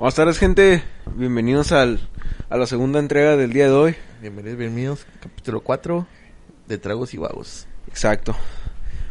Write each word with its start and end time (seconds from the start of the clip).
Buenas 0.00 0.14
tardes, 0.14 0.38
gente. 0.38 0.82
Bienvenidos 1.14 1.72
al, 1.72 2.00
a 2.48 2.56
la 2.56 2.64
segunda 2.64 3.00
entrega 3.00 3.36
del 3.36 3.52
día 3.52 3.66
de 3.66 3.72
hoy. 3.72 3.94
Bienvenidos, 4.22 4.56
bienvenidos. 4.56 5.06
Capítulo 5.20 5.60
4 5.60 6.06
de 6.68 6.78
Tragos 6.78 7.12
y 7.12 7.18
Vagos. 7.18 7.66
Exacto. 7.86 8.34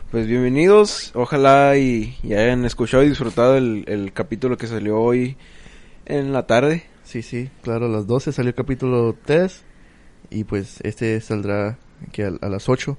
Pues 0.09 0.25
bienvenidos. 0.25 1.11
Ojalá 1.13 1.77
y, 1.77 2.17
y 2.23 2.33
hayan 2.33 2.65
escuchado 2.65 3.03
y 3.03 3.09
disfrutado 3.09 3.55
el, 3.55 3.83
el 3.87 4.13
capítulo 4.13 4.57
que 4.57 4.65
salió 4.65 4.99
hoy 4.99 5.37
en 6.07 6.33
la 6.33 6.47
tarde. 6.47 6.85
Sí, 7.03 7.21
sí, 7.21 7.51
claro, 7.61 7.85
a 7.85 7.89
las 7.89 8.07
12 8.07 8.31
salió 8.31 8.49
el 8.49 8.55
capítulo 8.55 9.15
3 9.25 9.63
y 10.31 10.43
pues 10.43 10.79
este 10.81 11.21
saldrá 11.21 11.77
que 12.11 12.23
a, 12.23 12.31
a 12.41 12.49
las 12.49 12.67
8. 12.67 12.97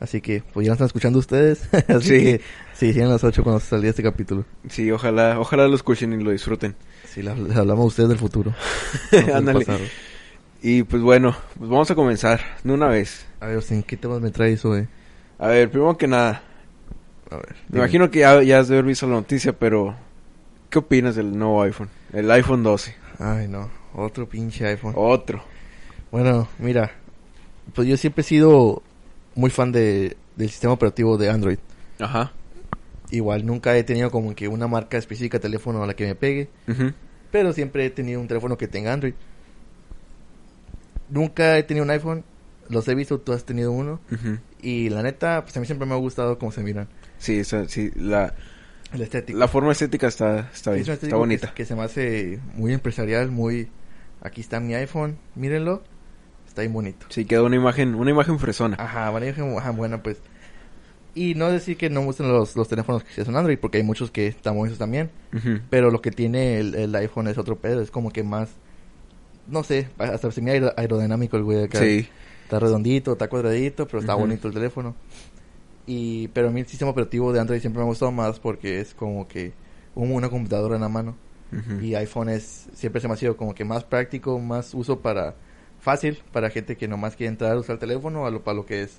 Así 0.00 0.20
que 0.20 0.42
pues 0.52 0.64
ya 0.64 0.70
lo 0.70 0.74
están 0.74 0.86
escuchando 0.86 1.18
ustedes. 1.18 1.68
Así 1.88 2.08
Sí. 2.08 2.24
que 2.24 2.40
sí, 2.74 2.92
sí, 2.92 3.00
a 3.00 3.06
las 3.06 3.24
8 3.24 3.42
cuando 3.42 3.58
salía 3.60 3.90
este 3.90 4.02
capítulo. 4.02 4.44
Sí, 4.68 4.90
ojalá, 4.92 5.40
ojalá 5.40 5.66
lo 5.66 5.74
escuchen 5.74 6.12
y 6.18 6.22
lo 6.22 6.30
disfruten. 6.30 6.76
Sí, 7.08 7.22
les 7.22 7.56
hablamos 7.56 7.84
a 7.84 7.86
ustedes 7.88 8.08
del 8.10 8.18
futuro. 8.18 8.54
del 9.10 9.32
Ándale. 9.32 9.66
Y 10.62 10.82
pues 10.84 11.02
bueno, 11.02 11.36
pues 11.58 11.70
vamos 11.70 11.90
a 11.90 11.94
comenzar 11.94 12.40
de 12.64 12.72
una 12.72 12.88
vez. 12.88 13.26
A 13.40 13.46
ver, 13.46 13.56
Austin, 13.56 13.82
¿qué 13.82 13.96
temas 13.96 14.20
me 14.20 14.30
traes 14.30 14.64
hoy? 14.64 14.86
A 15.38 15.48
ver, 15.48 15.70
primero 15.70 15.96
que 15.96 16.08
nada, 16.08 16.42
A 17.30 17.36
ver. 17.36 17.50
me 17.50 17.56
dime. 17.68 17.78
imagino 17.78 18.10
que 18.10 18.20
ya, 18.20 18.42
ya 18.42 18.58
has 18.60 18.68
de 18.68 18.74
haber 18.74 18.84
visto 18.86 19.06
la 19.06 19.14
noticia, 19.14 19.52
pero 19.52 19.94
¿qué 20.70 20.78
opinas 20.80 21.14
del 21.16 21.36
nuevo 21.38 21.62
iPhone? 21.62 21.88
El 22.12 22.30
iPhone 22.32 22.62
12. 22.64 22.94
Ay, 23.20 23.46
no, 23.48 23.70
otro 23.94 24.28
pinche 24.28 24.66
iPhone. 24.66 24.94
Otro. 24.96 25.42
Bueno, 26.10 26.48
mira, 26.58 26.90
pues 27.74 27.86
yo 27.86 27.96
siempre 27.96 28.22
he 28.22 28.24
sido 28.24 28.82
muy 29.38 29.50
fan 29.50 29.70
de, 29.70 30.16
del 30.34 30.50
sistema 30.50 30.72
operativo 30.72 31.16
de 31.16 31.30
Android. 31.30 31.58
Ajá. 32.00 32.32
Igual 33.10 33.46
nunca 33.46 33.76
he 33.76 33.84
tenido 33.84 34.10
como 34.10 34.34
que 34.34 34.48
una 34.48 34.66
marca 34.66 34.98
específica 34.98 35.38
de 35.38 35.42
teléfono 35.42 35.80
a 35.82 35.86
la 35.86 35.94
que 35.94 36.06
me 36.06 36.14
pegue, 36.16 36.50
Ujú. 36.68 36.92
pero 37.30 37.52
siempre 37.52 37.86
he 37.86 37.90
tenido 37.90 38.20
un 38.20 38.26
teléfono 38.26 38.58
que 38.58 38.66
tenga 38.66 38.92
Android. 38.92 39.14
Nunca 41.08 41.56
he 41.56 41.62
tenido 41.62 41.84
un 41.84 41.90
iPhone, 41.90 42.24
los 42.68 42.86
he 42.88 42.94
visto, 42.94 43.18
tú 43.20 43.32
has 43.32 43.44
tenido 43.44 43.72
uno, 43.72 44.00
Ujú. 44.12 44.38
y 44.60 44.90
la 44.90 45.02
neta, 45.02 45.42
pues 45.44 45.56
a 45.56 45.60
mí 45.60 45.66
siempre 45.66 45.86
me 45.86 45.94
ha 45.94 45.98
gustado 45.98 46.38
cómo 46.38 46.52
se 46.52 46.62
miran. 46.62 46.88
Sí, 47.18 47.38
esa- 47.38 47.66
sí, 47.68 47.90
la, 47.94 48.34
El 48.92 49.02
estético. 49.02 49.38
la 49.38 49.48
forma 49.48 49.72
estética 49.72 50.08
está, 50.08 50.50
está 50.52 50.72
Sí, 50.74 50.80
bien, 50.80 50.92
es 50.92 51.02
está 51.02 51.16
bonita. 51.16 51.48
Que, 51.48 51.54
que 51.54 51.64
se 51.64 51.74
me 51.74 51.82
hace 51.82 52.40
muy 52.54 52.72
empresarial, 52.74 53.30
muy... 53.30 53.68
Aquí 54.20 54.40
está 54.40 54.58
mi 54.60 54.74
iPhone, 54.74 55.16
mírenlo, 55.36 55.82
está 56.58 56.62
bien 56.62 56.72
bonito. 56.72 57.06
Sí, 57.08 57.24
queda 57.24 57.42
una 57.44 57.56
imagen, 57.56 57.94
una 57.94 58.10
imagen 58.10 58.38
fresona. 58.38 58.76
Ajá, 58.80 59.10
buena, 59.10 59.28
ajá, 59.58 59.70
buena 59.70 60.02
pues. 60.02 60.18
Y 61.14 61.34
no 61.34 61.50
decir 61.50 61.76
que 61.76 61.88
no 61.88 62.00
me 62.00 62.06
gustan 62.06 62.28
los, 62.28 62.56
los 62.56 62.68
teléfonos 62.68 63.04
que 63.04 63.24
son 63.24 63.36
Android, 63.36 63.58
porque 63.58 63.78
hay 63.78 63.84
muchos 63.84 64.10
que 64.10 64.26
están 64.26 64.56
buenos 64.56 64.78
también. 64.78 65.10
Pero 65.70 65.90
lo 65.90 66.00
que 66.00 66.10
tiene 66.10 66.58
el, 66.58 66.74
el 66.74 66.94
iPhone 66.96 67.28
es 67.28 67.38
otro 67.38 67.56
pedo, 67.56 67.80
es 67.80 67.90
como 67.90 68.10
que 68.10 68.22
más, 68.22 68.50
no 69.46 69.62
sé, 69.62 69.88
hasta 69.98 70.30
se 70.30 70.42
me 70.42 70.52
aer- 70.52 70.74
aerodinámico 70.76 71.36
el 71.36 71.44
güey 71.44 71.58
de 71.58 71.64
acá. 71.64 71.78
Sí, 71.78 72.08
Está 72.44 72.58
redondito, 72.58 73.12
está 73.12 73.28
cuadradito, 73.28 73.86
pero 73.86 73.98
está 74.00 74.14
bonito 74.14 74.48
el 74.48 74.54
teléfono. 74.54 74.94
Y, 75.86 76.28
pero 76.28 76.48
a 76.48 76.50
mí 76.50 76.60
el 76.60 76.66
sistema 76.66 76.90
operativo 76.90 77.32
de 77.32 77.40
Android 77.40 77.60
siempre 77.60 77.80
me 77.80 77.84
ha 77.84 77.88
gustado 77.88 78.10
más 78.12 78.40
porque 78.40 78.80
es 78.80 78.94
como 78.94 79.28
que 79.28 79.52
una 79.94 80.28
computadora 80.28 80.74
en 80.76 80.82
la 80.82 80.88
mano. 80.88 81.14
Y 81.82 81.94
iPhone 81.94 82.28
es, 82.28 82.68
siempre 82.74 83.00
se 83.00 83.08
me 83.08 83.14
ha 83.14 83.16
sido 83.16 83.36
como 83.36 83.54
que 83.54 83.64
más 83.64 83.84
práctico, 83.84 84.38
más 84.38 84.74
uso 84.74 85.00
para, 85.00 85.34
fácil, 85.80 86.22
para 86.32 86.50
gente 86.50 86.76
que 86.76 86.88
nomás 86.88 87.16
quiere 87.16 87.30
entrar 87.30 87.52
a 87.52 87.58
usar 87.58 87.74
el 87.74 87.80
teléfono 87.80 88.26
a 88.26 88.30
lo, 88.30 88.42
para 88.42 88.56
lo 88.56 88.66
que 88.66 88.82
es. 88.82 88.98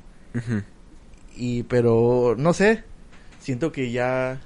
Y, 1.35 1.63
pero, 1.63 2.35
no 2.37 2.53
sé, 2.53 2.83
siento 3.39 3.71
que 3.71 3.91
ya 3.91 4.41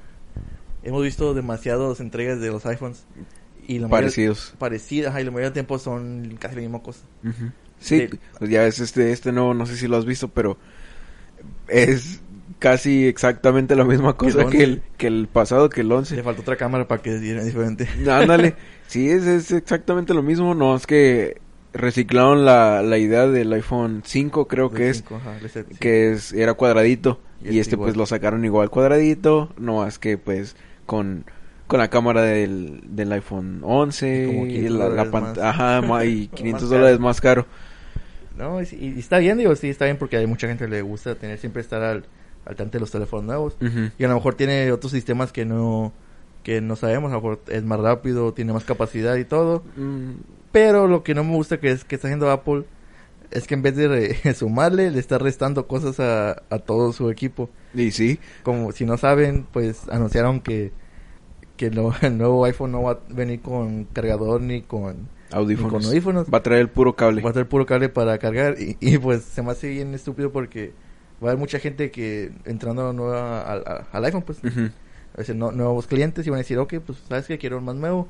hemos 0.83 1.03
visto 1.03 1.33
demasiadas 1.33 1.99
entregas 1.99 2.39
de 2.39 2.49
los 2.49 2.65
iPhones. 2.65 3.05
Y 3.67 3.79
la 3.79 3.87
Parecidos. 3.87 4.53
Parecidas, 4.57 5.11
ajá, 5.11 5.21
y 5.21 5.23
la 5.23 5.31
mayoría 5.31 5.47
del 5.47 5.53
tiempo 5.53 5.79
son 5.79 6.37
casi 6.39 6.55
la 6.55 6.61
misma 6.61 6.81
cosa. 6.81 7.01
Sí, 7.79 8.09
pues 8.37 8.49
ya 8.49 8.65
es 8.65 8.79
este, 8.79 9.11
este 9.11 9.31
nuevo, 9.31 9.53
no 9.53 9.65
sé 9.65 9.75
si 9.75 9.87
lo 9.87 9.97
has 9.97 10.05
visto, 10.05 10.29
pero 10.29 10.57
es 11.67 12.21
casi 12.59 13.05
exactamente 13.07 13.75
la 13.75 13.83
misma 13.83 14.15
cosa 14.15 14.43
el 14.43 14.49
que 14.49 14.63
el, 14.63 14.71
11. 14.71 14.83
que 14.97 15.07
el 15.07 15.27
pasado, 15.27 15.69
que 15.69 15.81
el 15.81 15.89
Le 15.89 15.95
11. 15.95 16.23
falta 16.23 16.41
otra 16.41 16.55
cámara 16.55 16.87
para 16.87 17.01
que 17.01 17.17
diera 17.19 17.43
diferente. 17.43 17.87
Ándale, 18.09 18.55
sí, 18.87 19.09
es, 19.09 19.25
es 19.25 19.51
exactamente 19.51 20.13
lo 20.13 20.23
mismo, 20.23 20.55
no, 20.55 20.75
es 20.75 20.87
que 20.87 21.41
reciclaron 21.73 22.45
la, 22.45 22.81
la 22.83 22.97
idea 22.97 23.27
del 23.27 23.51
iPhone 23.53 24.01
5, 24.05 24.47
creo 24.47 24.69
que 24.71 24.89
es, 24.89 24.97
cinco, 24.97 25.15
ajá, 25.15 25.37
el 25.41 25.49
set, 25.49 25.67
sí. 25.69 25.75
que 25.79 26.11
es 26.11 26.31
era 26.33 26.53
cuadradito 26.53 27.19
Y 27.43 27.55
y, 27.55 27.59
este 27.59 27.75
igual. 27.75 27.87
pues 27.87 27.97
lo 27.97 28.05
sacaron 28.05 28.45
igual 28.45 28.69
cuadradito, 28.69 29.49
no 29.57 29.77
más 29.79 29.99
que 29.99 30.17
pues 30.17 30.55
con 30.85 31.25
con 31.67 31.79
la 31.79 31.89
cámara 31.89 32.21
del, 32.21 32.81
del 32.87 33.11
iPhone 33.13 33.61
11 33.63 34.23
Y 34.23 34.27
como 34.27 34.45
y 34.45 34.49
500 34.49 34.77
la, 34.79 34.83
la 34.83 34.89
dólares 35.05 35.11
pan- 35.11 35.23
más. 35.23 35.37
ajá, 35.39 36.05
y 36.05 36.27
Más 36.31 36.39
500 36.39 36.63
caro. 36.69 36.77
dólares 36.79 36.99
más 36.99 37.21
caro. 37.21 37.45
No, 38.37 38.61
y, 38.61 38.67
y 38.79 38.99
está 38.99 39.17
bien, 39.19 39.37
digo, 39.37 39.55
sí, 39.55 39.69
está 39.69 39.85
bien 39.85 39.97
porque 39.97 40.17
hay 40.17 40.27
mucha 40.27 40.47
gente 40.47 40.65
que 40.65 40.71
le 40.71 40.81
gusta 40.81 41.15
tener 41.15 41.37
siempre 41.39 41.61
estar 41.61 41.81
al, 41.81 42.05
al 42.45 42.55
tanto 42.55 42.73
de 42.73 42.79
los 42.81 42.91
teléfonos 42.91 43.25
nuevos. 43.25 43.57
Y 43.97 44.03
a 44.03 44.07
lo 44.07 44.15
mejor 44.15 44.35
tiene 44.35 44.71
otros 44.71 44.91
sistemas 44.91 45.31
que 45.31 45.45
no 45.45 45.93
que 46.43 46.59
no 46.59 46.75
sabemos, 46.75 47.09
a 47.11 47.15
lo 47.15 47.21
mejor 47.21 47.41
es 47.47 47.63
más 47.63 47.79
rápido, 47.79 48.33
tiene 48.33 48.51
más 48.51 48.65
capacidad 48.65 49.15
y 49.15 49.23
todo. 49.23 49.63
Mm, 49.77 50.11
Pero 50.53 50.87
lo 50.87 51.03
que 51.03 51.13
no 51.15 51.25
me 51.25 51.33
gusta 51.35 51.59
que 51.59 51.69
es 51.71 51.83
que 51.83 51.95
está 51.95 52.07
haciendo 52.07 52.31
Apple 52.31 52.63
es 53.31 53.45
que 53.47 53.55
en 53.55 53.61
vez 53.63 53.75
de 53.75 53.87
re- 53.89 54.33
sumarle, 54.35 54.89
le 54.91 54.99
está 54.99 55.17
restando 55.17 55.67
cosas 55.67 55.99
a, 55.99 56.43
a 56.49 56.59
todo 56.59 56.93
su 56.93 57.09
equipo. 57.09 57.49
y 57.73 57.91
sí, 57.91 58.19
Como 58.43 58.71
si 58.71 58.85
no 58.85 58.95
saben, 58.97 59.45
pues 59.51 59.89
anunciaron 59.89 60.39
que, 60.39 60.71
que 61.57 61.71
lo- 61.71 61.93
el 62.01 62.17
nuevo 62.17 62.45
iPhone 62.45 62.71
no 62.71 62.83
va 62.83 62.91
a 62.91 62.99
venir 63.09 63.41
con 63.41 63.85
cargador 63.85 64.39
ni 64.41 64.61
con, 64.61 64.93
ni 65.31 65.35
audífonos. 65.37 65.71
con 65.73 65.83
audífonos. 65.85 66.27
Va 66.33 66.37
a 66.37 66.43
traer 66.43 66.61
el 66.61 66.69
puro 66.69 66.95
cable. 66.95 67.21
Va 67.23 67.31
a 67.31 67.33
tener 67.33 67.49
puro 67.49 67.65
cable 67.65 67.89
para 67.89 68.17
cargar. 68.19 68.55
Y, 68.61 68.77
y, 68.79 68.97
pues 68.99 69.23
se 69.23 69.41
me 69.41 69.51
hace 69.51 69.67
bien 69.69 69.93
estúpido 69.95 70.31
porque 70.31 70.71
va 71.23 71.29
a 71.29 71.31
haber 71.31 71.39
mucha 71.39 71.57
gente 71.57 71.89
que 71.89 72.31
entrando 72.45 72.93
nueva 72.93 73.41
al, 73.41 73.85
al 73.91 74.05
iPhone, 74.05 74.21
pues 74.23 74.37
a 74.45 75.17
veces 75.17 75.35
no- 75.35 75.51
nuevos 75.51 75.87
clientes 75.87 76.27
y 76.27 76.29
van 76.29 76.37
a 76.37 76.41
decir, 76.43 76.59
ok, 76.59 76.75
pues 76.85 76.99
sabes 77.09 77.25
que 77.25 77.39
quiero 77.39 77.57
un 77.57 77.65
más 77.65 77.75
nuevo. 77.75 78.07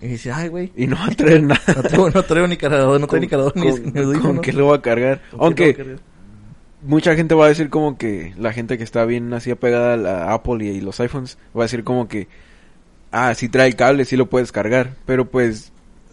Y 0.00 0.08
dice, 0.08 0.30
ay, 0.32 0.48
güey, 0.48 0.72
Y 0.76 0.86
no 0.86 0.96
va 0.96 1.06
a 1.06 1.10
traer 1.10 1.42
nada. 1.42 1.60
no 1.74 1.82
traigo, 1.82 2.10
no 2.10 2.22
traigo 2.22 2.46
ni 2.48 2.56
cargador, 2.56 3.00
no 3.00 3.06
traigo 3.06 3.22
ni 3.24 3.28
cargador 3.28 3.56
ni, 3.56 3.70
con, 3.70 3.92
ni 3.94 4.00
audífono. 4.00 4.22
con 4.34 4.40
qué 4.42 4.52
lo 4.52 4.66
va 4.66 4.76
a 4.76 4.82
cargar. 4.82 5.22
¿Con 5.30 5.38
qué 5.54 5.64
Aunque 5.64 5.70
a 5.70 5.74
cargar? 5.74 5.98
mucha 6.82 7.14
gente 7.16 7.34
va 7.34 7.46
a 7.46 7.48
decir 7.48 7.70
como 7.70 7.96
que 7.98 8.34
la 8.38 8.52
gente 8.52 8.76
que 8.78 8.84
está 8.84 9.04
bien 9.06 9.32
así 9.32 9.50
apegada 9.50 9.94
a 9.94 9.96
la 9.96 10.32
Apple 10.34 10.64
y, 10.64 10.68
y 10.68 10.80
los 10.80 11.00
iPhones 11.00 11.38
va 11.56 11.62
a 11.62 11.64
decir 11.64 11.82
como 11.84 12.06
que 12.08 12.28
ah, 13.12 13.34
sí 13.34 13.48
trae 13.48 13.68
el 13.68 13.76
cable, 13.76 14.04
sí 14.04 14.16
lo 14.16 14.26
puedes 14.26 14.52
cargar, 14.52 14.92
pero 15.06 15.24
pues 15.30 15.72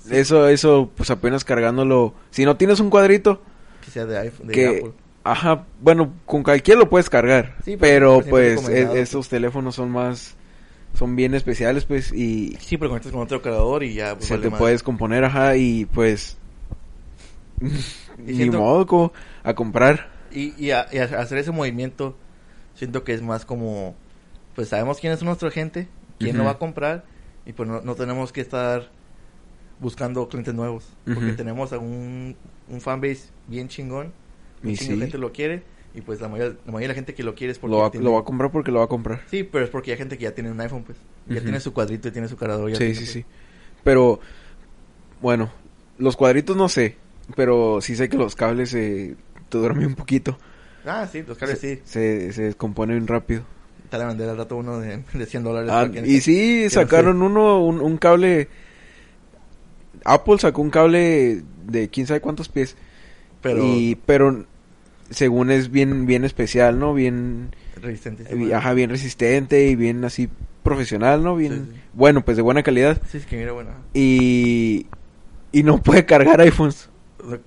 eso 0.10 0.48
eso 0.48 0.90
pues 0.96 1.10
apenas 1.12 1.44
cargándolo, 1.44 2.14
si 2.32 2.46
no 2.46 2.56
tienes 2.58 2.80
un 2.80 2.90
cuadrito 2.90 3.42
Que 3.84 3.92
sea 3.92 4.06
de 4.06 4.18
iPhone, 4.18 4.48
de 4.48 4.54
que 4.54 4.68
Apple. 4.68 4.92
ajá, 5.26 5.66
bueno, 5.82 6.14
con 6.26 6.42
cualquiera 6.44 6.80
lo 6.80 6.90
puedes 6.90 7.10
cargar, 7.10 7.56
Sí, 7.66 7.76
pero 7.78 7.80
pero 7.80 8.12
siempre 8.22 8.30
pues 8.32 8.50
recomendado, 8.56 8.86
e- 8.86 8.88
pues. 8.98 9.10
esos 9.10 9.30
teléfonos 9.30 9.76
son 9.76 9.92
más 9.92 10.36
son 10.94 11.16
bien 11.16 11.34
especiales 11.34 11.86
pues 11.86 12.12
y 12.14 12.56
Sí, 12.60 12.78
pero 12.78 12.90
conectas 12.90 13.12
con 13.12 13.22
otro 13.22 13.42
cargador 13.42 13.84
y 13.84 13.94
ya 13.96 14.14
pues, 14.16 14.28
se 14.28 14.34
vale 14.36 14.44
te 14.44 14.50
más. 14.52 14.60
puedes 14.60 14.84
componer, 14.84 15.24
ajá, 15.26 15.56
y 15.58 15.86
pues 15.86 16.38
ni 18.18 18.34
siento- 18.36 18.60
modo 18.60 18.86
como 18.86 19.14
a 19.44 19.54
comprar. 19.54 20.12
Y, 20.32 20.54
y, 20.64 20.72
a- 20.72 20.88
y 20.92 20.98
a- 20.98 21.04
hacer 21.20 21.38
ese 21.38 21.52
movimiento, 21.52 22.16
siento 22.76 23.04
que 23.04 23.14
es 23.14 23.22
más 23.22 23.46
como, 23.46 23.96
pues 24.56 24.70
sabemos 24.70 25.00
quién 25.00 25.14
es 25.14 25.22
nuestra 25.24 25.52
gente, 25.52 25.88
quién 26.20 26.38
lo 26.38 26.46
va 26.46 26.52
a 26.52 26.58
comprar, 26.60 27.06
y 27.46 27.54
pues 27.54 27.68
no, 27.70 27.82
no 27.82 27.96
tenemos 27.96 28.32
que 28.32 28.42
estar 28.42 28.90
buscando 29.80 30.28
clientes 30.30 30.54
nuevos, 30.54 30.86
porque 31.14 31.34
tenemos 31.34 31.74
a 31.74 31.78
un, 31.80 32.36
un 32.70 32.82
fanbase 32.82 33.30
bien 33.48 33.68
chingón, 33.68 34.12
Y 34.64 34.76
sí. 34.78 34.98
gente 34.98 35.18
lo 35.18 35.32
quiere, 35.34 35.64
y 35.96 36.02
pues 36.02 36.20
la 36.22 36.28
mayoría, 36.30 36.56
la 36.66 36.72
mayoría 36.72 36.88
de 36.88 36.94
la 36.94 36.96
gente 36.96 37.14
que 37.14 37.24
lo 37.24 37.36
quiere 37.36 37.52
es 37.52 37.60
porque 37.60 37.76
Lo 37.76 37.82
va, 37.82 37.92
tiene- 37.92 38.04
lo 38.06 38.14
va 38.14 38.20
a 38.20 38.24
comprar 38.24 38.52
porque 38.52 38.72
lo 38.72 38.80
va 38.80 38.86
a 38.86 38.90
comprar. 38.90 39.22
Sí, 39.30 39.44
pero 39.44 39.64
es 39.66 39.70
porque 39.70 39.92
hay 39.92 39.98
gente 39.98 40.18
que 40.18 40.24
ya 40.24 40.34
tiene 40.34 40.52
un 40.52 40.60
iPhone, 40.62 40.84
pues, 40.84 40.98
ya 41.28 41.42
tiene 41.42 41.60
su 41.60 41.74
cuadrito 41.74 42.08
y 42.08 42.12
tiene 42.12 42.28
su 42.28 42.36
cargador. 42.38 42.70
ya 42.70 42.78
Sí, 42.78 42.80
tiene, 42.86 42.96
sí, 42.96 43.00
pues. 43.02 43.12
sí. 43.12 43.26
Pero, 43.84 44.20
bueno, 45.22 45.52
los 45.98 46.16
cuadritos 46.16 46.56
no 46.58 46.70
sé, 46.70 46.96
pero 47.36 47.80
sí 47.82 47.96
sé 47.96 48.10
que 48.10 48.18
los 48.18 48.36
cables 48.36 48.74
eh, 48.74 49.16
te 49.50 49.58
duermen 49.58 49.88
un 49.88 49.96
poquito. 49.96 50.38
Ah, 50.86 51.08
sí, 51.10 51.24
los 51.26 51.38
cables 51.38 51.60
sí. 51.60 51.80
Se, 51.86 52.34
se 52.34 52.42
descomponen 52.44 53.08
rápido. 53.08 53.44
Te 53.90 53.98
van 53.98 54.08
a 54.08 54.10
vender 54.10 54.30
al 54.30 54.38
rato 54.38 54.56
uno 54.58 54.80
de, 54.80 55.04
de 55.14 55.26
100 55.26 55.44
dólares. 55.44 55.70
Ah, 55.72 55.88
y 56.04 56.20
sí, 56.22 56.64
no 56.64 56.70
sacaron 56.72 57.20
sé. 57.20 57.24
uno, 57.26 57.64
un, 57.64 57.80
un 57.82 57.98
cable... 57.98 58.50
Apple 60.06 60.38
sacó 60.40 60.62
un 60.62 60.70
cable 60.70 61.44
de 61.66 61.90
quién 61.90 62.08
sabe 62.08 62.20
cuántos 62.20 62.50
pies. 62.50 62.76
Pero 63.42 63.60
Y, 63.64 63.96
pero 64.06 64.46
según 65.14 65.52
es 65.52 65.72
bien, 65.72 66.06
bien 66.06 66.24
especial, 66.26 66.80
¿no? 66.80 66.94
Bien, 66.94 67.56
resistente. 67.82 68.26
eh, 68.30 68.54
ajá, 68.54 68.74
bien 68.74 68.90
resistente 68.90 69.68
y 69.68 69.76
bien 69.76 70.04
así 70.06 70.30
profesional, 70.64 71.24
¿no? 71.24 71.36
Bien, 71.36 71.68
Sí, 71.68 71.72
sí. 71.76 71.82
bueno, 71.94 72.24
pues 72.24 72.38
de 72.38 72.44
buena 72.44 72.64
calidad. 72.64 73.02
Sí, 73.12 73.18
es 73.18 73.26
que 73.26 73.38
mira, 73.38 73.52
bueno. 73.52 73.72
Y, 73.94 74.88
y 75.52 75.64
no 75.64 75.82
puede 75.82 76.06
cargar 76.06 76.40
iPhones. 76.42 76.90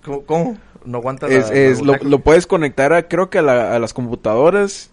¿Cómo? 0.04 0.22
cómo? 0.22 0.58
No 0.84 0.98
aguanta 0.98 1.26
Es, 1.28 1.48
la- 1.50 1.54
es- 1.56 1.80
la 1.82 1.98
lo, 2.02 2.08
lo 2.08 2.18
puedes 2.20 2.46
conectar 2.46 2.92
a, 2.92 3.08
creo 3.08 3.28
que 3.30 3.38
a, 3.38 3.42
la- 3.42 3.74
a 3.74 3.78
las 3.78 3.92
computadoras 3.92 4.90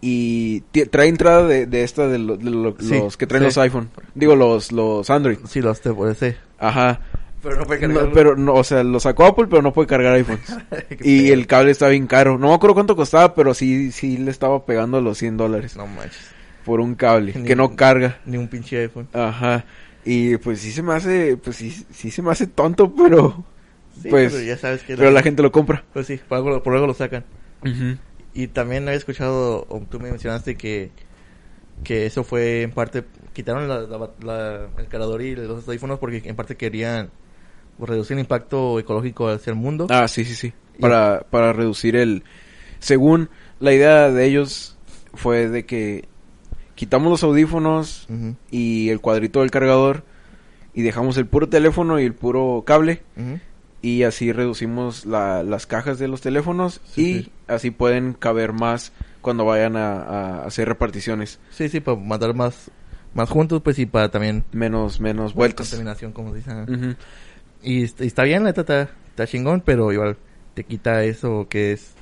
y 0.00 0.60
trae 0.90 1.08
entrada 1.08 1.44
de, 1.46 1.66
de 1.66 1.82
esta 1.82 2.06
de, 2.06 2.18
lo- 2.18 2.36
de 2.36 2.50
lo- 2.50 2.76
Sí, 2.78 2.98
los 2.98 3.16
que 3.16 3.26
traen 3.26 3.42
sí. 3.42 3.46
los 3.46 3.58
iPhone. 3.58 3.88
Digo, 4.14 4.36
los, 4.36 4.70
los 4.70 5.08
Android. 5.10 5.38
Sí, 5.48 5.60
los 5.60 5.80
ese. 6.10 6.36
Ajá. 6.58 7.00
Pero 7.42 7.56
no 7.56 7.64
puede 7.66 7.86
No, 7.88 8.10
pero 8.12 8.36
no, 8.36 8.54
o 8.54 8.64
sea, 8.64 8.82
lo 8.82 8.98
sacó 9.00 9.26
Apple, 9.26 9.46
pero 9.48 9.62
no 9.62 9.72
puede 9.72 9.86
cargar 9.86 10.14
iPhones. 10.14 10.56
y 11.02 11.30
el 11.30 11.46
cable 11.46 11.70
está 11.70 11.88
bien 11.88 12.06
caro. 12.06 12.36
No 12.38 12.48
me 12.48 12.54
acuerdo 12.54 12.74
cuánto 12.74 12.96
costaba, 12.96 13.34
pero 13.34 13.54
sí, 13.54 13.92
sí 13.92 14.16
le 14.18 14.30
estaba 14.30 14.64
pegando 14.66 15.00
los 15.00 15.18
100 15.18 15.36
dólares 15.36 15.76
No 15.76 15.86
manches. 15.86 16.30
por 16.64 16.80
un 16.80 16.94
cable 16.96 17.32
Ni- 17.36 17.44
que 17.46 17.54
no 17.56 17.76
carga. 17.76 18.18
Ni 18.26 18.36
un 18.38 18.48
pinche 18.48 18.78
iPhone. 18.82 19.08
Ajá. 19.12 19.64
Y 20.04 20.36
pues 20.38 20.60
sí 20.60 20.72
se 20.72 20.82
me 20.82 20.94
hace, 20.94 21.36
pues 21.36 21.56
sí, 21.56 21.70
sí 21.90 22.10
se 22.10 22.22
me 22.22 22.30
hace 22.32 22.46
tonto, 22.46 22.92
pero, 22.94 23.44
Sí, 24.02 24.08
pues, 24.08 24.32
pero 24.32 24.44
ya 24.44 24.56
sabes 24.56 24.82
que... 24.82 24.96
pero 24.96 25.10
la 25.10 25.22
gente 25.22 25.42
lo 25.42 25.52
compra. 25.52 25.84
Pues 25.92 26.06
sí, 26.06 26.18
por 26.28 26.38
algo, 26.38 26.62
por 26.62 26.74
algo 26.74 26.86
lo 26.86 26.94
sacan. 26.94 27.24
Y 28.34 28.46
también 28.48 28.84
había 28.84 28.96
escuchado, 28.98 29.66
o 29.68 29.80
tú 29.90 29.98
me 30.00 30.10
mencionaste 30.10 30.56
que, 30.56 30.90
que 31.84 32.06
eso 32.06 32.24
fue 32.24 32.62
en 32.62 32.70
parte, 32.70 33.04
quitaron 33.32 33.68
la, 33.68 33.80
la- 34.22 34.68
el 34.78 34.86
cargador 34.88 35.22
y 35.22 35.34
los 35.36 35.66
audífonos 35.68 35.98
porque 35.98 36.22
en 36.24 36.36
parte 36.36 36.56
querían 36.56 37.10
reducir 37.80 38.14
el 38.14 38.20
impacto 38.20 38.78
ecológico 38.78 39.28
hacia 39.28 39.50
el 39.50 39.56
mundo. 39.56 39.86
Ah, 39.90 40.08
sí, 40.08 40.24
sí, 40.24 40.34
sí. 40.34 40.52
Para, 40.80 41.20
para 41.30 41.52
reducir 41.52 41.96
el... 41.96 42.22
Según 42.78 43.28
la 43.60 43.72
idea 43.72 44.10
de 44.10 44.24
ellos 44.26 44.76
fue 45.14 45.48
de 45.48 45.64
que 45.66 46.04
quitamos 46.74 47.10
los 47.10 47.22
audífonos 47.24 48.06
y 48.50 48.88
el 48.90 49.00
cuadrito 49.00 49.40
del 49.40 49.50
cargador 49.50 50.04
y 50.74 50.82
dejamos 50.82 51.16
el 51.16 51.26
puro 51.26 51.48
teléfono 51.48 51.98
y 51.98 52.04
el 52.04 52.14
puro 52.14 52.62
cable 52.64 53.02
y 53.82 54.04
así 54.04 54.30
reducimos 54.32 55.06
la- 55.06 55.42
las 55.42 55.66
cajas 55.66 55.98
de 55.98 56.06
los 56.08 56.20
teléfonos 56.20 56.80
Sí, 56.84 57.02
y 57.02 57.22
sí. 57.24 57.32
así 57.48 57.70
pueden 57.72 58.12
caber 58.12 58.52
más 58.52 58.92
cuando 59.20 59.44
vayan 59.44 59.76
a, 59.76 60.02
a 60.02 60.44
hacer 60.44 60.68
reparticiones. 60.68 61.40
Sí, 61.50 61.68
sí, 61.68 61.80
para 61.80 61.96
mandar 61.98 62.32
más, 62.34 62.70
más 63.14 63.28
juntos, 63.28 63.60
pues 63.62 63.78
y 63.80 63.86
para 63.86 64.08
también... 64.10 64.44
Menos, 64.52 65.00
menos 65.00 65.34
vueltas. 65.34 65.68
Contaminación, 65.70 66.12
como 66.12 66.32
dicen. 66.32 66.96
Y 67.62 67.84
está 67.84 68.22
bien, 68.24 68.44
la 68.44 68.50
está, 68.50 68.90
está 69.10 69.26
chingón, 69.26 69.62
pero 69.64 69.92
igual 69.92 70.16
te 70.54 70.64
quita 70.64 71.04
eso 71.04 71.46
que 71.48 71.72
es 71.72 71.94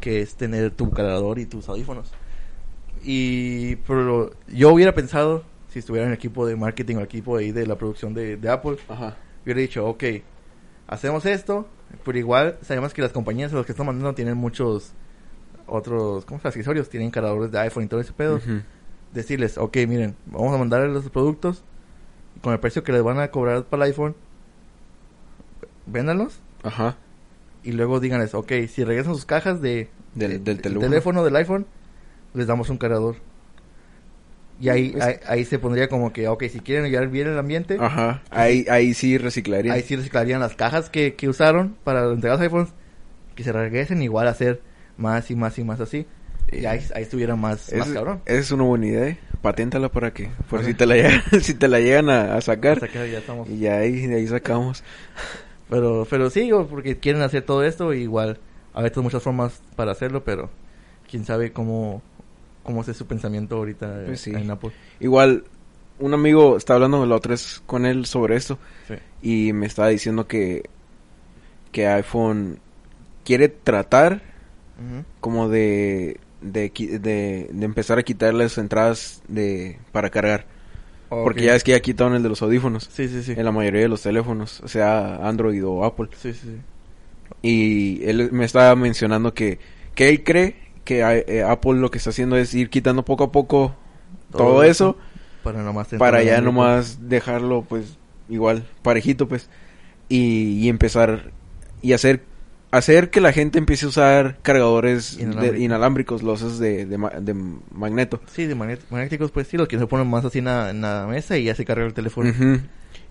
que 0.00 0.20
es 0.20 0.34
tener 0.34 0.70
tu 0.72 0.90
cargador 0.90 1.38
y 1.38 1.46
tus 1.46 1.68
audífonos. 1.68 2.12
Y 3.04 3.76
pero 3.76 4.32
yo 4.48 4.72
hubiera 4.72 4.94
pensado, 4.94 5.44
si 5.68 5.78
estuviera 5.78 6.06
en 6.06 6.12
el 6.12 6.18
equipo 6.18 6.46
de 6.46 6.56
marketing 6.56 6.96
o 6.96 6.98
el 7.00 7.04
equipo 7.04 7.36
ahí 7.36 7.52
de 7.52 7.66
la 7.66 7.76
producción 7.76 8.14
de, 8.14 8.36
de 8.36 8.48
Apple, 8.48 8.76
Ajá. 8.88 9.16
hubiera 9.44 9.60
dicho, 9.60 9.86
ok, 9.86 10.04
hacemos 10.86 11.26
esto, 11.26 11.66
pero 12.04 12.18
igual 12.18 12.58
sabemos 12.62 12.92
que 12.94 13.02
las 13.02 13.12
compañías 13.12 13.52
a 13.52 13.56
los 13.56 13.66
que 13.66 13.72
están 13.72 13.86
mandando 13.86 14.14
tienen 14.14 14.36
muchos 14.36 14.92
otros, 15.66 16.24
¿cómo 16.24 16.40
se 16.40 16.48
accesorios? 16.48 16.88
Tienen 16.88 17.10
cargadores 17.10 17.50
de 17.50 17.58
iPhone 17.60 17.84
y 17.84 17.86
todo 17.86 18.00
ese 18.00 18.12
pedo. 18.12 18.40
Decirles, 19.12 19.58
ok, 19.58 19.76
miren, 19.88 20.16
vamos 20.26 20.54
a 20.54 20.58
mandarles 20.58 20.92
los 20.92 21.10
productos 21.10 21.64
con 22.40 22.52
el 22.52 22.60
precio 22.60 22.82
que 22.82 22.92
les 22.92 23.02
van 23.02 23.18
a 23.20 23.30
cobrar 23.30 23.64
para 23.64 23.84
el 23.84 23.90
iPhone, 23.90 24.14
véndanlos 25.86 26.40
Ajá. 26.62 26.96
y 27.62 27.72
luego 27.72 28.00
díganles, 28.00 28.34
ok, 28.34 28.52
si 28.68 28.84
regresan 28.84 29.14
sus 29.14 29.24
cajas 29.24 29.60
de, 29.60 29.88
Del- 30.14 30.32
de- 30.44 30.54
del 30.54 30.60
teléfono. 30.78 31.24
del 31.24 31.36
iPhone, 31.36 31.66
les 32.34 32.46
damos 32.46 32.68
un 32.70 32.78
cargador. 32.78 33.16
Y 34.60 34.68
ahí, 34.68 34.92
Es- 34.94 35.02
ahí, 35.02 35.14
ahí 35.26 35.44
se 35.44 35.58
pondría 35.58 35.88
como 35.88 36.12
que, 36.12 36.28
ok, 36.28 36.44
si 36.50 36.60
quieren 36.60 36.90
llevar 36.90 37.08
bien 37.08 37.26
el 37.28 37.38
ambiente, 37.38 37.76
Ajá. 37.80 38.22
Ahí, 38.30 38.64
ahí 38.70 38.94
sí 38.94 39.18
reciclaría. 39.18 39.72
ahí 39.72 39.82
sí 39.82 39.96
reciclarían 39.96 40.40
las 40.40 40.54
cajas 40.54 40.88
que, 40.90 41.14
que 41.14 41.28
usaron 41.28 41.76
para 41.84 42.04
entregar 42.12 42.38
los 42.38 42.42
iPhones, 42.46 42.68
que 43.34 43.42
se 43.44 43.52
regresen 43.52 44.02
igual 44.02 44.28
a 44.28 44.30
hacer 44.32 44.60
más 44.96 45.30
y 45.30 45.36
más 45.36 45.58
y 45.58 45.64
más 45.64 45.80
así. 45.80 46.06
Y 46.52 46.66
ahí, 46.66 46.80
ahí 46.94 47.02
estuviera 47.02 47.34
más, 47.34 47.72
más 47.74 47.88
Es, 47.88 47.94
cabrón. 47.94 48.20
esa 48.26 48.38
es 48.38 48.50
una 48.52 48.64
buena 48.64 48.86
idea. 48.86 49.08
¿eh? 49.08 49.18
Paténtala 49.40 49.88
para 49.88 50.12
que, 50.12 50.28
por 50.50 50.62
si 50.64 50.74
te 50.74 50.86
la 50.86 50.94
llegan, 50.96 51.22
si 51.40 51.54
te 51.54 51.66
la 51.66 51.80
llegan 51.80 52.10
a, 52.10 52.34
a 52.36 52.40
sacar. 52.40 52.78
Ya. 52.92 53.22
Y 53.48 53.58
ya 53.58 53.76
ahí, 53.78 54.06
de 54.06 54.16
ahí 54.16 54.26
sacamos. 54.28 54.84
Pero, 55.72 56.06
pero 56.08 56.28
sí, 56.28 56.50
porque 56.68 56.98
quieren 56.98 57.22
hacer 57.22 57.42
todo 57.44 57.64
esto, 57.64 57.94
igual, 57.94 58.38
a 58.74 58.82
veces 58.82 59.02
muchas 59.02 59.22
formas 59.22 59.60
para 59.74 59.92
hacerlo, 59.92 60.22
pero 60.22 60.50
quién 61.10 61.24
sabe 61.24 61.50
cómo, 61.52 62.02
cómo 62.62 62.82
es 62.82 62.94
su 62.94 63.06
pensamiento 63.06 63.56
ahorita 63.56 64.02
Pues 64.06 64.20
sí. 64.20 64.32
en 64.34 64.50
Apple. 64.50 64.70
Igual, 65.00 65.44
un 65.98 66.12
amigo 66.12 66.58
está 66.58 66.74
hablando 66.74 67.06
la 67.06 67.16
otra 67.16 67.30
vez 67.30 67.62
con 67.64 67.86
él 67.86 68.04
sobre 68.04 68.36
esto. 68.36 68.58
Sí. 68.86 68.94
Y 69.48 69.52
me 69.54 69.64
estaba 69.66 69.88
diciendo 69.88 70.26
que, 70.26 70.68
que 71.72 71.86
iPhone 71.86 72.58
quiere 73.24 73.48
tratar 73.48 74.20
como 75.20 75.48
de, 75.48 76.18
de, 76.40 76.72
qui- 76.74 76.98
de, 76.98 77.48
de 77.52 77.64
empezar 77.64 77.98
a 77.98 78.02
quitar 78.02 78.34
las 78.34 78.58
entradas 78.58 79.22
de 79.28 79.78
para 79.92 80.10
cargar. 80.10 80.44
Porque 81.22 81.42
ya 81.42 81.54
es 81.54 81.62
que 81.62 81.72
ya 81.72 81.80
quitaron 81.80 82.14
el 82.14 82.22
de 82.22 82.28
los 82.28 82.40
audífonos. 82.42 82.88
Sí, 82.90 83.08
sí, 83.08 83.22
sí. 83.22 83.32
En 83.32 83.44
la 83.44 83.52
mayoría 83.52 83.82
de 83.82 83.88
los 83.88 84.02
teléfonos, 84.02 84.62
sea 84.64 85.16
Android 85.26 85.64
o 85.66 85.84
Apple. 85.84 86.08
Sí, 86.16 86.32
sí, 86.32 86.40
sí. 86.42 86.56
Y 87.42 88.04
él 88.04 88.30
me 88.32 88.44
estaba 88.44 88.74
mencionando 88.76 89.34
que, 89.34 89.58
que 89.94 90.08
él 90.08 90.24
cree 90.24 90.56
que 90.84 91.00
eh, 91.00 91.42
Apple 91.42 91.74
lo 91.74 91.90
que 91.90 91.98
está 91.98 92.10
haciendo 92.10 92.36
es 92.36 92.54
ir 92.54 92.70
quitando 92.70 93.04
poco 93.04 93.24
a 93.24 93.32
poco 93.32 93.74
todo, 94.30 94.62
eso 94.62 94.96
Para 95.42 95.62
nomás 95.62 95.88
para 95.98 96.22
ya 96.22 96.40
nomás 96.40 97.08
dejarlo 97.08 97.64
pues 97.68 97.98
igual 98.28 98.64
parejito 98.82 99.28
pues 99.28 99.48
y, 100.08 100.58
y 100.58 100.68
empezar 100.68 101.30
y 101.82 101.92
hacer 101.92 102.24
hacer 102.72 103.10
que 103.10 103.20
la 103.20 103.32
gente 103.32 103.58
empiece 103.58 103.84
a 103.86 103.88
usar 103.90 104.38
cargadores 104.42 105.16
de- 105.16 105.22
Inalámbricos. 105.22 105.60
inalámbricos 105.60 106.22
los 106.24 106.40
esos 106.40 106.58
de, 106.58 106.86
de, 106.86 106.96
de 107.20 107.34
magneto 107.72 108.20
Sí, 108.26 108.46
de 108.46 108.54
magnéticos, 108.56 109.30
pues 109.30 109.46
sí, 109.46 109.56
los 109.56 109.68
que 109.68 109.78
se 109.78 109.86
ponen 109.86 110.08
más 110.10 110.24
así 110.24 110.38
en 110.40 110.46
la, 110.46 110.70
en 110.70 110.80
la 110.80 111.06
mesa 111.08 111.36
y 111.38 111.44
ya 111.44 111.54
se 111.54 111.64
carga 111.64 111.84
el 111.86 111.94
teléfono. 111.94 112.32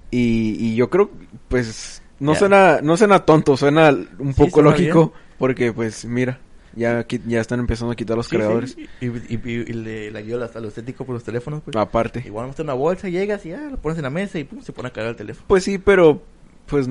Y, 0.09 0.57
y 0.59 0.75
yo 0.75 0.89
creo 0.89 1.09
pues 1.47 2.01
no 2.19 2.35
suena 2.35 2.81
no 2.83 2.97
suena 2.97 3.19
tonto 3.25 3.55
suena 3.55 3.89
un 4.19 4.33
Sí, 4.33 4.41
poco 4.41 4.55
suena 4.61 4.71
lógico 4.71 4.99
bien. 5.09 5.21
porque 5.37 5.71
pues 5.73 6.03
mira 6.05 6.39
ya 6.75 7.05
ya 7.27 7.39
están 7.41 7.59
empezando 7.59 7.91
a 7.93 7.95
quitar 7.95 8.17
los 8.17 8.27
Sí, 8.27 8.31
cargadores 8.35 8.71
sí. 8.71 8.87
Y, 8.99 9.05
y, 9.07 9.41
y- 9.43 9.65
y 9.69 9.73
le, 9.73 10.11
le 10.11 10.19
ayuda 10.19 10.45
hasta 10.45 10.59
lo 10.59 10.67
estético 10.69 11.05
por 11.05 11.13
los 11.13 11.23
teléfonos, 11.23 11.61
pues. 11.63 11.75
aparte 11.77 12.23
Igual 12.25 12.47
metes 12.47 12.61
una 12.63 12.73
bolsa, 12.73 13.09
llegas 13.09 13.45
y 13.45 13.49
ya 13.49 13.61
lo 13.69 13.77
pones 13.77 13.97
en 13.99 14.03
la 14.03 14.09
mesa 14.09 14.37
y 14.39 14.43
pum, 14.43 14.61
se 14.61 14.73
pone 14.73 14.87
a 14.89 14.91
cargar 14.91 15.11
el 15.11 15.17
teléfono. 15.17 15.45
pues 15.47 15.63
sí 15.63 15.77
pero 15.77 16.21
pues 16.65 16.87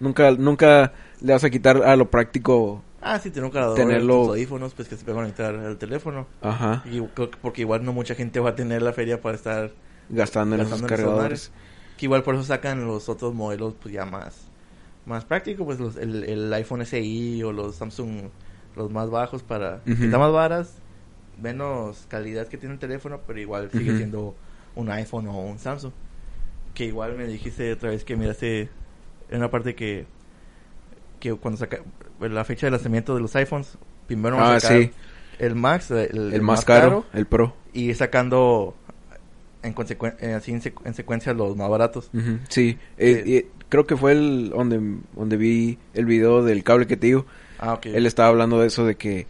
nunca 0.00 0.30
nunca 0.32 0.92
le 1.24 1.32
vas 1.32 1.42
a 1.44 1.50
quitar 1.50 1.82
a 1.82 1.96
lo 1.96 2.10
práctico 2.10 2.82
Ah, 3.00 3.18
sí, 3.18 3.30
tener 3.30 3.44
un 3.44 3.50
cargador 3.50 3.76
Tenerlo- 3.76 4.20
tus 4.22 4.28
audífonos, 4.30 4.74
pues 4.74 4.88
que 4.88 4.96
se 4.96 5.04
puede 5.04 5.16
conectar 5.18 5.54
al 5.54 5.76
teléfono. 5.76 6.26
ajá 6.40 6.82
Y 6.86 7.00
que 7.00 7.26
porque 7.42 7.62
igual 7.62 7.84
no 7.84 7.92
mucha 7.92 8.14
gente 8.14 8.40
va 8.40 8.50
a 8.50 8.54
tener 8.54 8.80
la 8.82 8.92
feria 8.92 9.20
para 9.20 9.36
estar 9.36 9.70
gastando 10.08 10.56
en 10.56 10.62
esos 10.62 10.80
en 10.80 10.86
cargadores 10.86 11.50
Que 11.98 12.06
igual 12.06 12.22
por 12.22 12.34
eso 12.34 12.44
sacan 12.44 12.86
los 12.86 13.08
otros 13.08 13.34
modelos 13.34 13.74
pues 13.80 13.92
ya 13.94 14.04
más 14.04 14.48
más 15.06 15.24
prácticos, 15.26 15.66
pues 15.66 15.78
los, 15.78 15.96
el, 15.96 16.24
el 16.24 16.52
iPhone 16.54 16.80
SI 16.82 17.42
o 17.42 17.52
los 17.52 17.74
Samsung 17.76 18.30
los 18.74 18.90
más 18.90 19.10
bajos 19.10 19.42
para 19.42 19.82
Ujú. 19.86 19.96
que 19.96 20.04
están 20.06 20.18
más 20.20 20.32
varas, 20.32 20.74
menos 21.40 22.06
calidad 22.08 22.48
que 22.48 22.56
tiene 22.58 22.74
el 22.74 22.80
teléfono, 22.80 23.20
pero 23.26 23.38
igual 23.38 23.70
sigue 23.70 23.90
Ujú. 23.90 23.98
siendo 23.98 24.34
un 24.74 24.90
iPhone 24.90 25.28
o 25.28 25.38
un 25.42 25.58
Samsung. 25.58 25.92
Que 26.74 26.86
igual 26.86 27.16
me 27.16 27.26
dijiste 27.26 27.72
otra 27.72 27.90
vez 27.90 28.02
que 28.04 28.16
miraste 28.16 28.68
en 29.28 29.38
una 29.38 29.50
parte 29.50 29.74
que 29.74 30.06
que 31.30 31.34
cuando 31.40 31.58
saca 31.58 31.78
la 32.20 32.44
fecha 32.44 32.66
de 32.66 32.70
lanzamiento 32.72 33.14
de 33.14 33.20
los 33.20 33.34
iPhones, 33.36 33.76
primero 34.06 34.38
Ah, 34.38 34.58
sí. 34.60 34.90
el 35.38 35.54
Max, 35.54 35.90
el, 35.90 36.32
el, 36.34 36.42
más 36.42 36.64
caro, 36.64 37.04
el 37.12 37.26
Pro. 37.26 37.54
y 37.72 37.92
sacando 37.94 38.74
en, 39.62 39.74
eh, 40.20 40.34
así 40.34 40.52
en, 40.52 40.60
secu- 40.62 40.82
en 40.84 40.94
secuencia 40.94 41.32
los 41.32 41.56
más 41.56 41.68
baratos. 41.68 42.10
Sí, 42.48 42.78
eh, 42.98 43.22
Sí. 43.24 43.36
eh, 43.36 43.46
creo 43.68 43.86
que 43.86 43.96
fue 43.96 44.12
el 44.12 44.50
donde, 44.50 44.80
donde 45.16 45.36
vi 45.36 45.78
el 45.94 46.04
video 46.06 46.42
del 46.44 46.62
cable 46.62 46.86
que 46.86 46.96
te 46.96 47.06
digo. 47.08 47.26
Ah. 47.58 47.78
Él 47.82 48.04
estaba 48.06 48.28
hablando 48.28 48.60
de 48.60 48.66
eso, 48.66 48.84
de 48.84 48.96
que 48.96 49.26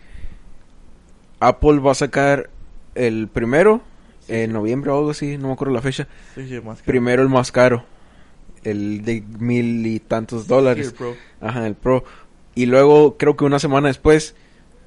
Apple 1.41 1.79
va 1.79 1.93
a 1.93 1.95
sacar 1.95 2.51
el 2.95 3.29
primero 3.29 3.83
Sí, 4.21 4.33
en 4.33 4.47
sí. 4.51 4.53
noviembre 4.55 4.91
o 4.91 4.97
algo 4.99 5.11
así, 5.11 5.37
no 5.37 5.49
me 5.49 5.53
acuerdo 5.53 5.75
la 5.75 5.83
fecha. 5.83 6.09
Sí. 6.35 6.61
Primero 6.87 7.23
el 7.23 7.29
más 7.29 7.53
caro, 7.53 7.85
el 8.65 9.05
de 9.05 9.23
mil 9.39 9.87
y 9.87 10.01
tantos 10.01 10.43
Sí, 10.43 10.49
dólares. 10.49 10.89
el 10.89 10.93
Pro. 10.95 11.15
Ajá, 11.41 11.67
el 11.67 11.75
Pro. 11.75 12.05
Y 12.55 12.67
luego 12.67 13.17
creo 13.17 13.37
que 13.37 13.45
una 13.45 13.59
semana 13.59 13.89
después 13.89 14.35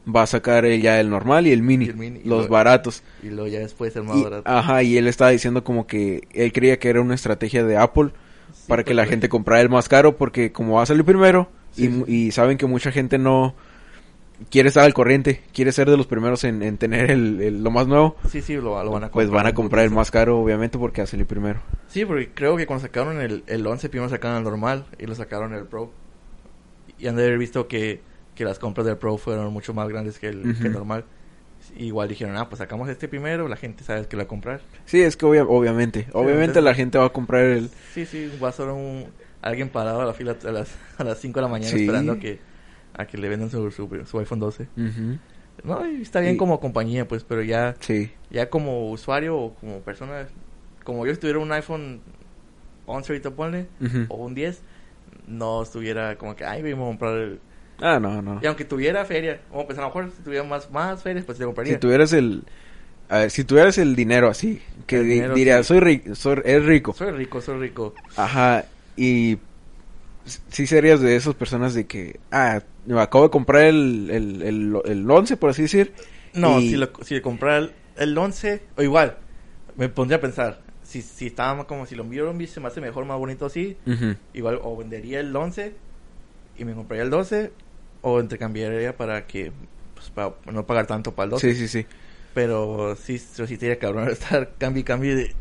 va 0.07 0.21
a 0.23 0.27
sacar 0.27 0.63
el- 0.65 0.81
ya 0.81 0.99
el 0.99 1.09
normal 1.09 1.47
y 1.47 1.51
el 1.51 1.61
mini, 1.61 1.85
Y 1.85 1.89
el 1.89 1.95
mini, 1.97 2.21
y 2.23 2.27
los 2.29 2.47
baratos. 2.47 3.03
Y 3.21 3.27
luego 3.27 3.47
ya 3.47 3.59
después 3.59 3.95
el 3.95 4.03
más 4.03 4.17
Y- 4.17 4.23
barato. 4.23 4.43
ajá, 4.49 4.83
y 4.83 4.97
él 4.97 5.07
estaba 5.07 5.31
diciendo 5.31 5.63
como 5.63 5.85
que 5.85 6.27
él 6.33 6.53
creía 6.53 6.79
que 6.79 6.89
era 6.89 7.01
una 7.01 7.15
estrategia 7.15 7.63
de 7.65 7.75
Apple 7.77 8.11
Sí, 8.53 8.63
para 8.67 8.83
que 8.85 8.93
la 8.93 9.05
gente 9.05 9.27
comprara 9.27 9.61
el 9.61 9.69
más 9.69 9.89
caro 9.89 10.15
porque 10.15 10.51
como 10.53 10.75
va 10.75 10.83
a 10.83 10.85
salir 10.85 11.03
primero 11.03 11.49
Sí, 11.73 11.85
y, 11.85 11.87
sí. 11.87 12.03
y 12.27 12.31
saben 12.31 12.57
que 12.57 12.65
mucha 12.65 12.91
gente 12.93 13.17
no 13.17 13.53
quiere 14.49 14.67
estar 14.69 14.83
al 14.83 14.93
corriente, 14.93 15.41
quiere 15.53 15.71
ser 15.71 15.89
de 15.89 15.97
los 15.97 16.07
primeros 16.07 16.43
en, 16.43 16.61
en 16.63 16.77
tener 16.77 17.09
el, 17.11 17.41
el- 17.41 17.63
lo 17.63 17.71
más 17.71 17.87
nuevo, 17.87 18.15
Sí, 18.29 18.41
sí, 18.41 18.55
lo, 18.55 18.61
lo 18.83 18.91
van 18.91 19.03
a 19.03 19.09
comprar. 19.09 19.11
pues 19.11 19.29
van 19.29 19.45
a 19.47 19.53
comprar 19.53 19.85
el 19.85 19.91
más 19.91 20.11
caro 20.11 20.39
obviamente 20.39 20.77
porque 20.77 21.01
a 21.01 21.05
salir 21.07 21.25
primero. 21.25 21.59
Sí, 21.87 22.05
porque 22.05 22.29
creo 22.33 22.55
que 22.57 22.65
cuando 22.67 22.85
sacaron 22.85 23.19
el, 23.21 23.43
el 23.47 23.65
11, 23.65 23.89
primero 23.89 24.09
sacaron 24.09 24.37
el 24.37 24.43
normal 24.43 24.85
y 24.99 25.05
lo 25.07 25.15
sacaron 25.15 25.53
el 25.53 25.65
Pro. 25.65 25.91
Y 26.99 27.07
han 27.07 27.15
de 27.15 27.25
haber 27.25 27.37
visto 27.37 27.67
que, 27.67 28.01
que 28.35 28.43
las 28.45 28.59
compras 28.59 28.85
del 28.87 28.97
Pro 28.97 29.17
fueron 29.17 29.51
mucho 29.53 29.73
más 29.73 29.87
grandes 29.89 30.19
que 30.19 30.27
el, 30.29 30.55
que 30.59 30.67
el 30.67 30.73
normal. 30.73 31.05
Igual 31.75 32.07
dijeron, 32.07 32.37
ah, 32.37 32.47
pues 32.49 32.59
sacamos 32.59 32.87
este 32.89 33.07
primero, 33.07 33.47
la 33.47 33.55
gente 33.57 33.83
sabe 33.83 34.07
que 34.07 34.15
lo 34.15 34.21
va 34.21 34.25
a 34.25 34.27
comprar. 34.27 34.61
Sí, 34.85 35.01
es 35.01 35.17
que 35.17 35.25
obvia- 35.25 35.45
obviamente, 35.47 36.07
obviamente 36.13 36.43
entonces- 36.45 36.63
la 36.63 36.73
gente 36.75 36.97
va 36.97 37.05
a 37.05 37.09
comprar 37.09 37.43
el... 37.43 37.69
Sí, 37.93 38.05
sí, 38.05 38.31
va 38.41 38.49
a 38.49 38.51
ser 38.51 38.67
un, 38.69 39.05
alguien 39.41 39.69
parado 39.69 40.01
a 40.01 40.05
la 40.05 40.13
fila 40.13 40.35
a 40.47 40.51
las, 40.51 40.69
a 40.97 41.03
las 41.03 41.19
5 41.19 41.39
de 41.39 41.41
la 41.41 41.47
mañana 41.49 41.71
Sí. 41.71 41.81
esperando 41.81 42.17
que, 42.19 42.39
a 42.93 43.05
que 43.05 43.17
le 43.17 43.29
vendan 43.29 43.49
su, 43.49 43.69
su, 43.71 43.87
su 44.05 44.19
iPhone 44.19 44.39
12. 44.39 44.67
Ujú, 44.77 45.17
No, 45.63 45.89
y 45.89 46.01
está 46.01 46.19
bien 46.19 46.35
Y- 46.35 46.37
como 46.37 46.59
compañía, 46.59 47.07
pues, 47.07 47.23
pero 47.23 47.41
ya, 47.43 47.75
Sí, 47.79 48.11
ya 48.29 48.49
como 48.49 48.91
usuario 48.91 49.35
o 49.37 49.53
como 49.55 49.79
persona, 49.79 50.27
como 50.83 51.05
yo 51.05 51.13
si 51.13 51.19
tuviera 51.19 51.39
un 51.39 51.51
iPhone 51.51 52.01
11 52.85 53.11
ahorita 53.13 53.31
ponle, 53.31 53.67
ujú. 53.81 54.05
o 54.09 54.15
un 54.25 54.33
10, 54.35 54.61
no 55.27 55.61
estuviera 55.63 56.15
como 56.17 56.35
que, 56.35 56.45
ay, 56.45 56.61
vamos 56.71 56.85
a 56.85 56.89
comprar 56.89 57.17
el... 57.17 57.39
Ah, 57.79 57.99
no, 57.99 58.21
no. 58.21 58.39
Y 58.41 58.45
aunque 58.47 58.65
tuviera 58.65 59.03
feria, 59.05 59.41
o 59.51 59.65
pues 59.65 59.77
a 59.77 59.81
lo 59.81 59.87
mejor 59.87 60.11
si 60.15 60.23
tuviera 60.23 60.43
más, 60.43 60.71
más 60.71 61.03
ferias, 61.03 61.25
pues 61.25 61.37
te 61.37 61.45
compraría. 61.45 61.73
Si 61.75 61.79
tuvieras 61.79 62.13
el... 62.13 62.43
A 63.09 63.19
ver, 63.19 63.31
si 63.31 63.43
tuvieras 63.45 63.77
el 63.77 63.95
dinero 63.95 64.27
así, 64.29 64.61
que 64.85 64.99
dinero, 64.99 65.33
dirías, 65.33 65.65
sí. 65.65 65.69
soy 65.73 65.79
rico, 65.79 66.15
soy, 66.15 66.41
es 66.43 66.65
rico. 66.65 66.93
Soy 66.93 67.11
rico, 67.11 67.39
soy 67.41 67.59
rico. 67.59 67.93
Ajá, 68.17 68.65
y 68.97 69.37
sí 70.49 70.67
serías 70.67 71.01
de 71.01 71.15
esas 71.15 71.35
personas 71.35 71.73
de 71.73 71.85
que, 71.85 72.19
ah, 72.31 72.61
me 72.85 72.99
acabo 73.01 73.25
de 73.25 73.29
comprar 73.29 73.63
el, 73.63 74.09
el, 74.11 74.41
el, 74.41 74.81
el 74.85 75.09
11, 75.11 75.37
por 75.37 75.49
así 75.49 75.63
decir. 75.63 75.93
No, 76.33 76.59
y- 76.59 76.69
si, 76.69 76.77
lo, 76.77 76.89
si 77.03 77.19
comprara 77.21 77.57
el, 77.57 77.71
el 77.97 78.17
11, 78.17 78.61
o 78.77 78.83
igual, 78.83 79.17
me 79.75 79.89
pondría 79.89 80.17
a 80.17 80.21
pensar, 80.21 80.61
si, 80.83 81.01
si 81.01 81.27
estaba 81.27 81.65
como 81.67 81.85
si 81.85 81.95
lo 81.95 82.03
envío 82.03 82.33
se 82.47 82.59
me 82.59 82.67
hace 82.67 82.81
mejor, 82.81 83.05
más 83.05 83.17
bonito 83.17 83.45
así, 83.45 83.77
igual 84.33 84.59
o 84.63 84.75
vendería 84.77 85.19
el 85.19 85.35
11 85.35 85.73
y 86.57 86.65
me 86.65 86.73
compraría 86.73 87.03
el 87.03 87.09
12, 87.09 87.51
o 88.01 88.19
intercambiaría 88.19 88.95
para 88.97 89.27
que, 89.27 89.51
pues 89.95 90.09
para 90.09 90.33
no 90.51 90.65
pagar 90.65 90.87
tanto 90.87 91.13
para 91.13 91.25
el 91.25 91.29
12. 91.31 91.53
Sí, 91.53 91.67
sí, 91.67 91.67
sí. 91.67 91.85
Pero 92.33 92.95
sí, 92.95 93.17
sí, 93.17 93.47
sí 93.47 93.57
sería 93.57 93.79
cabrón 93.79 94.09
estar 94.11 94.51
cambio 94.57 94.81
y 94.81 94.83
cambio 94.83 95.15
de, 95.15 95.33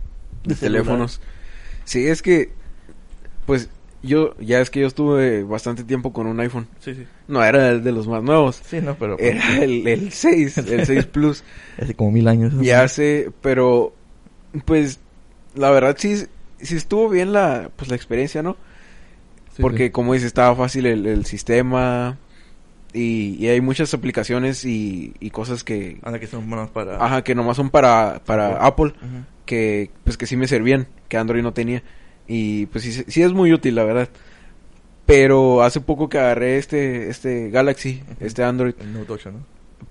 de 0.45 0.55
teléfonos. 0.55 1.21
Sí, 1.85 2.07
es 2.07 2.23
que, 2.23 2.51
pues, 3.47 3.69
yo, 4.07 4.35
ya 4.41 4.61
es 4.61 4.71
que 4.71 4.81
yo 4.81 4.87
estuve 4.87 5.43
bastante 5.43 5.85
tiempo 5.85 6.13
con 6.13 6.27
un 6.27 6.41
iPhone. 6.41 6.67
Sí, 6.81 6.95
sí. 6.95 7.05
No 7.29 7.45
era 7.45 7.69
el 7.71 7.83
de 7.85 7.93
los 7.93 8.09
más 8.09 8.23
nuevos. 8.23 8.61
Sí, 8.65 8.81
no, 8.81 8.95
pero... 8.97 9.17
pues, 9.17 9.35
Era 9.35 9.63
el, 9.65 9.87
el 9.87 10.13
6, 10.13 10.59
el 10.59 10.87
6 10.87 11.07
Plus. 11.07 11.45
Hace 11.81 11.95
como 11.95 12.11
mil 12.13 12.27
años. 12.29 12.53
¿no? 12.55 12.63
Ya 12.63 12.87
sé, 12.89 13.31
pero, 13.43 13.93
pues, 14.65 15.01
la 15.55 15.71
verdad 15.71 15.97
sí, 15.99 16.25
sí 16.61 16.77
estuvo 16.77 17.09
bien 17.09 17.33
la, 17.33 17.71
pues, 17.77 17.91
la 17.91 17.97
experiencia, 17.97 18.43
¿no? 18.43 18.57
Sí, 19.55 19.63
Porque, 19.63 19.87
sí. 19.87 19.91
como 19.91 20.13
dices, 20.15 20.27
estaba 20.29 20.55
fácil 20.55 20.87
el, 20.87 21.07
el 21.07 21.25
sistema 21.27 22.19
y, 22.93 23.37
y 23.39 23.49
hay 23.49 23.61
muchas 23.61 23.93
aplicaciones 23.95 24.65
y, 24.65 25.15
y 25.21 25.31
cosas 25.31 25.65
que, 25.65 25.99
Anda 26.03 26.19
que 26.19 26.27
son 26.27 26.49
buenos 26.49 26.71
para... 26.71 27.05
ajá, 27.05 27.23
que 27.25 27.35
nomás 27.35 27.57
son 27.57 27.71
para, 27.71 28.23
para 28.25 28.57
Apple, 28.65 28.93
que, 29.45 29.91
pues, 30.05 30.17
que 30.17 30.27
sí 30.27 30.37
me 30.37 30.47
servían, 30.47 30.87
que 31.09 31.17
Android 31.17 31.43
no 31.43 31.53
tenía. 31.53 31.83
Y, 32.29 32.67
pues, 32.67 32.85
sí, 32.85 32.93
sí 33.07 33.23
es 33.23 33.33
muy 33.33 33.53
útil, 33.53 33.75
la 33.75 33.85
verdad. 33.85 34.09
Pero 35.07 35.63
hace 35.63 35.81
poco 35.81 36.09
que 36.09 36.19
agarré 36.19 36.59
este, 36.59 37.09
este 37.11 37.51
Galaxy, 37.51 38.03
este 38.19 38.43
Android, 38.43 38.75
El 38.81 38.93
Note 38.93 39.13
8, 39.13 39.33
¿no? 39.33 39.39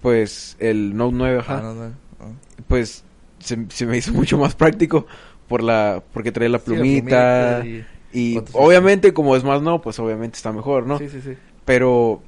pues, 0.01 0.57
el 0.59 0.95
Note 0.97 1.15
9, 1.15 1.39
ajá, 1.39 1.57
Ah, 1.59 1.61
no, 1.61 1.73
no. 1.73 1.83
ah. 2.19 2.31
pues, 2.67 3.03
se, 3.39 3.65
se 3.69 3.85
me 3.85 3.97
hizo 3.97 4.11
mucho 4.13 4.37
más 4.37 4.55
práctico 4.55 5.07
por 5.47 5.63
la, 5.63 6.03
porque 6.13 6.31
trae 6.33 6.49
la 6.49 6.59
Sí, 6.59 6.71
la 6.71 6.75
plumita. 6.75 7.65
y- 7.65 7.85
Y 8.11 8.33
¿Cuántos 8.33 8.55
obviamente, 8.55 9.13
como 9.13 9.35
es 9.35 9.43
más 9.43 9.61
no, 9.61 9.81
pues 9.81 9.99
obviamente 9.99 10.35
está 10.37 10.51
mejor, 10.53 10.85
¿no? 10.87 10.97
Sí, 10.97 11.07
sí, 11.09 11.21
sí. 11.21 11.33
Pero, 11.65 12.21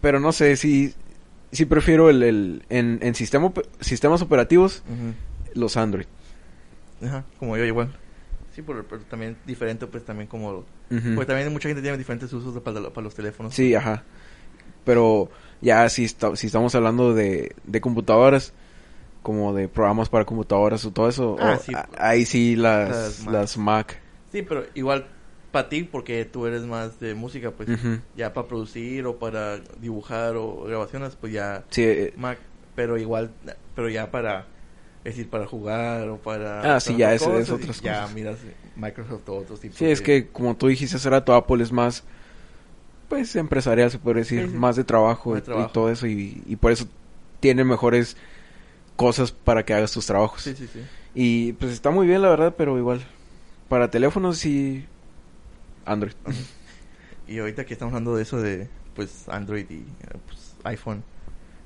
pero 0.00 0.18
no 0.20 0.32
sé, 0.32 0.56
si 0.56 0.92
sí 1.52 1.64
prefiero 1.64 2.10
el, 2.10 2.22
el 2.22 2.62
en, 2.68 2.98
en 3.02 3.14
sistema, 3.14 3.52
sistemas 3.80 4.22
operativos 4.22 4.82
los 5.54 5.76
Android. 5.76 6.06
Ajá, 7.04 7.24
como 7.38 7.56
yo 7.56 7.64
igual. 7.64 7.92
Sí, 8.58 8.64
pero, 8.66 8.84
pero 8.88 9.02
también 9.02 9.36
diferente, 9.46 9.86
pues 9.86 10.04
también 10.04 10.26
como... 10.26 10.50
Ujú. 10.90 11.14
Porque 11.14 11.26
también 11.26 11.52
mucha 11.52 11.68
gente 11.68 11.80
tiene 11.80 11.96
diferentes 11.96 12.32
usos 12.32 12.52
de- 12.56 12.60
para, 12.60 12.80
para 12.90 13.04
los 13.04 13.14
teléfonos. 13.14 13.54
Sí, 13.54 13.72
ajá. 13.72 14.02
Pero 14.84 15.30
ya 15.60 15.88
si, 15.88 16.04
esta- 16.04 16.34
si 16.34 16.48
estamos 16.48 16.74
hablando 16.74 17.14
de, 17.14 17.54
de 17.62 17.80
computadoras, 17.80 18.52
como 19.22 19.54
de 19.54 19.68
programas 19.68 20.08
para 20.08 20.24
computadoras 20.24 20.84
o 20.84 20.90
todo 20.90 21.08
eso, 21.08 21.36
Ah, 21.38 21.54
o- 21.56 21.62
sí. 21.62 21.72
a- 21.72 21.88
ahí 22.00 22.24
sí 22.24 22.56
las, 22.56 22.88
Las 22.88 23.20
Mac. 23.20 23.32
las 23.32 23.58
Mac. 23.58 24.00
Sí, 24.32 24.42
pero 24.42 24.64
igual 24.74 25.06
para 25.52 25.68
ti, 25.68 25.84
porque 25.84 26.24
tú 26.24 26.44
eres 26.46 26.62
más 26.64 26.98
de 26.98 27.14
música, 27.14 27.52
pues 27.52 27.68
ya 28.16 28.32
para 28.32 28.48
producir 28.48 29.06
o 29.06 29.20
para 29.20 29.58
dibujar 29.80 30.34
o 30.34 30.64
grabaciones, 30.64 31.14
pues 31.14 31.32
ya 31.32 31.62
Sí, 31.70 31.84
eh, 31.84 32.12
Mac. 32.16 32.38
Pero 32.74 32.98
igual, 32.98 33.30
pero 33.76 33.88
ya 33.88 34.10
para... 34.10 34.46
Es 35.08 35.16
decir, 35.16 35.30
para 35.30 35.46
jugar 35.46 36.08
o 36.10 36.18
para... 36.18 36.76
Ah, 36.76 36.80
sí, 36.80 36.94
ya 36.96 37.14
otras 37.14 37.22
es- 37.22 37.22
es 37.22 37.28
cosas, 37.28 37.50
otras 37.50 37.80
Ya 37.80 38.00
cosas. 38.02 38.14
miras 38.14 38.36
Microsoft 38.76 39.28
o 39.28 39.36
otros 39.38 39.60
tipos 39.60 39.78
sí, 39.78 39.86
es 39.86 40.00
que 40.02 40.28
como 40.28 40.54
tú 40.54 40.66
dijiste 40.68 40.96
hace 40.96 41.08
rato, 41.08 41.34
Apple 41.34 41.62
es 41.62 41.72
más, 41.72 42.04
pues 43.08 43.34
empresarial 43.36 43.90
se 43.90 43.98
puede 43.98 44.20
decir, 44.20 44.42
Sí, 44.44 44.50
sí. 44.50 44.56
más 44.56 44.76
de 44.76 44.84
trabajo, 44.84 45.32
y- 45.32 45.36
de 45.36 45.42
trabajo. 45.42 45.70
y 45.70 45.72
todo 45.72 45.90
eso, 45.90 46.06
y, 46.06 46.42
y 46.46 46.56
por 46.56 46.72
eso 46.72 46.86
tiene 47.40 47.64
mejores 47.64 48.16
cosas 48.96 49.32
para 49.32 49.64
que 49.64 49.74
hagas 49.74 49.92
tus 49.92 50.06
trabajos. 50.06 50.42
Sí, 50.42 50.54
sí, 50.56 50.68
sí. 50.72 50.80
Y 51.14 51.52
pues 51.54 51.72
está 51.72 51.90
muy 51.90 52.06
bien 52.06 52.22
la 52.22 52.28
verdad, 52.28 52.54
pero 52.56 52.76
igual, 52.78 53.00
para 53.68 53.90
teléfonos 53.90 54.38
sí, 54.38 54.84
Android. 55.86 56.14
Y 57.28 57.38
ahorita 57.40 57.66
que 57.66 57.74
estamos 57.74 57.92
hablando 57.92 58.16
de 58.16 58.22
eso 58.22 58.40
de 58.40 58.68
pues 58.94 59.28
Android 59.28 59.66
y 59.70 59.74
eh, 59.80 60.16
pues, 60.26 60.54
iPhone, 60.64 61.02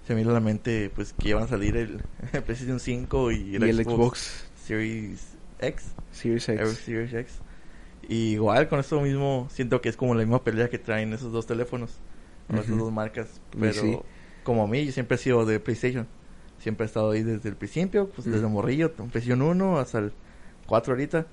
se 0.06 0.12
me 0.14 0.16
viene 0.16 0.30
a 0.30 0.34
la 0.34 0.40
mente 0.40 0.90
pues 0.94 1.12
que 1.12 1.34
van 1.34 1.44
a 1.44 1.48
salir 1.48 1.76
el, 1.76 2.00
el 2.32 2.42
PlayStation 2.42 2.80
5 2.80 3.30
y 3.32 3.56
el, 3.56 3.64
y 3.64 3.68
el 3.68 3.84
Xbox, 3.84 4.44
Series 4.66 5.36
X, 5.60 5.84
Series 6.12 6.48
X. 6.48 6.68
Series 6.84 7.12
X. 7.14 7.32
Y 8.08 8.32
igual 8.32 8.68
con 8.68 8.80
esto 8.80 9.00
mismo 9.00 9.48
siento 9.50 9.80
que 9.80 9.88
es 9.88 9.96
como 9.96 10.14
la 10.14 10.20
misma 10.20 10.42
pelea 10.42 10.68
que 10.68 10.78
traen 10.78 11.12
esos 11.12 11.32
dos 11.32 11.46
teléfonos, 11.46 11.90
esas 12.52 12.66
dos 12.68 12.92
marcas, 12.92 13.40
Y 13.54 13.60
pero 13.60 13.72
sí. 13.72 13.98
como 14.44 14.64
a 14.64 14.66
mí 14.66 14.84
yo 14.84 14.92
siempre 14.92 15.14
he 15.14 15.18
sido 15.18 15.46
de 15.46 15.60
PlayStation. 15.60 16.06
Siempre 16.58 16.84
he 16.84 16.86
estado 16.86 17.10
ahí 17.12 17.22
desde 17.22 17.48
el 17.48 17.56
principio, 17.56 18.08
pues 18.08 18.24
desde 18.26 18.40
Ujú. 18.44 18.50
morrillo, 18.54 18.92
un 18.98 19.10
PlayStation 19.10 19.42
1 19.42 19.78
hasta 19.78 19.98
el 19.98 20.12
4 20.66 20.92
ahorita. 20.94 21.26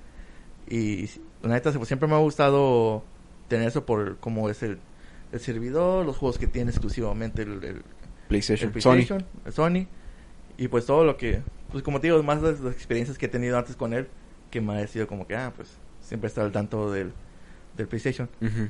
Y 0.68 1.10
la 1.44 1.50
neta, 1.50 1.72
pues, 1.72 1.88
siempre 1.88 2.08
me 2.08 2.16
ha 2.16 2.20
gustado 2.20 3.04
tener 3.48 3.68
eso 3.68 3.86
por 3.86 4.18
como 4.18 4.50
es 4.50 4.62
el, 4.64 4.80
el 5.32 5.40
servidor, 5.40 6.06
los 6.06 6.18
juegos 6.18 6.38
que 6.38 6.48
tiene 6.48 6.70
exclusivamente 6.72 7.42
el, 7.44 7.64
el- 7.64 7.82
PlayStation, 8.30 8.72
Sony. 8.82 8.92
PlayStation, 8.94 9.26
Sony. 9.52 9.88
Y 10.58 10.68
pues 10.70 10.86
todo 10.86 11.04
lo 11.04 11.18
que, 11.18 11.42
pues 11.72 11.84
como 11.84 12.00
te 12.00 12.08
digo, 12.08 12.22
más 12.24 12.42
las, 12.42 12.60
las 12.62 12.74
experiencias 12.74 13.18
que 13.18 13.26
he 13.26 13.30
tenido 13.30 13.58
antes 13.58 13.76
con 13.76 13.94
él, 13.94 14.08
que 14.52 14.62
me 14.62 14.82
ha 14.82 14.88
sido 14.88 15.08
como 15.08 15.28
que, 15.28 15.36
ah, 15.36 15.52
pues 15.56 15.70
siempre 16.02 16.28
estado 16.28 16.48
al 16.48 16.54
tanto 16.54 16.92
del, 16.92 17.12
del 17.76 17.88
PlayStation. 17.88 18.30
Ujú. 18.42 18.70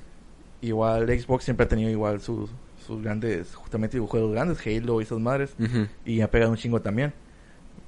Igual 0.61 1.07
Xbox 1.07 1.43
siempre 1.45 1.65
ha 1.65 1.69
tenido 1.69 1.89
igual 1.89 2.19
sus, 2.21 2.49
sus 2.85 3.01
grandes, 3.01 3.55
justamente 3.55 3.97
juegos 3.99 4.31
grandes, 4.33 4.59
Halo 4.65 4.99
y 4.99 5.03
esas 5.03 5.19
madres. 5.19 5.55
Y 6.05 6.21
ha 6.21 6.29
pegado 6.31 6.51
un 6.51 6.57
chingo 6.57 6.81
también. 6.81 7.13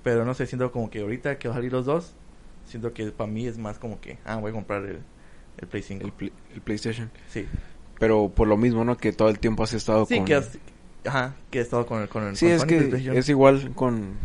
Pero 0.03 0.25
no 0.25 0.33
sé, 0.33 0.45
siento 0.47 0.71
como 0.71 0.89
que 0.89 1.01
ahorita 1.01 1.37
que 1.37 1.47
va 1.47 1.53
a 1.53 1.57
salir 1.57 1.71
los 1.71 1.85
dos, 1.85 2.13
siento 2.65 2.93
que 2.93 3.11
para 3.11 3.29
mí 3.29 3.45
es 3.45 3.57
más 3.57 3.77
como 3.77 3.99
que, 3.99 4.17
ah, 4.25 4.37
voy 4.37 4.49
a 4.51 4.53
comprar 4.53 4.83
el, 4.85 4.99
el 5.57 5.67
Play 5.67 5.83
5. 5.83 6.05
El, 6.05 6.11
Play- 6.13 6.31
el 6.55 6.61
PlayStation. 6.61 7.11
Sí, 7.27 7.45
Pero 7.99 8.29
por 8.29 8.47
lo 8.47 8.57
mismo, 8.57 8.83
¿no? 8.85 8.97
Que 8.97 9.11
todo 9.13 9.29
el 9.29 9.37
tiempo 9.37 9.63
has 9.63 9.73
estado 9.73 10.05
sí 10.05 10.15
con... 10.17 10.25
que, 10.25 10.35
has, 10.35 10.57
ajá, 11.05 11.35
que 11.49 11.59
he 11.59 11.61
estado 11.61 11.85
con 11.85 12.01
el 12.01 12.07
con 12.09 12.23
el 12.23 12.35
Sí, 12.35 12.45
con 12.45 12.53
es 12.55 12.63
que 12.65 13.17
es 13.17 13.29
igual 13.29 13.71
con, 13.75 14.15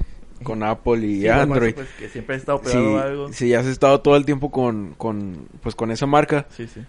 con 0.42 0.62
Apple 0.62 0.98
y 1.06 1.20
Sí, 1.22 1.28
Android. 1.28 1.68
eso, 1.68 1.76
pues, 1.76 1.88
que 1.98 2.08
siempre 2.08 2.34
he 2.36 2.38
estado 2.38 2.58
Si, 2.58 2.64
pegado 2.64 2.98
a 2.98 3.02
algo. 3.02 3.32
si 3.32 3.54
has 3.54 3.66
estado 3.66 4.00
todo 4.00 4.16
el 4.16 4.24
tiempo 4.24 4.50
con, 4.50 4.94
con, 4.96 5.48
pues, 5.62 5.74
con 5.74 5.90
esa 5.90 6.06
marca, 6.06 6.46
Sí, 6.50 6.66
sí. 6.66 6.80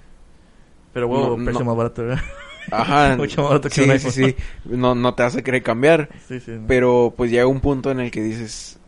Pero 0.94 1.08
bueno, 1.08 1.38
No, 1.38 1.44
precio 1.46 1.60
no. 1.60 1.66
más 1.66 1.78
barato, 1.78 2.04
¿verdad? 2.04 2.24
ajá, 2.72 3.16
Mucho 3.18 3.42
más 3.42 3.50
barato 3.52 3.70
que 3.70 3.76
sí, 3.76 3.82
un 3.82 3.88
sí, 3.88 3.92
iPhone. 3.94 4.12
sí, 4.12 4.36
no, 4.66 4.96
no 4.96 5.14
te 5.14 5.24
hace 5.24 5.44
querer 5.44 5.64
cambiar, 5.64 6.10
Sí, 6.28 6.40
sí. 6.40 6.52
no. 6.52 6.64
pero 6.68 7.14
pues 7.16 7.32
llega 7.32 7.46
un 7.48 7.60
punto 7.62 7.92
en 7.92 8.00
el 8.00 8.12
que 8.12 8.22
dices, 8.22 8.80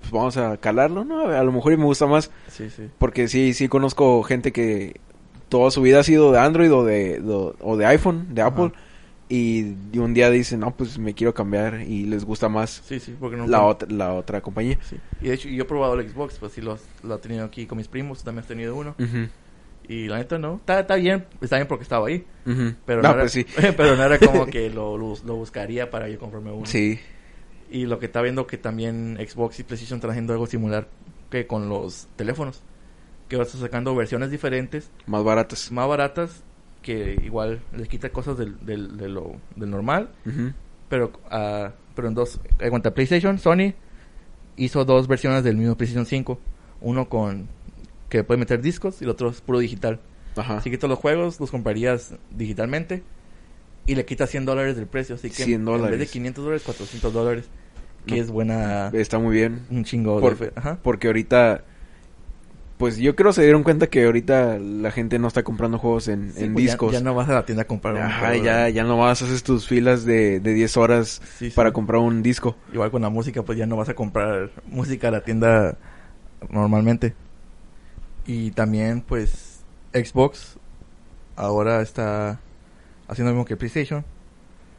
pues 0.00 0.12
vamos 0.12 0.36
a 0.36 0.56
calarlo, 0.58 1.04
¿no? 1.04 1.26
A 1.28 1.42
lo 1.42 1.52
mejor 1.52 1.72
y 1.72 1.76
me 1.76 1.84
gusta 1.84 2.06
más, 2.06 2.30
Sí, 2.48 2.70
sí. 2.70 2.88
porque 2.98 3.28
sí, 3.28 3.52
sí 3.52 3.68
conozco 3.68 4.22
gente 4.22 4.52
que 4.52 5.00
toda 5.48 5.70
su 5.72 5.82
vida 5.82 6.00
ha 6.00 6.04
sido 6.04 6.30
de 6.32 6.38
Android 6.38 6.72
o 6.72 6.84
de, 6.84 7.20
o 7.60 7.76
de 7.76 7.86
iPhone, 7.86 8.28
de 8.34 8.42
Ajá. 8.42 8.50
Apple, 8.50 8.72
y, 9.30 9.76
un 9.98 10.12
día 10.12 10.28
dicen, 10.28 10.60
no, 10.60 10.76
pues 10.76 10.98
me 10.98 11.14
quiero 11.14 11.32
cambiar 11.32 11.80
y 11.82 12.04
les 12.04 12.24
gusta 12.24 12.48
más 12.48 12.82
Sí, 12.84 12.98
sí, 13.00 13.16
porque 13.18 13.36
no... 13.36 13.46
la, 13.46 13.62
otra, 13.62 13.88
la 13.90 14.12
otra 14.12 14.40
compañía. 14.40 14.76
Sí. 14.82 14.96
Y 15.22 15.28
de 15.28 15.34
hecho, 15.34 15.48
yo 15.48 15.62
he 15.62 15.66
probado 15.66 15.98
el 15.98 16.06
Xbox, 16.10 16.38
pues 16.38 16.52
sí 16.52 16.60
lo, 16.60 16.76
lo 17.04 17.14
he 17.14 17.18
tenido 17.18 17.44
aquí 17.44 17.64
con 17.66 17.78
mis 17.78 17.88
primos, 17.88 18.22
también 18.24 18.42
has 18.42 18.48
tenido 18.48 18.74
uno. 18.74 18.94
Y 19.88 20.06
la 20.08 20.18
neta 20.18 20.38
no, 20.38 20.56
está, 20.56 20.80
está 20.80 20.96
bien, 20.96 21.24
está 21.40 21.56
bien 21.56 21.66
porque 21.68 21.82
estaba 21.84 22.08
ahí. 22.08 22.24
Pero 22.84 23.02
No, 23.02 23.08
no, 23.08 23.14
era, 23.14 23.20
pues 23.20 23.32
sí. 23.32 23.46
pero 23.76 23.96
no 23.96 24.04
era 24.04 24.18
como 24.18 24.46
que 24.50 24.68
lo, 24.68 24.98
lo, 24.98 25.14
lo 25.24 25.36
buscaría 25.36 25.90
para 25.90 26.08
yo 26.08 26.18
comprarme 26.18 26.50
uno. 26.52 26.66
Sí. 26.66 26.98
Y 27.70 27.86
lo 27.86 27.98
que 28.00 28.06
está 28.06 28.20
viendo 28.22 28.46
que 28.48 28.58
también 28.58 29.16
Xbox 29.16 29.60
y 29.60 29.62
PlayStation 29.62 29.98
están 29.98 30.10
haciendo 30.10 30.32
algo 30.32 30.46
similar 30.46 30.88
que 31.30 31.46
con 31.46 31.68
los 31.68 32.08
teléfonos. 32.16 32.62
Que 33.28 33.36
vas 33.36 33.48
sacando 33.50 33.94
versiones 33.94 34.32
diferentes, 34.32 34.90
Más 35.06 35.22
baratas. 35.22 35.70
más 35.70 35.86
baratas, 35.86 36.42
que 36.82 37.18
igual 37.24 37.60
les 37.76 37.88
quita 37.88 38.08
cosas 38.10 38.38
del, 38.38 38.64
del, 38.64 38.96
de 38.96 39.08
lo, 39.08 39.32
del 39.56 39.70
normal, 39.70 40.10
pero, 40.88 41.12
ah, 41.30 41.72
pero 41.94 42.08
en 42.08 42.14
dos. 42.14 42.40
En 42.58 42.70
cuanto 42.70 42.88
a 42.88 42.94
PlayStation, 42.94 43.38
Sony 43.38 43.74
hizo 44.56 44.84
dos 44.84 45.06
versiones 45.08 45.44
del 45.44 45.56
mismo 45.56 45.76
PlayStation 45.76 46.06
5. 46.06 46.38
Uno 46.82 47.08
con 47.08 47.48
que 48.08 48.24
puede 48.24 48.38
meter 48.38 48.60
discos 48.60 49.00
y 49.00 49.04
el 49.04 49.10
otro 49.10 49.28
es 49.30 49.40
puro 49.40 49.58
digital. 49.58 50.00
Ajá. 50.36 50.56
Así 50.58 50.70
que 50.70 50.78
todos 50.78 50.90
los 50.90 50.98
juegos 50.98 51.38
los 51.40 51.50
comprarías 51.50 52.14
digitalmente 52.30 53.02
y 53.86 53.94
le 53.94 54.04
quitas 54.04 54.30
100 54.30 54.46
dólares 54.46 54.76
del 54.76 54.86
precio. 54.86 55.14
Así 55.16 55.28
que 55.28 55.44
100 55.44 55.60
en 55.60 55.64
vez 55.66 55.74
de 55.74 55.78
dólares. 55.82 56.10
500 56.10 56.44
dólares, 56.44 56.62
400 56.64 57.12
dólares. 57.12 57.44
Que 58.06 58.16
No. 58.16 58.22
es 58.22 58.30
buena. 58.30 58.88
Está 58.94 59.18
muy 59.18 59.34
bien. 59.36 59.60
Un 59.70 59.84
chingo 59.84 60.18
Por- 60.20 60.38
de. 60.38 60.46
fe- 60.46 60.52
Ajá. 60.56 60.78
Porque 60.82 61.08
ahorita, 61.08 61.64
pues 62.80 62.96
yo 62.96 63.14
creo 63.14 63.30
se 63.34 63.42
dieron 63.42 63.62
cuenta 63.62 63.88
que 63.88 64.06
ahorita 64.06 64.58
la 64.58 64.90
gente 64.90 65.18
no 65.18 65.28
está 65.28 65.42
comprando 65.42 65.78
juegos 65.78 66.08
en, 66.08 66.32
Sí, 66.32 66.44
en 66.44 66.54
pues 66.54 66.64
discos. 66.64 66.92
Ya, 66.94 67.00
no 67.02 67.14
vas 67.14 67.28
a 67.28 67.34
la 67.34 67.44
tienda 67.44 67.64
a 67.64 67.66
comprar 67.66 67.92
un 67.92 68.00
Ajá, 68.00 68.28
juego, 68.28 68.42
ya, 68.42 68.70
ya 68.70 68.84
nomás 68.84 69.20
haces 69.20 69.42
tus 69.42 69.68
filas 69.68 70.06
de, 70.06 70.40
de 70.40 70.54
10 70.54 70.78
horas 70.78 71.20
Sí, 71.36 71.50
sí. 71.50 71.54
para 71.54 71.74
comprar 71.74 72.00
un 72.00 72.22
disco. 72.22 72.56
Igual 72.72 72.90
con 72.90 73.02
la 73.02 73.10
música, 73.10 73.42
pues 73.42 73.58
ya 73.58 73.66
no 73.66 73.76
vas 73.76 73.90
a 73.90 73.94
comprar 73.94 74.50
música 74.66 75.08
a 75.08 75.10
la 75.10 75.20
tienda 75.22 75.76
normalmente. 76.48 77.14
Y 78.26 78.52
también, 78.52 79.02
pues, 79.02 79.60
Xbox 79.92 80.56
ahora 81.36 81.82
está 81.82 82.40
haciendo 83.08 83.30
lo 83.32 83.36
mismo 83.36 83.44
que 83.44 83.58
PlayStation. 83.58 84.06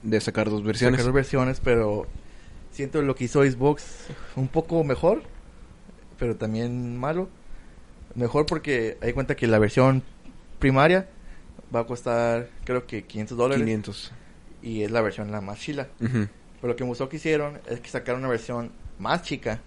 De 0.02 0.20
sacar 0.22 0.50
dos 0.50 0.64
versiones. 0.64 0.98
Sacar 0.98 1.06
dos 1.06 1.14
versiones, 1.14 1.60
pero 1.60 2.08
siento 2.72 3.04
lo 3.04 3.14
que 3.14 3.26
hizo 3.26 3.44
Xbox 3.44 4.08
un 4.36 4.48
poco 4.48 4.84
mejor, 4.84 5.22
pero 6.18 6.36
también 6.36 6.98
malo. 6.98 7.30
Mejor 8.16 8.46
porque 8.46 8.98
hay 9.02 9.14
cuenta 9.14 9.36
que 9.36 9.48
la 9.48 9.60
versión 9.60 10.04
primaria 10.60 11.08
va 11.74 11.82
a 11.82 11.86
costar, 11.86 12.50
creo 12.66 12.86
que 12.86 13.04
500 13.06 13.38
dólares. 13.38 13.64
500. 13.64 14.12
Y 14.62 14.84
es 14.84 14.92
la 14.92 15.02
versión 15.02 15.32
la 15.32 15.42
más 15.42 15.60
chila. 15.60 15.88
Pero 16.00 16.28
lo 16.62 16.76
que 16.76 16.84
me 16.84 16.90
gustó 16.90 17.10
que 17.10 17.16
hicieron 17.18 17.60
es 17.70 17.80
que 17.80 17.90
sacaron 17.90 18.22
una 18.22 18.30
versión 18.30 18.72
más 19.00 19.24
chica, 19.24 19.60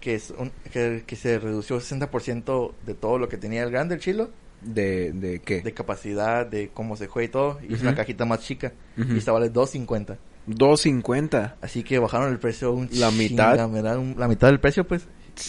que 0.00 0.14
es 0.14 0.32
un- 0.36 0.52
que, 0.72 1.04
que 1.06 1.16
se 1.16 1.38
redució 1.38 1.80
60% 1.80 2.74
de 2.84 2.94
todo 2.94 3.18
lo 3.18 3.28
que 3.28 3.36
tenía 3.38 3.62
el 3.62 3.70
grande, 3.70 3.94
el 3.94 4.00
chilo, 4.00 4.30
¿De, 4.60 5.12
de 5.12 5.40
qué? 5.40 5.62
de 5.62 5.72
capacidad, 5.72 6.44
de 6.44 6.68
cómo 6.74 6.96
se 6.96 7.06
juega 7.06 7.24
y 7.26 7.28
todo, 7.30 7.60
y 7.66 7.72
es 7.74 7.80
una 7.80 7.94
cajita 7.94 8.26
más 8.26 8.40
chica, 8.40 8.72
Ujú. 8.98 9.14
y 9.14 9.18
esta 9.18 9.32
vale 9.32 9.50
2.50. 9.50 10.18
250. 10.46 11.56
Así 11.62 11.82
que 11.82 11.98
bajaron 11.98 12.30
el 12.30 12.38
precio 12.38 12.72
un 12.72 12.88
La 12.92 13.10
mitad. 13.10 13.56
la 13.56 14.28
mitad 14.28 14.48
del 14.48 14.60
precio, 14.60 14.86
pues, 14.86 15.06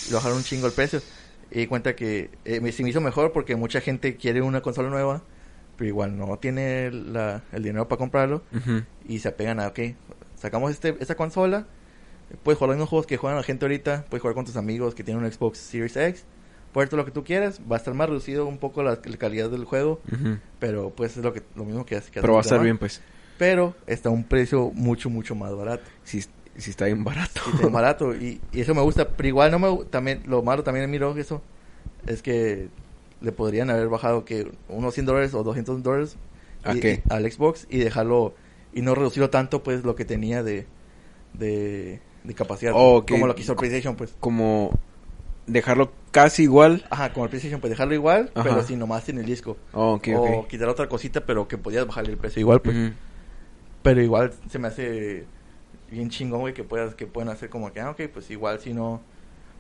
y 0.09 0.13
bajaron 0.13 0.37
un 0.37 0.43
chingo 0.43 0.67
el 0.67 0.73
precio. 0.73 1.01
Y 1.51 1.59
di 1.59 1.67
cuenta 1.67 1.95
que 1.95 2.29
eh, 2.45 2.61
me, 2.61 2.71
se 2.71 2.81
me 2.83 2.89
hizo 2.89 3.01
mejor 3.01 3.31
porque 3.33 3.55
mucha 3.55 3.81
gente 3.81 4.15
quiere 4.15 4.41
una 4.41 4.61
consola 4.61 4.89
nueva, 4.89 5.21
pero 5.77 5.87
igual 5.89 6.17
no 6.17 6.37
tiene 6.37 6.91
la- 6.91 7.43
el 7.51 7.63
dinero 7.63 7.87
para 7.87 7.97
comprarlo 7.99 8.41
y 9.07 9.19
se 9.19 9.27
apegan 9.27 9.59
a, 9.59 9.67
ok, 9.67 9.79
sacamos 10.37 10.71
este, 10.71 10.95
esta 10.99 11.15
consola, 11.15 11.65
puedes 12.43 12.57
jugar 12.57 12.69
los 12.69 12.77
mismos 12.77 12.89
juegos 12.89 13.05
que 13.07 13.17
juegan 13.17 13.37
la 13.37 13.43
gente 13.43 13.65
ahorita, 13.65 14.05
puedes 14.09 14.21
jugar 14.21 14.35
con 14.35 14.45
tus 14.45 14.55
amigos 14.55 14.95
que 14.95 15.03
tienen 15.03 15.23
un 15.25 15.31
Xbox 15.31 15.57
Series 15.57 15.97
X, 15.97 16.23
puedes 16.71 16.87
hacer 16.87 16.97
lo 16.97 17.05
que 17.05 17.11
tú 17.11 17.23
quieras, 17.25 17.59
va 17.69 17.75
a 17.75 17.79
estar 17.79 17.93
más 17.93 18.07
reducido 18.07 18.45
un 18.45 18.57
poco 18.57 18.81
la, 18.83 18.91
la 19.03 19.17
calidad 19.17 19.49
del 19.49 19.65
juego, 19.65 19.99
pero 20.59 20.91
pues 20.91 21.17
es 21.17 21.23
lo 21.23 21.33
que 21.33 21.41
lo 21.55 21.65
mismo 21.65 21.85
que 21.85 21.97
hace. 21.97 22.11
que 22.11 22.21
Pero 22.21 22.33
va 22.33 22.39
a 22.39 22.43
estar 22.43 22.59
bien, 22.63 22.77
pues. 22.77 23.01
Pero 23.37 23.75
está 23.87 24.07
a 24.09 24.11
un 24.13 24.23
precio 24.23 24.71
mucho, 24.73 25.09
mucho 25.09 25.35
más 25.35 25.53
barato. 25.55 25.83
Si, 26.03 26.23
si 26.57 26.69
está 26.71 26.85
bien 26.85 27.03
barato. 27.03 27.41
Y 27.45 27.49
está 27.49 27.59
bien 27.61 27.73
barato 27.73 28.15
y, 28.15 28.41
y 28.51 28.61
eso 28.61 28.73
me 28.75 28.81
gusta, 28.81 29.07
pero 29.09 29.27
igual 29.29 29.51
no 29.51 29.59
me 29.59 29.85
también 29.85 30.23
lo 30.25 30.43
malo 30.43 30.63
también 30.63 30.89
miro 30.91 31.15
eso 31.17 31.41
es 32.07 32.21
que 32.21 32.69
le 33.21 33.31
podrían 33.31 33.69
haber 33.69 33.87
bajado 33.87 34.25
que 34.25 34.51
unos 34.67 34.93
100 34.95 35.05
dólares 35.05 35.33
o 35.33 35.43
200 35.43 35.83
dólares 35.83 36.15
¿A 36.63 36.75
y- 36.75 36.79
qué? 36.79 37.03
y- 37.07 37.13
al 37.13 37.31
Xbox 37.31 37.67
y 37.69 37.77
dejarlo 37.79 38.33
y 38.73 38.81
no 38.81 38.95
reducirlo 38.95 39.29
tanto 39.29 39.61
pues 39.63 39.83
lo 39.83 39.95
que 39.95 40.05
tenía 40.05 40.41
de 40.43 40.65
de, 41.33 41.99
de 42.23 42.33
capacidad 42.33 42.73
Oh, 42.75 43.05
como 43.07 43.27
lo 43.27 43.35
que 43.35 43.41
hizo 43.43 43.53
el 43.53 43.57
PlayStation 43.57 43.95
pues 43.95 44.13
Como 44.19 44.71
dejarlo 45.47 45.91
casi 46.11 46.43
igual. 46.43 46.85
ajá 46.89 47.13
como 47.13 47.25
el 47.25 47.29
PlayStation 47.29 47.61
pues 47.61 47.69
dejarlo 47.71 47.93
igual 47.93 48.31
Ajá. 48.35 48.43
pero 48.49 48.63
sin 48.63 48.79
nomás 48.79 49.07
en 49.09 49.19
el 49.19 49.25
disco 49.25 49.57
Oh, 49.73 49.99
o 50.15 50.47
quitar 50.47 50.67
otra 50.69 50.87
cosita 50.89 51.25
pero 51.25 51.47
que 51.47 51.57
podías 51.57 51.85
bajarle 51.87 52.11
el 52.11 52.17
precio 52.17 52.39
igual 52.39 52.61
pues 52.61 52.75
pero 53.83 54.01
igual 54.01 54.33
se 54.49 54.59
me 54.59 54.67
hace 54.67 55.25
bien 55.91 56.09
chingón, 56.09 56.39
güey, 56.41 56.53
que 56.53 56.63
puedas, 56.63 56.95
que 56.95 57.05
pueden 57.05 57.29
hacer 57.29 57.49
como 57.49 57.71
que, 57.71 57.79
ah, 57.81 57.91
ok, 57.91 58.01
pues 58.13 58.31
igual 58.31 58.59
si 58.59 58.73
no, 58.73 59.01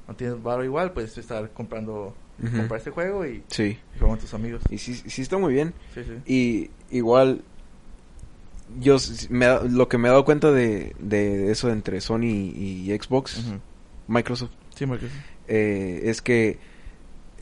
no 0.07 0.15
tienes 0.15 0.41
barro 0.41 0.63
igual, 0.63 0.91
puedes 0.93 1.15
estar 1.17 1.49
comprando, 1.51 2.15
comprar 2.41 2.77
este 2.79 2.89
juego 2.91 3.25
y, 3.25 3.43
Sí. 3.47 3.77
y 3.95 3.99
jugar 3.99 4.11
con 4.15 4.19
tus 4.19 4.33
amigos. 4.33 4.61
Y 4.69 4.77
sí, 4.77 4.95
sí 4.95 5.21
está 5.21 5.37
muy 5.37 5.53
bien. 5.53 5.73
Sí, 5.93 6.01
sí. 6.03 6.31
Y 6.89 6.95
igual, 6.97 7.43
yo 8.79 8.97
me, 9.29 9.47
lo 9.69 9.87
que 9.89 9.97
me 9.97 10.07
he 10.07 10.11
dado 10.11 10.23
cuenta 10.25 10.51
de, 10.51 10.95
de 10.99 11.51
eso 11.51 11.69
entre 11.69 11.99
Sony 12.01 12.23
y 12.55 12.97
Xbox. 12.99 13.43
Microsoft, 14.07 14.51
Sí, 14.75 14.85
Marcos. 14.85 15.09
eh, 15.47 16.01
es 16.05 16.21
que 16.21 16.57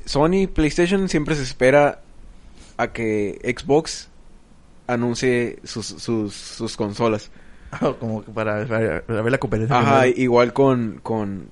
Sony 0.05 0.47
PlayStation 0.53 1.07
siempre 1.09 1.35
se 1.35 1.43
espera 1.43 2.01
a 2.77 2.91
que 2.91 3.39
Xbox 3.57 4.09
anuncie 4.87 5.59
sus, 5.63 5.85
sus, 5.85 6.33
sus 6.33 6.75
consolas. 6.75 7.29
como 7.99 8.21
para, 8.23 8.65
para- 8.65 9.01
para 9.03 9.21
ver 9.21 9.31
la 9.31 9.37
competencia. 9.37 9.77
Ajá, 9.79 10.07
igual 10.07 10.53
con, 10.53 10.99
con... 11.03 11.47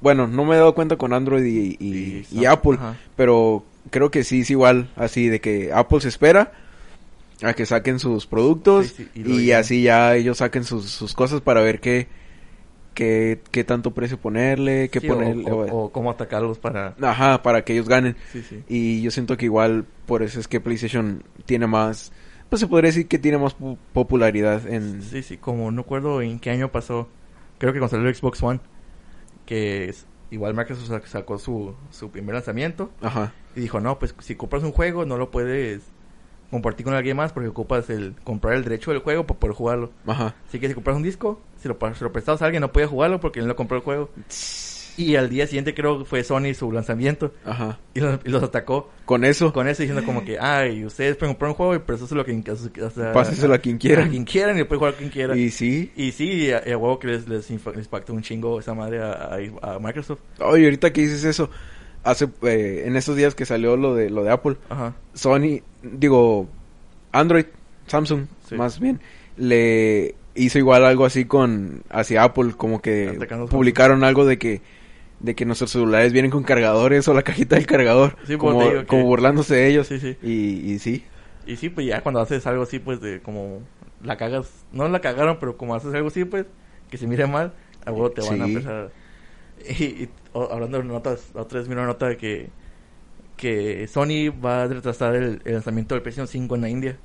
Bueno, 0.00 0.26
no 0.26 0.44
me 0.44 0.54
he 0.54 0.58
dado 0.58 0.74
cuenta 0.74 0.96
con 0.96 1.12
Android 1.12 1.44
y, 1.44 1.76
y, 1.78 2.26
Y 2.30 2.40
y 2.40 2.44
Apple, 2.46 2.74
ajá. 2.74 2.96
pero 3.16 3.64
creo 3.90 4.10
que 4.10 4.24
sí 4.24 4.40
es 4.40 4.50
igual, 4.50 4.88
así 4.96 5.28
de 5.28 5.40
que 5.40 5.72
Apple 5.72 6.00
se 6.00 6.08
espera 6.08 6.52
a 7.42 7.54
que 7.54 7.66
saquen 7.66 7.98
sus 7.98 8.26
productos 8.26 8.88
Sí, 8.88 9.08
sí, 9.14 9.22
y 9.24 9.50
así 9.52 9.82
ya 9.82 10.14
ellos 10.16 10.38
saquen 10.38 10.64
sus, 10.64 10.90
sus 10.90 11.14
cosas 11.14 11.40
para 11.40 11.60
ver 11.60 11.80
qué, 11.80 12.06
qué, 12.94 13.40
qué 13.50 13.64
tanto 13.64 13.92
precio 13.92 14.18
ponerle, 14.18 14.88
qué 14.90 15.00
Sí, 15.00 15.08
o- 15.08 15.14
ponerle. 15.14 15.50
o, 15.50 15.56
o- 15.66 15.84
o 15.84 15.92
cómo 15.92 16.10
atacarlos 16.10 16.58
para... 16.58 16.94
Ajá, 17.00 17.42
para 17.42 17.64
que 17.64 17.72
ellos 17.72 17.88
ganen. 17.88 18.16
Y 18.68 19.02
yo 19.02 19.10
siento 19.10 19.36
que 19.36 19.46
igual 19.46 19.84
por 20.06 20.22
eso 20.22 20.40
es 20.40 20.48
que 20.48 20.60
PlayStation 20.60 21.22
tiene 21.46 21.66
más, 21.66 22.12
pues 22.52 22.60
se 22.60 22.66
podría 22.66 22.88
decir 22.90 23.08
que 23.08 23.18
tiene 23.18 23.38
más 23.38 23.58
pu- 23.58 23.78
popularidad 23.94 24.66
en... 24.66 25.00
Sí, 25.00 25.22
sí, 25.22 25.38
como 25.38 25.70
no 25.70 25.80
recuerdo 25.80 26.20
en 26.20 26.38
qué 26.38 26.50
año 26.50 26.70
pasó, 26.70 27.08
creo 27.56 27.72
que 27.72 27.78
cuando 27.78 27.96
salió 27.96 28.06
el 28.10 28.14
Xbox 28.14 28.42
One, 28.42 28.60
que 29.46 29.88
es- 29.88 30.04
igual 30.30 30.52
Microsoft 30.52 30.90
sac- 30.90 31.06
sacó 31.06 31.38
su, 31.38 31.74
su 31.90 32.10
primer 32.10 32.34
lanzamiento 32.34 32.90
Ajá. 33.00 33.32
y 33.56 33.60
dijo, 33.60 33.80
no, 33.80 33.98
pues 33.98 34.14
si 34.18 34.34
compras 34.34 34.62
un 34.64 34.72
juego 34.72 35.06
no 35.06 35.16
lo 35.16 35.30
puedes 35.30 35.80
compartir 36.50 36.84
con 36.84 36.92
alguien 36.92 37.16
más 37.16 37.32
porque 37.32 37.48
ocupas 37.48 37.88
el 37.88 38.14
comprar 38.22 38.52
el 38.52 38.64
derecho 38.64 38.90
del 38.90 39.00
juego 39.00 39.26
para 39.26 39.40
poder 39.40 39.56
jugarlo. 39.56 39.90
Ajá. 40.06 40.34
Así 40.46 40.60
que 40.60 40.68
si 40.68 40.74
compras 40.74 40.94
un 40.98 41.02
disco, 41.02 41.40
si 41.56 41.68
lo, 41.68 41.78
se 41.94 42.04
lo 42.04 42.12
prestabas 42.12 42.42
a 42.42 42.44
alguien 42.44 42.60
no 42.60 42.70
podía 42.70 42.86
jugarlo 42.86 43.18
porque 43.18 43.40
él 43.40 43.46
no 43.46 43.56
compró 43.56 43.78
el 43.78 43.82
juego. 43.82 44.10
Y 44.96 45.16
al 45.16 45.30
día 45.30 45.46
siguiente 45.46 45.74
creo 45.74 46.00
que 46.00 46.04
fue 46.04 46.22
Sony 46.22 46.52
su 46.54 46.70
lanzamiento 46.70 47.32
Ajá. 47.46 47.78
y 47.94 48.00
los, 48.00 48.20
y 48.24 48.28
los 48.28 48.42
atacó 48.42 48.90
Con 49.06 49.24
eso, 49.24 49.50
con 49.52 49.66
eso 49.66 49.82
diciendo 49.82 50.04
como 50.04 50.22
que, 50.24 50.38
ay, 50.38 50.84
ustedes 50.84 51.16
pueden 51.16 51.34
comprar 51.34 51.50
un 51.50 51.54
juego 51.56 51.74
y 51.74 51.78
prestárselo 51.78 52.20
a 52.20 52.24
quien, 52.24 52.44
o 52.46 52.90
sea, 52.90 53.12
páseselo 53.12 53.54
a 53.54 53.58
quien 53.58 53.78
quiera. 53.78 54.04
a 54.04 54.08
quien 54.08 54.24
quieran 54.24 54.58
y 54.58 54.64
puede 54.64 54.78
jugar 54.80 54.94
a 54.94 54.96
quien 54.98 55.08
quiera. 55.08 55.34
Y 55.36 55.50
sí. 55.50 55.90
Y 55.96 56.12
sí, 56.12 56.30
y 56.30 56.50
a, 56.50 56.62
y 56.66 56.72
a 56.72 56.76
huevo 56.78 56.98
que 56.98 57.06
les, 57.08 57.26
les, 57.26 57.50
impactó 57.50 58.12
un 58.12 58.20
chingo 58.22 58.60
esa 58.60 58.74
madre 58.74 59.00
a, 59.02 59.12
a- 59.62 59.74
a 59.76 59.78
Microsoft. 59.78 60.20
Oye, 60.40 60.64
ahorita 60.64 60.92
que 60.92 61.00
dices 61.00 61.24
eso, 61.24 61.48
hace 62.04 62.28
eh, 62.42 62.82
en 62.86 62.94
estos 62.96 63.16
días 63.16 63.34
que 63.34 63.46
salió 63.46 63.76
lo 63.78 63.94
de 63.94 64.10
lo 64.10 64.24
de 64.24 64.30
Apple, 64.30 64.56
Ajá. 64.68 64.94
Sony, 65.14 65.60
digo, 65.82 66.48
Android, 67.12 67.46
Samsung, 67.86 68.26
Sí. 68.48 68.56
más 68.56 68.78
bien, 68.78 69.00
le 69.38 70.14
hizo 70.34 70.58
igual 70.58 70.84
algo 70.84 71.04
así 71.06 71.24
con 71.24 71.82
hacia 71.90 72.22
Apple, 72.24 72.52
como 72.56 72.80
que 72.82 73.18
publicaron 73.50 74.04
algo 74.04 74.24
de 74.26 74.38
que 74.38 74.60
de 75.22 75.34
que 75.34 75.44
nuestros 75.46 75.70
celulares 75.70 76.12
vienen 76.12 76.30
con 76.30 76.42
cargadores 76.42 77.06
o 77.08 77.14
la 77.14 77.22
cajita 77.22 77.56
del 77.56 77.66
cargador, 77.66 78.16
Sí, 78.26 78.36
pues, 78.36 78.38
como, 78.38 78.84
que- 78.86 79.02
burlándose 79.02 79.54
de 79.54 79.68
ellos. 79.68 79.86
Sí, 79.86 79.98
sí. 80.00 80.16
Y, 80.22 80.72
y 80.72 80.78
sí, 80.78 81.04
Y 81.46 81.56
sí, 81.56 81.68
pues 81.70 81.86
ya 81.86 82.00
cuando 82.02 82.20
haces 82.20 82.46
algo 82.46 82.64
así, 82.64 82.78
pues 82.78 83.00
de 83.00 83.20
como 83.22 83.60
la 84.02 84.16
cagas, 84.16 84.64
no 84.72 84.88
la 84.88 85.00
cagaron, 85.00 85.38
pero 85.40 85.56
como 85.56 85.74
haces 85.74 85.94
algo 85.94 86.08
así, 86.08 86.24
pues 86.24 86.46
que 86.90 86.98
se 86.98 87.06
mire 87.06 87.26
mal, 87.26 87.54
a 87.86 87.92
huevo 87.92 88.10
te 88.10 88.20
van 88.20 88.42
a 88.42 88.44
empezar. 88.46 88.92
Y, 89.78 89.84
y, 89.84 90.08
o- 90.32 90.50
hablando 90.52 90.78
de 90.78 90.84
notas, 90.84 91.30
la 91.34 91.42
otra 91.42 91.60
vez 91.60 91.68
vi 91.68 91.74
una 91.74 91.86
nota 91.86 92.08
de 92.08 92.16
que, 92.16 92.48
que 93.36 93.86
Sony 93.86 94.30
va 94.44 94.62
a 94.64 94.66
retrasar 94.66 95.14
el, 95.14 95.40
el 95.44 95.52
lanzamiento 95.52 95.94
del 95.94 96.02
PlayStation 96.02 96.26
5 96.26 96.54
en 96.56 96.60
la 96.60 96.68
India. 96.68 96.98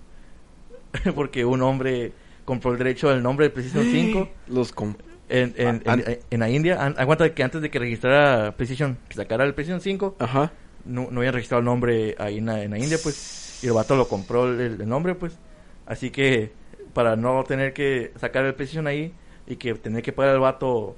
Porque 1.16 1.46
un 1.46 1.62
hombre 1.62 2.14
compró 2.46 2.72
el 2.72 2.78
derecho 2.80 3.10
del 3.10 3.22
nombre 3.22 3.46
del 3.46 3.54
PlayStation 3.54 3.86
5 3.92 4.30
los 4.48 4.72
com- 4.72 4.96
en, 5.30 5.54
en, 5.58 5.84
Ah, 5.86 5.94
en, 6.06 6.20
en 6.30 6.40
la 6.40 6.50
India. 6.50 6.84
An- 6.84 6.96
Aguanta 6.98 7.34
que 7.34 7.44
antes 7.44 7.62
de 7.62 7.70
que 7.70 7.80
registrara 7.80 8.52
PlayStation, 8.56 8.98
que 9.10 9.16
sacara 9.16 9.44
el 9.46 9.54
PlayStation 9.54 9.82
5, 9.82 10.16
Ajá. 10.20 10.52
no, 10.86 11.08
no 11.12 11.20
habían 11.20 11.34
registrado 11.34 11.60
el 11.60 11.66
nombre 11.66 12.16
ahí 12.20 12.38
en 12.40 12.46
la, 12.48 12.64
en 12.64 12.72
la 12.72 12.78
India, 12.80 12.98
pues. 13.02 13.60
Y 13.64 13.68
el 13.68 13.74
vato 13.74 13.96
lo 13.96 14.08
compró 14.08 14.48
el, 14.48 14.60
el 14.82 14.88
nombre, 14.88 15.16
pues. 15.16 15.38
Así 15.86 16.12
que, 16.12 16.52
para 16.94 17.16
no 17.16 17.44
tener 17.44 17.74
que 17.74 18.12
sacar 18.20 18.46
el 18.46 18.54
PlayStation 18.56 18.88
ahí 18.88 19.14
y 19.48 19.56
que 19.56 19.74
tener 19.76 20.04
que 20.04 20.12
pagar 20.14 20.36
al 20.36 20.40
vato 20.42 20.96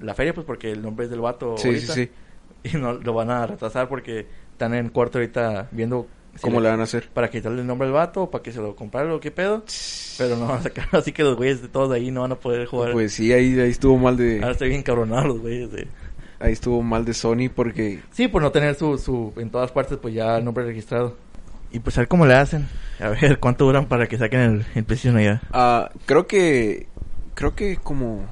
la 0.00 0.14
feria, 0.14 0.34
pues 0.34 0.46
porque 0.46 0.70
el 0.70 0.82
nombre 0.82 1.04
es 1.04 1.10
del 1.10 1.20
vato. 1.20 1.56
Sí, 1.56 1.68
ahorita, 1.68 1.92
sí, 1.92 2.04
sí. 2.06 2.10
Y 2.74 2.76
no 2.76 2.92
lo 2.94 3.12
van 3.14 3.30
a 3.30 3.46
retrasar 3.46 3.88
porque 3.88 4.26
están 4.52 4.74
en 4.74 4.88
cuarto 4.88 5.18
ahorita 5.18 5.68
viendo 5.70 6.08
Sí, 6.34 6.40
¿Cómo 6.42 6.60
le- 6.60 6.68
van 6.68 6.80
a 6.80 6.84
hacer? 6.84 7.08
Para 7.12 7.30
quitarle 7.30 7.60
el 7.62 7.66
nombre 7.66 7.88
al 7.88 7.94
vato 7.94 8.22
o 8.24 8.30
para 8.30 8.42
que 8.42 8.52
se 8.52 8.60
lo 8.60 8.76
compraran 8.76 9.10
o 9.12 9.18
qué 9.20 9.30
pedo. 9.30 9.64
Pero 10.18 10.36
no 10.36 10.46
van 10.46 10.58
a 10.58 10.62
sacar, 10.62 10.88
así 10.92 11.12
que 11.12 11.22
los 11.24 11.36
güeyes 11.36 11.62
de 11.62 11.68
todos 11.68 11.90
ahí 11.92 12.10
no 12.10 12.20
van 12.22 12.32
a 12.32 12.36
poder 12.36 12.66
jugar. 12.66 12.92
Pues 12.92 13.12
sí, 13.14 13.32
ahí, 13.32 13.58
ahí 13.58 13.70
estuvo 13.70 13.96
mal 13.98 14.16
de 14.16 14.36
Ahora 14.40 14.52
estoy 14.52 14.68
bien 14.68 14.82
cabronado 14.82 15.26
los 15.28 15.40
güeyes 15.40 15.70
de... 15.72 15.88
ahí 16.40 16.52
estuvo 16.52 16.82
mal 16.82 17.04
de 17.04 17.14
Sony 17.14 17.48
porque 17.54 18.00
Sí, 18.12 18.28
por 18.28 18.42
no 18.42 18.52
tener 18.52 18.74
su, 18.76 18.98
su, 18.98 19.32
en 19.36 19.50
todas 19.50 19.72
partes, 19.72 19.98
pues 20.00 20.14
ya 20.14 20.36
el 20.38 20.44
nombre 20.44 20.64
registrado. 20.64 21.16
Y 21.72 21.80
pues 21.80 21.98
a 21.98 22.02
ver 22.02 22.08
cómo 22.08 22.24
le 22.24 22.34
hacen. 22.34 22.68
A 23.00 23.08
ver 23.08 23.38
cuánto 23.40 23.64
duran 23.64 23.86
para 23.86 24.06
que 24.06 24.16
saquen 24.18 24.40
el, 24.40 24.66
el 24.74 24.84
PlayStation 24.84 25.16
allá. 25.16 25.42
ah, 25.52 25.90
creo 26.06 26.26
que 26.26 26.86
creo 27.34 27.54
que 27.54 27.76
como 27.76 28.24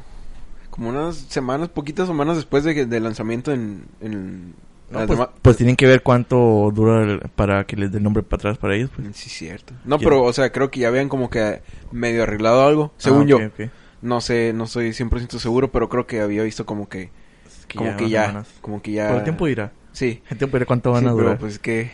como 0.70 0.90
unas 0.90 1.16
semanas, 1.16 1.68
poquitas 1.70 2.06
semanas 2.06 2.36
después 2.36 2.62
de 2.64 2.86
del 2.86 3.02
lanzamiento 3.04 3.50
en, 3.52 3.84
en 4.00 4.54
No, 4.90 5.04
pues, 5.06 5.18
pues 5.42 5.56
tienen 5.56 5.74
que 5.76 5.86
ver 5.86 6.02
cuánto 6.02 6.70
dura 6.72 7.02
el- 7.02 7.20
para 7.34 7.64
que 7.64 7.76
les 7.76 7.90
dé 7.90 7.98
el 7.98 8.04
nombre 8.04 8.22
para 8.22 8.38
atrás 8.40 8.58
para 8.58 8.76
ellos. 8.76 8.90
Pues. 8.94 9.08
Sí, 9.16 9.28
cierto. 9.30 9.74
No, 9.84 9.98
pero, 9.98 10.22
o 10.22 10.32
sea, 10.32 10.52
creo 10.52 10.70
que 10.70 10.80
ya 10.80 10.88
habían 10.88 11.08
como 11.08 11.28
que 11.30 11.60
medio 11.90 12.22
arreglado 12.22 12.64
algo, 12.66 12.92
según 12.96 13.22
Ah, 13.22 13.30
yo. 13.30 13.36
ok, 13.38 13.52
ok. 13.60 13.70
No 14.02 14.20
sé, 14.20 14.52
no 14.52 14.64
estoy 14.64 14.92
100% 14.92 15.38
seguro, 15.38 15.72
pero 15.72 15.88
creo 15.88 16.06
que 16.06 16.20
había 16.20 16.42
visto 16.42 16.66
como 16.66 16.88
que, 16.88 17.10
Es 17.46 17.66
que 17.66 17.78
como 17.78 17.90
ya 17.90 17.96
que 17.96 18.08
ya, 18.10 18.44
como 18.60 18.82
que 18.82 18.92
ya... 18.92 19.06
Pero 19.08 19.18
el 19.18 19.24
tiempo 19.24 19.46
dirá. 19.46 19.72
Sí, 19.92 20.22
El 20.30 20.38
tiempo 20.38 20.56
dirá 20.56 20.66
cuánto 20.66 20.92
van 20.92 21.02
sí, 21.02 21.08
a 21.08 21.10
pero 21.16 21.16
durar. 21.18 21.38
pues 21.38 21.58
qué, 21.58 21.90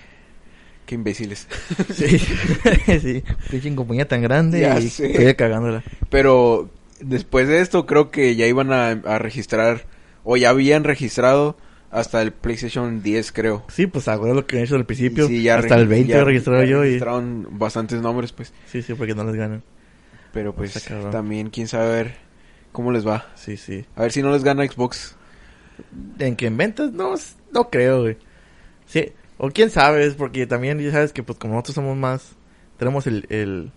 qué 0.87 0.95
imbéciles. 0.95 1.47
Sí, 1.95 2.19
sí. 3.01 3.23
Pinche 3.51 3.75
compañía 3.75 4.07
tan 4.09 4.23
grande 4.23 4.61
Ya 4.61 4.79
y 4.81 4.91
todavía 5.13 5.35
cagándola. 5.37 5.85
pero 6.11 6.69
después 7.01 7.49
de 7.49 7.61
esto 7.61 7.87
creo 7.87 8.11
que 8.11 8.37
ya 8.37 8.47
iban 8.47 8.73
a, 8.73 8.91
a 8.91 9.19
registrar, 9.19 9.87
o 10.25 10.37
ya 10.37 10.51
habían 10.51 10.85
registrado 10.85 11.57
hasta 11.93 12.21
el 12.23 12.33
PlayStation 12.33 13.03
10, 13.03 13.31
creo. 13.33 13.65
Sí, 13.69 13.87
pues 13.87 14.09
acuerdo 14.09 14.35
lo 14.35 14.47
que 14.47 14.57
han 14.59 14.65
hecho 14.65 14.75
al 14.75 14.87
principio. 14.87 15.29
Sí, 15.29 15.43
ya 15.43 15.59
Hasta 15.59 15.77
el 15.77 15.87
20 15.87 16.13
ya- 16.13 16.19
he 16.21 16.25
registrado 16.25 16.63
ya 16.65 16.69
yo 16.71 16.79
y... 16.85 16.89
registraron 16.89 17.47
bastantes 17.53 18.01
nombres, 18.01 18.33
pues. 18.33 18.53
Sí, 18.67 18.83
sí, 18.83 18.95
porque 18.95 19.15
no 19.15 19.23
les 19.25 19.37
ganan. 19.37 19.63
Pero 20.33 20.55
pues 20.55 20.75
Está 20.75 20.89
cabrón. 20.89 21.13
también 21.13 21.51
quién 21.51 21.69
sabe 21.69 21.85
a 21.85 21.89
ver 21.95 22.15
cómo 22.73 22.91
les 22.91 23.07
va. 23.07 23.27
Sí, 23.37 23.57
sí. 23.59 23.85
A 23.95 24.03
ver 24.03 24.11
si 24.13 24.23
no 24.23 24.33
les 24.33 24.43
gana 24.43 24.67
Xbox. 24.67 25.15
En 26.19 26.35
que 26.37 26.47
en 26.47 26.57
ventas 26.57 26.93
no, 26.93 27.15
no 27.53 27.71
creo, 27.71 28.03
güey. 28.03 28.17
Sí, 28.87 29.13
o 29.39 29.51
quién 29.51 29.71
sabe, 29.71 30.07
es 30.07 30.15
porque 30.15 30.47
también 30.47 30.79
ya 30.79 30.91
sabes 30.93 31.13
que 31.13 31.23
pues 31.23 31.39
como 31.39 31.55
nosotros 31.55 31.75
somos 31.75 31.97
más, 31.97 32.33
tenemos 32.79 33.07
el, 33.07 33.27
el, 33.31 33.71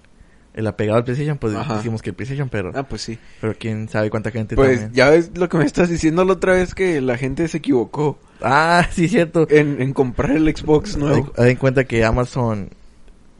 el 0.55 0.65
apegado 0.67 0.97
al 0.97 1.03
PlayStation, 1.03 1.37
pues 1.37 1.53
Ajá. 1.53 1.77
decimos 1.77 2.01
que 2.01 2.09
el 2.09 2.15
PlayStation, 2.15 2.49
pero, 2.49 2.71
Ah, 2.73 2.83
pues 2.83 3.01
sí. 3.03 3.19
pero 3.41 3.53
quién 3.59 3.87
sabe 3.89 4.09
cuánta 4.09 4.31
gente 4.31 4.55
Pues 4.55 4.79
también. 4.79 4.93
ya 4.95 5.09
ves 5.09 5.31
lo 5.37 5.47
que 5.49 5.57
me 5.57 5.65
estás 5.65 5.89
diciendo 5.89 6.25
la 6.25 6.33
otra 6.33 6.53
vez 6.53 6.73
que 6.73 6.99
la 7.01 7.17
gente 7.17 7.47
se 7.47 7.57
equivocó 7.57 8.17
Ah, 8.41 8.87
sí, 8.91 9.07
cierto. 9.07 9.45
en, 9.49 9.81
en 9.81 9.93
comprar 9.93 10.31
el 10.31 10.47
Xbox 10.55 10.97
nuevo. 10.97 11.31
Haz 11.37 11.45
en 11.47 11.57
cuenta 11.57 11.83
que 11.83 12.03
Amazon, 12.03 12.69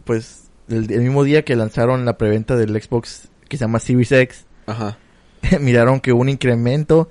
pues, 0.04 0.44
el, 0.70 0.92
el 0.92 1.02
mismo 1.02 1.24
día 1.24 1.44
que 1.44 1.56
lanzaron 1.56 2.06
la 2.06 2.18
preventa 2.18 2.56
del 2.56 2.80
Xbox 2.82 3.30
que 3.48 3.58
se 3.58 3.62
llama 3.66 3.80
Series 3.80 4.12
X, 4.12 4.46
Ajá. 4.68 4.98
miraron 5.60 6.00
que 6.00 6.12
hubo 6.14 6.22
un 6.22 6.30
incremento 6.30 7.10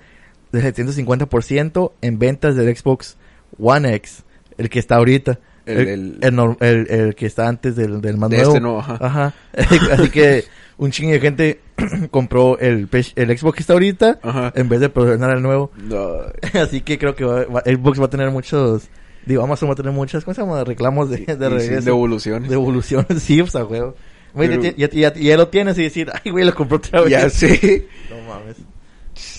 de 0.52 0.62
750% 0.72 1.92
en 2.00 2.18
ventas 2.18 2.56
del 2.56 2.74
Xbox 2.76 3.16
One 3.58 3.94
X, 3.94 4.22
el 4.58 4.68
que 4.70 4.78
está 4.78 4.96
ahorita. 4.96 5.38
El- 5.66 5.78
El, 5.78 5.88
el- 5.88 6.18
el 6.20 6.34
nor- 6.34 6.56
el- 6.60 6.86
el 6.90 7.14
que 7.14 7.26
está 7.26 7.48
antes 7.48 7.74
del, 7.76 8.00
del 8.00 8.16
más 8.18 8.30
De 8.30 8.36
nuevo. 8.38 8.50
este 8.50 8.60
nuevo, 8.60 8.78
ajá. 8.80 8.98
Ajá. 9.00 9.34
Así 9.92 10.10
que 10.10 10.44
un 10.76 10.90
chingo 10.90 11.12
de 11.12 11.20
gente 11.20 11.60
compró 12.10 12.58
el, 12.58 12.88
el 13.16 13.38
Xbox 13.38 13.56
que 13.56 13.60
está 13.62 13.72
ahorita 13.74 14.18
Ajá. 14.22 14.52
en 14.56 14.68
vez 14.68 14.80
de 14.80 14.88
promocionar 14.90 15.36
el 15.36 15.42
nuevo. 15.42 15.70
No, 15.76 16.08
Así 16.60 16.80
que 16.82 16.98
creo 16.98 17.14
que 17.14 17.24
va- 17.24 17.44
va- 17.46 17.62
Xbox 17.64 18.00
va 18.00 18.04
a 18.06 18.10
tener 18.10 18.30
muchos... 18.30 18.88
Digo, 19.26 19.42
Amazon 19.42 19.70
va 19.70 19.72
a 19.72 19.76
tener 19.76 19.92
muchas, 19.92 20.22
¿cómo 20.22 20.34
se 20.34 20.42
llama? 20.42 20.62
Reclamos 20.64 21.08
de, 21.08 21.16
de 21.18 21.24
sí, 21.24 21.34
regreso. 21.38 21.84
devoluciones. 21.86 22.48
De 22.50 22.54
evolución, 22.56 23.06
sí, 23.18 23.40
pues 23.40 23.56
a 23.56 23.64
huevo. 23.64 23.94
Güey, 24.34 24.48
Pero- 24.50 24.62
ya, 24.62 24.72
ya, 24.76 24.88
ya- 24.90 25.14
ya 25.14 25.36
lo 25.38 25.48
tienes 25.48 25.78
y 25.78 25.84
decir, 25.84 26.10
ay, 26.12 26.30
güey, 26.30 26.44
lo 26.44 26.54
compró 26.54 26.76
otra 26.76 27.00
vez. 27.00 27.10
Ya 27.10 27.30
sé. 27.30 27.86
No 28.10 28.16
mames. 28.28 28.56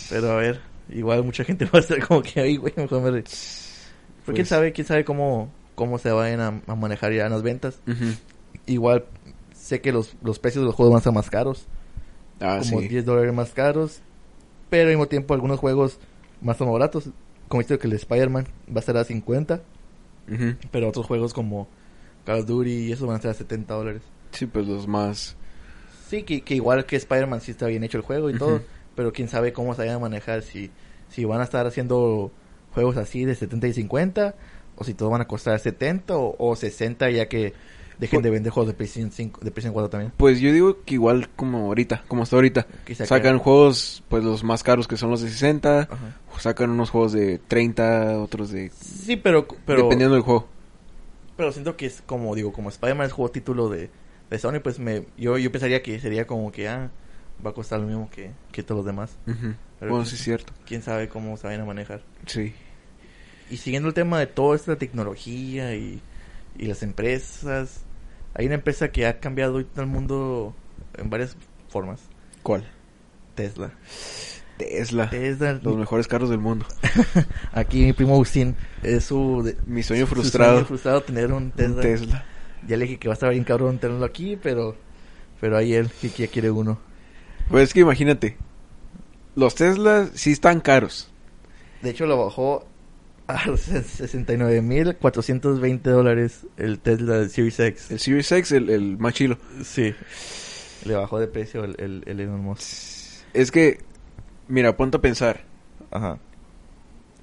Pero 0.09 0.31
a 0.31 0.35
ver, 0.37 0.59
igual 0.89 1.23
mucha 1.23 1.43
gente 1.43 1.65
va 1.65 1.77
a 1.77 1.81
estar 1.81 1.99
como 2.07 2.23
que, 2.23 2.39
ay, 2.39 2.57
güey, 2.57 2.73
mejor 2.75 3.01
me... 3.01 3.11
re-". 3.11 3.23
Pero 3.23 4.33
quién 4.33 4.35
Pues- 4.37 4.47
sabe, 4.47 4.71
quién 4.71 4.87
sabe 4.87 5.05
cómo, 5.05 5.51
cómo 5.75 5.97
se 5.99 6.11
vayan 6.11 6.39
a, 6.39 6.61
a 6.67 6.75
manejar 6.75 7.13
ya 7.13 7.25
en 7.25 7.31
las 7.31 7.43
ventas. 7.43 7.79
Igual, 8.65 9.05
sé 9.53 9.81
que 9.81 9.91
los, 9.91 10.15
los 10.23 10.39
precios 10.39 10.63
de 10.63 10.67
los 10.67 10.75
juegos 10.75 10.93
van 10.93 11.01
a 11.01 11.03
ser 11.03 11.13
más 11.13 11.29
caros. 11.29 11.67
Ah, 12.39 12.59
como 12.67 12.81
sí. 12.81 12.87
10 12.87 13.05
dólares 13.05 13.33
más 13.33 13.51
caros. 13.51 13.99
Pero 14.69 14.83
al 14.83 14.89
mismo 14.89 15.07
tiempo 15.07 15.33
algunos 15.33 15.59
juegos 15.59 15.99
más 16.41 16.57
son 16.57 16.71
baratos. 16.71 17.09
Como 17.47 17.59
viste 17.59 17.77
que 17.77 17.87
el 17.87 17.93
Spider-Man 17.93 18.47
va 18.69 18.77
a 18.77 18.79
estar 18.79 18.97
a 18.97 19.03
50. 19.03 19.61
Ujú. 20.31 20.55
Pero 20.71 20.89
otros 20.89 21.05
juegos 21.05 21.33
como 21.33 21.67
Call 22.25 22.39
of 22.39 22.45
Duty 22.47 22.87
y 22.87 22.91
eso 22.91 23.05
van 23.05 23.15
a 23.15 23.17
estar 23.17 23.31
a 23.31 23.35
70 23.35 23.73
dólares. 23.73 24.01
Sí, 24.31 24.45
pues 24.47 24.67
los 24.67 24.87
más... 24.87 25.35
Sí, 26.09 26.23
que, 26.23 26.41
que 26.41 26.55
igual 26.55 26.85
que 26.85 26.95
Spider-Man 26.95 27.41
sí 27.41 27.51
está 27.51 27.67
bien 27.67 27.83
hecho 27.83 27.97
el 27.97 28.03
juego 28.03 28.29
y 28.29 28.37
todo. 28.37 28.61
Pero 28.95 29.11
quién 29.11 29.27
sabe 29.27 29.53
cómo 29.53 29.73
se 29.73 29.81
vayan 29.81 29.95
a 29.95 29.99
manejar. 29.99 30.41
Si, 30.41 30.71
si 31.09 31.25
van 31.25 31.41
a 31.41 31.43
estar 31.43 31.65
haciendo 31.65 32.31
juegos 32.73 32.97
así 32.97 33.25
de 33.25 33.35
70 33.35 33.67
y 33.67 33.73
50. 33.73 34.35
O 34.77 34.83
si 34.83 34.93
todos 34.93 35.11
van 35.11 35.21
a 35.21 35.27
costar 35.27 35.57
70 35.59 36.17
o, 36.17 36.35
o 36.37 36.55
60 36.55 37.09
ya 37.11 37.27
que 37.27 37.53
dejen 37.99 38.17
Pues- 38.17 38.23
de 38.23 38.29
vender 38.29 38.51
juegos 38.51 38.67
de 38.67 38.73
PlayStation 38.73 39.11
5, 39.11 39.39
de 39.41 39.51
PlayStation 39.51 39.73
4 39.73 39.89
también. 39.89 40.11
Pues 40.17 40.39
yo 40.41 40.51
digo 40.51 40.83
que 40.83 40.95
igual 40.95 41.29
como 41.35 41.59
ahorita, 41.67 42.03
como 42.07 42.23
hasta 42.23 42.35
ahorita. 42.35 42.67
Sacan- 43.05 43.37
juegos, 43.39 44.03
pues 44.09 44.23
los 44.23 44.43
más 44.43 44.63
caros 44.63 44.87
que 44.87 44.97
son 44.97 45.09
los 45.11 45.21
de 45.21 45.29
60. 45.29 45.79
Ajá. 45.81 45.97
Sacan 46.39 46.69
unos 46.71 46.89
juegos 46.89 47.13
de 47.13 47.39
30, 47.39 48.19
otros 48.19 48.51
de... 48.51 48.69
Sí, 48.71 49.15
pero, 49.15 49.47
pero 49.65 49.83
Dependiendo 49.83 50.15
del 50.15 50.23
juego. 50.23 50.47
Pero 51.37 51.51
siento 51.53 51.77
que 51.77 51.85
es 51.85 52.01
como, 52.05 52.35
digo, 52.35 52.51
como 52.51 52.67
Spider-Man 52.69 53.07
es 53.07 53.13
juego 53.13 53.31
título 53.31 53.69
de, 53.69 53.89
de 54.29 54.39
Sony, 54.39 54.59
pues 54.61 54.77
me, 54.79 55.05
yo, 55.17 55.37
yo 55.37 55.49
pensaría 55.51 55.81
que 55.81 55.97
sería 56.01 56.27
como 56.27 56.51
que, 56.51 56.67
ah, 56.67 56.91
va 57.45 57.51
a 57.51 57.53
costar 57.53 57.79
lo 57.79 57.87
mismo 57.87 58.09
que, 58.09 58.31
que 58.51 58.63
todos 58.63 58.79
los 58.79 58.85
demás. 58.85 59.15
Pero 59.25 59.35
Bueno, 59.79 59.95
pues- 59.97 60.09
sí 60.09 60.15
es 60.15 60.21
cierto. 60.23 60.51
Quién 60.65 60.81
sabe 60.81 61.07
cómo 61.07 61.37
se 61.37 61.47
vayan 61.47 61.61
a 61.61 61.65
manejar. 61.65 62.01
Sí. 62.25 62.53
Y 63.49 63.57
siguiendo 63.57 63.89
el 63.89 63.93
tema 63.93 64.19
de 64.19 64.27
toda 64.27 64.55
esta 64.55 64.75
tecnología 64.77 65.75
y, 65.75 66.01
y 66.57 66.65
las 66.65 66.81
empresas, 66.83 67.81
hay 68.33 68.45
una 68.47 68.55
empresa 68.55 68.89
que 68.91 69.05
ha 69.05 69.19
cambiado 69.19 69.53
ahorita 69.53 69.81
el 69.81 69.87
mundo 69.87 70.55
en 70.97 71.09
varias 71.09 71.37
formas. 71.69 72.01
¿Cuál? 72.43 72.65
Tesla. 73.35 73.71
Tesla. 74.57 75.09
Tesla, 75.09 75.59
Los 75.61 75.75
mejores 75.77 76.07
carros 76.07 76.29
del 76.29 76.39
mundo. 76.39 76.65
aquí 77.51 77.83
mi 77.83 77.93
primo 77.93 78.13
Agustín, 78.13 78.55
es 78.81 79.03
su... 79.03 79.43
de- 79.43 79.57
Mi 79.65 79.83
sueño 79.83 80.05
su 80.07 80.13
frustrado. 80.15 80.53
sueño 80.53 80.67
frustrado 80.67 81.03
tener 81.03 81.31
un 81.33 81.43
Un 81.57 81.81
Tesla. 81.81 82.25
Ya 82.67 82.77
le 82.77 82.85
dije 82.85 82.97
que 82.97 83.07
va 83.09 83.13
a 83.13 83.15
estar 83.15 83.29
bien 83.31 83.43
cabrón 83.43 83.77
tenerlo 83.79 84.05
aquí, 84.05 84.37
pero... 84.41 84.75
Pero 85.41 85.57
ahí 85.57 85.73
él 85.73 85.89
que 86.01 86.07
ya 86.09 86.27
quiere 86.27 86.49
uno. 86.49 86.79
Pues 87.49 87.65
es 87.65 87.73
que 87.73 87.81
imagínate. 87.81 88.37
Los 89.35 89.53
Teslas 89.55 90.09
sí 90.15 90.31
están 90.31 90.61
caros. 90.61 91.11
De 91.81 91.89
hecho, 91.89 92.05
lo 92.05 92.23
bajó 92.23 92.65
a 93.27 93.37
69.420 93.45 95.81
dólares 95.81 96.45
el 96.57 96.79
Tesla 96.79 97.27
Series 97.29 97.59
X. 97.59 97.91
El 97.91 97.99
Series 97.99 98.31
X, 98.31 98.51
el, 98.51 98.69
el 98.69 98.97
más 98.97 99.13
chilo. 99.13 99.37
Sí. 99.63 99.93
Le 100.85 100.95
bajó 100.95 101.19
de 101.19 101.27
precio 101.27 101.63
el, 101.63 101.75
el, 101.79 102.03
el 102.05 102.19
Elon 102.19 102.41
Musk. 102.41 103.23
Es 103.33 103.51
que, 103.51 103.79
mira, 104.47 104.77
ponte 104.77 104.97
a 104.97 105.01
pensar. 105.01 105.41
Ajá. 105.91 106.19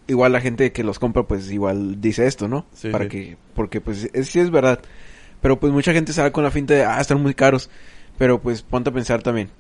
Igual 0.08 0.32
la 0.32 0.40
gente 0.40 0.72
que 0.72 0.82
los 0.82 0.98
compra, 0.98 1.22
pues 1.22 1.50
igual 1.52 2.00
dice 2.00 2.26
esto, 2.26 2.48
¿no? 2.48 2.66
Sí, 2.74 2.88
Para 2.90 3.04
sí. 3.04 3.10
que, 3.10 3.36
porque 3.54 3.80
pues 3.80 4.10
es, 4.12 4.28
sí 4.28 4.40
es 4.40 4.50
verdad. 4.50 4.80
Pero 5.40 5.58
pues 5.60 5.72
mucha 5.72 5.92
gente 5.92 6.12
se 6.12 6.22
va 6.22 6.32
con 6.32 6.42
la 6.44 6.50
finta 6.50 6.74
de, 6.74 6.84
ah, 6.84 7.00
están 7.00 7.22
muy 7.22 7.34
caros. 7.34 7.70
Pero 8.18 8.40
pues 8.42 8.62
ponte 8.62 8.90
a 8.90 8.92
pensar 8.92 9.22
también. 9.22 9.50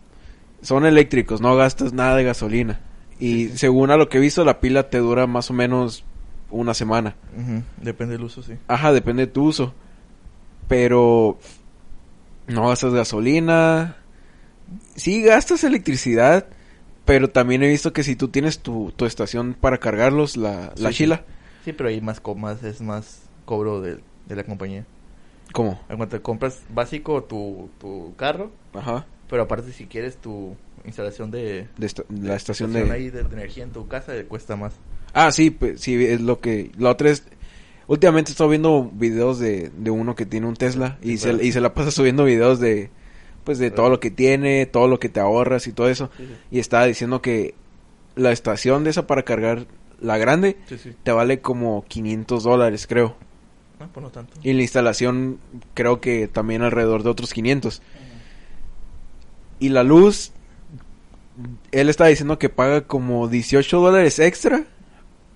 Son 0.60 0.84
eléctricos, 0.84 1.40
no 1.40 1.56
gastas 1.56 1.92
nada 1.92 2.16
de 2.16 2.24
gasolina. 2.24 2.80
Y 3.18 3.44
Sí, 3.44 3.48
sí. 3.52 3.58
según 3.58 3.90
a 3.90 3.96
lo 3.96 4.08
que 4.08 4.18
he 4.18 4.20
visto, 4.20 4.44
la 4.44 4.60
pila 4.60 4.90
te 4.90 4.98
dura 4.98 5.26
más 5.26 5.50
o 5.50 5.54
menos 5.54 6.04
una 6.52 6.74
semana. 6.74 7.16
Depende 7.78 8.14
del 8.16 8.24
uso, 8.24 8.42
sí. 8.42 8.54
Ajá, 8.68 8.92
depende 8.92 9.26
de 9.26 9.32
tu 9.32 9.44
uso. 9.44 9.74
Pero 10.68 11.38
no 12.46 12.68
gastas 12.68 12.94
gasolina. 12.94 13.96
Sí 14.96 15.22
gastas 15.22 15.64
electricidad, 15.64 16.46
pero 17.04 17.28
también 17.28 17.62
he 17.62 17.68
visto 17.68 17.92
que 17.92 18.04
si 18.04 18.16
tú 18.16 18.28
tienes 18.28 18.60
tu, 18.60 18.92
tu 18.96 19.04
estación 19.06 19.54
para 19.54 19.78
cargarlos, 19.78 20.36
la, 20.36 20.72
la 20.76 20.90
Sí, 20.90 20.98
chila. 20.98 21.24
Sí, 21.64 21.72
pero 21.72 21.88
ahí 21.88 22.00
más, 22.00 22.22
más 22.36 22.62
es 22.62 22.80
más 22.80 23.22
cobro 23.44 23.80
de, 23.80 23.98
de 24.26 24.36
la 24.36 24.44
compañía. 24.44 24.86
¿Cómo? 25.52 25.78
En 25.88 25.96
cuanto 25.98 26.22
compras 26.22 26.62
básico 26.70 27.24
tu, 27.24 27.68
tu 27.78 28.14
carro, 28.16 28.50
Ajá. 28.72 29.06
pero 29.28 29.42
aparte 29.42 29.72
si 29.72 29.86
quieres 29.86 30.16
tu 30.16 30.56
instalación 30.84 31.30
de... 31.30 31.68
De 31.76 31.86
esta- 31.86 32.04
la 32.08 32.34
estación 32.36 32.70
estación 32.70 32.88
de... 32.88 32.94
ahí 32.94 33.10
de, 33.10 33.22
de 33.24 33.34
energía 33.34 33.64
en 33.64 33.70
tu 33.70 33.86
casa 33.88 34.12
te 34.12 34.24
cuesta 34.24 34.56
más. 34.56 34.72
Ah, 35.14 35.30
sí, 35.32 35.50
pues 35.50 35.80
sí, 35.80 36.02
es 36.04 36.20
lo 36.20 36.40
que... 36.40 36.70
La 36.78 36.90
otra 36.90 37.10
es... 37.10 37.24
Últimamente 37.86 38.30
he 38.30 38.32
estado 38.32 38.50
viendo 38.50 38.90
videos 38.92 39.38
de, 39.38 39.70
de 39.76 39.90
uno 39.90 40.14
que 40.14 40.24
tiene 40.24 40.46
un 40.46 40.56
Tesla 40.56 40.98
y, 41.02 41.18
se, 41.18 41.32
y 41.44 41.52
se 41.52 41.60
la 41.60 41.74
pasa 41.74 41.90
subiendo 41.90 42.24
videos 42.24 42.60
de... 42.60 42.90
Pues 43.44 43.58
de 43.58 43.72
todo 43.72 43.90
lo 43.90 43.98
que 43.98 44.12
tiene, 44.12 44.66
todo 44.66 44.86
lo 44.86 45.00
que 45.00 45.08
te 45.08 45.18
ahorras 45.18 45.66
y 45.66 45.72
todo 45.72 45.88
eso. 45.88 46.10
Sí, 46.16 46.26
sí. 46.26 46.34
Y 46.52 46.58
estaba 46.60 46.86
diciendo 46.86 47.20
que 47.20 47.54
la 48.14 48.30
estación 48.30 48.84
de 48.84 48.90
esa 48.90 49.08
para 49.08 49.24
cargar, 49.24 49.66
la 50.00 50.16
grande, 50.16 50.56
Sí, 50.68 50.76
te 51.02 51.10
vale 51.10 51.40
como 51.40 51.84
500 51.88 52.44
dólares, 52.44 52.86
creo. 52.86 53.16
Ah, 53.80 53.88
pues 53.92 54.04
no 54.04 54.10
tanto. 54.10 54.34
Y 54.44 54.52
la 54.52 54.62
instalación 54.62 55.38
creo 55.74 56.00
que 56.00 56.28
también 56.28 56.62
alrededor 56.62 57.02
de 57.02 57.10
otros 57.10 57.32
500. 57.32 57.82
Y 59.58 59.68
la 59.70 59.82
luz, 59.82 60.32
él 61.72 61.88
está 61.88 62.06
diciendo 62.06 62.38
que 62.38 62.48
paga 62.48 62.82
como 62.82 63.28
18 63.28 63.80
dólares 63.80 64.18
extra 64.20 64.66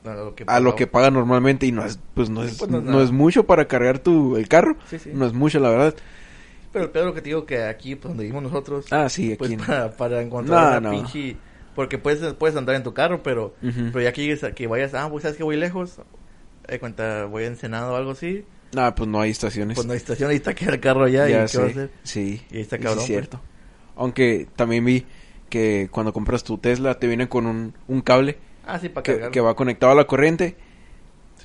A 0.07 0.15
lo 0.15 0.35
que, 0.35 0.45
a 0.47 0.61
lo 0.61 0.75
que 0.77 0.87
paga 0.87 1.11
normalmente 1.11 1.67
y 1.67 1.73
no 1.73 1.85
es 1.85 1.99
pues 2.15 2.31
no 2.31 2.43
Sí, 2.43 2.49
es, 2.51 2.59
pues 2.59 2.71
no 2.71 2.79
es 2.79 2.85
no 2.85 3.03
es 3.03 3.11
mucho 3.13 3.45
para 3.47 3.67
cargar 3.67 3.99
tu 3.99 4.37
el 4.37 4.49
carro. 4.49 4.77
Sí, 4.89 4.99
sí. 4.99 5.11
No 5.13 5.27
es 5.27 5.33
mucho 5.33 5.59
la 5.61 5.71
verdad. 5.71 5.95
Pero 6.73 6.85
el 6.87 6.91
pedo 6.91 7.15
que 7.15 7.23
te 7.23 7.31
digo 7.31 7.47
que 7.47 7.63
aquí, 7.65 7.95
pues 7.95 8.11
donde 8.11 8.25
vivimos 8.25 8.43
nosotros, 8.43 8.87
Ah, 8.91 9.09
sí, 9.09 9.29
aquí. 9.33 9.37
pues 9.37 9.51
en- 9.53 9.61
para, 9.61 9.91
para 9.97 10.21
encontrar 10.23 10.73
No, 10.73 10.79
una 10.79 10.91
pinche... 10.91 11.37
Porque 11.75 11.99
puedes, 11.99 12.33
puedes 12.35 12.57
andar 12.57 12.75
en 12.75 12.83
tu 12.83 12.95
carro, 12.95 13.23
pero, 13.23 13.55
Ujú. 13.63 13.91
pero 13.93 14.01
ya 14.01 14.13
que, 14.13 14.23
llegues 14.23 14.43
que 14.55 14.67
vayas, 14.67 14.95
ah, 14.95 15.09
pues 15.11 15.23
sabes 15.23 15.37
que 15.37 15.45
voy 15.45 15.57
lejos, 15.57 16.01
de 16.67 16.81
cuenta, 16.81 17.27
voy 17.27 17.45
a 17.45 17.49
Ensenado 17.49 17.93
o 17.93 17.97
algo 17.97 18.13
así, 18.13 18.45
Ah, 18.75 18.95
pues 18.95 19.09
no 19.09 19.21
hay 19.21 19.31
estaciones. 19.31 19.75
pues 19.75 19.87
no 19.87 19.93
hay 19.93 19.99
estación, 19.99 20.31
ahí 20.31 20.37
está 20.37 20.55
que 20.55 20.65
el 20.65 20.81
carro 20.81 21.05
allá, 21.05 21.29
ya 21.29 21.45
y 21.45 21.49
qué 21.49 21.59
va 21.59 21.65
a 21.65 21.69
hacer. 21.69 21.91
Sí. 22.03 22.43
Y 22.51 22.57
ahí 22.57 22.63
está 22.63 22.77
sí 22.77 22.83
cabrón, 22.83 22.99
es 23.05 23.05
pues. 23.05 23.07
cierto. 23.07 23.41
Aunque 23.95 24.49
también 24.57 24.85
vi 24.85 25.07
que 25.49 25.89
cuando 25.91 26.13
compras 26.13 26.45
tu 26.45 26.59
Tesla 26.59 26.99
te 26.99 27.07
viene 27.07 27.29
con 27.29 27.47
un, 27.47 27.75
un 27.89 28.01
cable 28.01 28.39
Ah, 28.67 28.79
sí, 28.79 28.89
para 28.89 29.31
que, 29.31 29.41
va 29.41 29.55
conectado 29.55 29.93
a 29.93 29.95
la 29.95 30.07
corriente. 30.07 30.57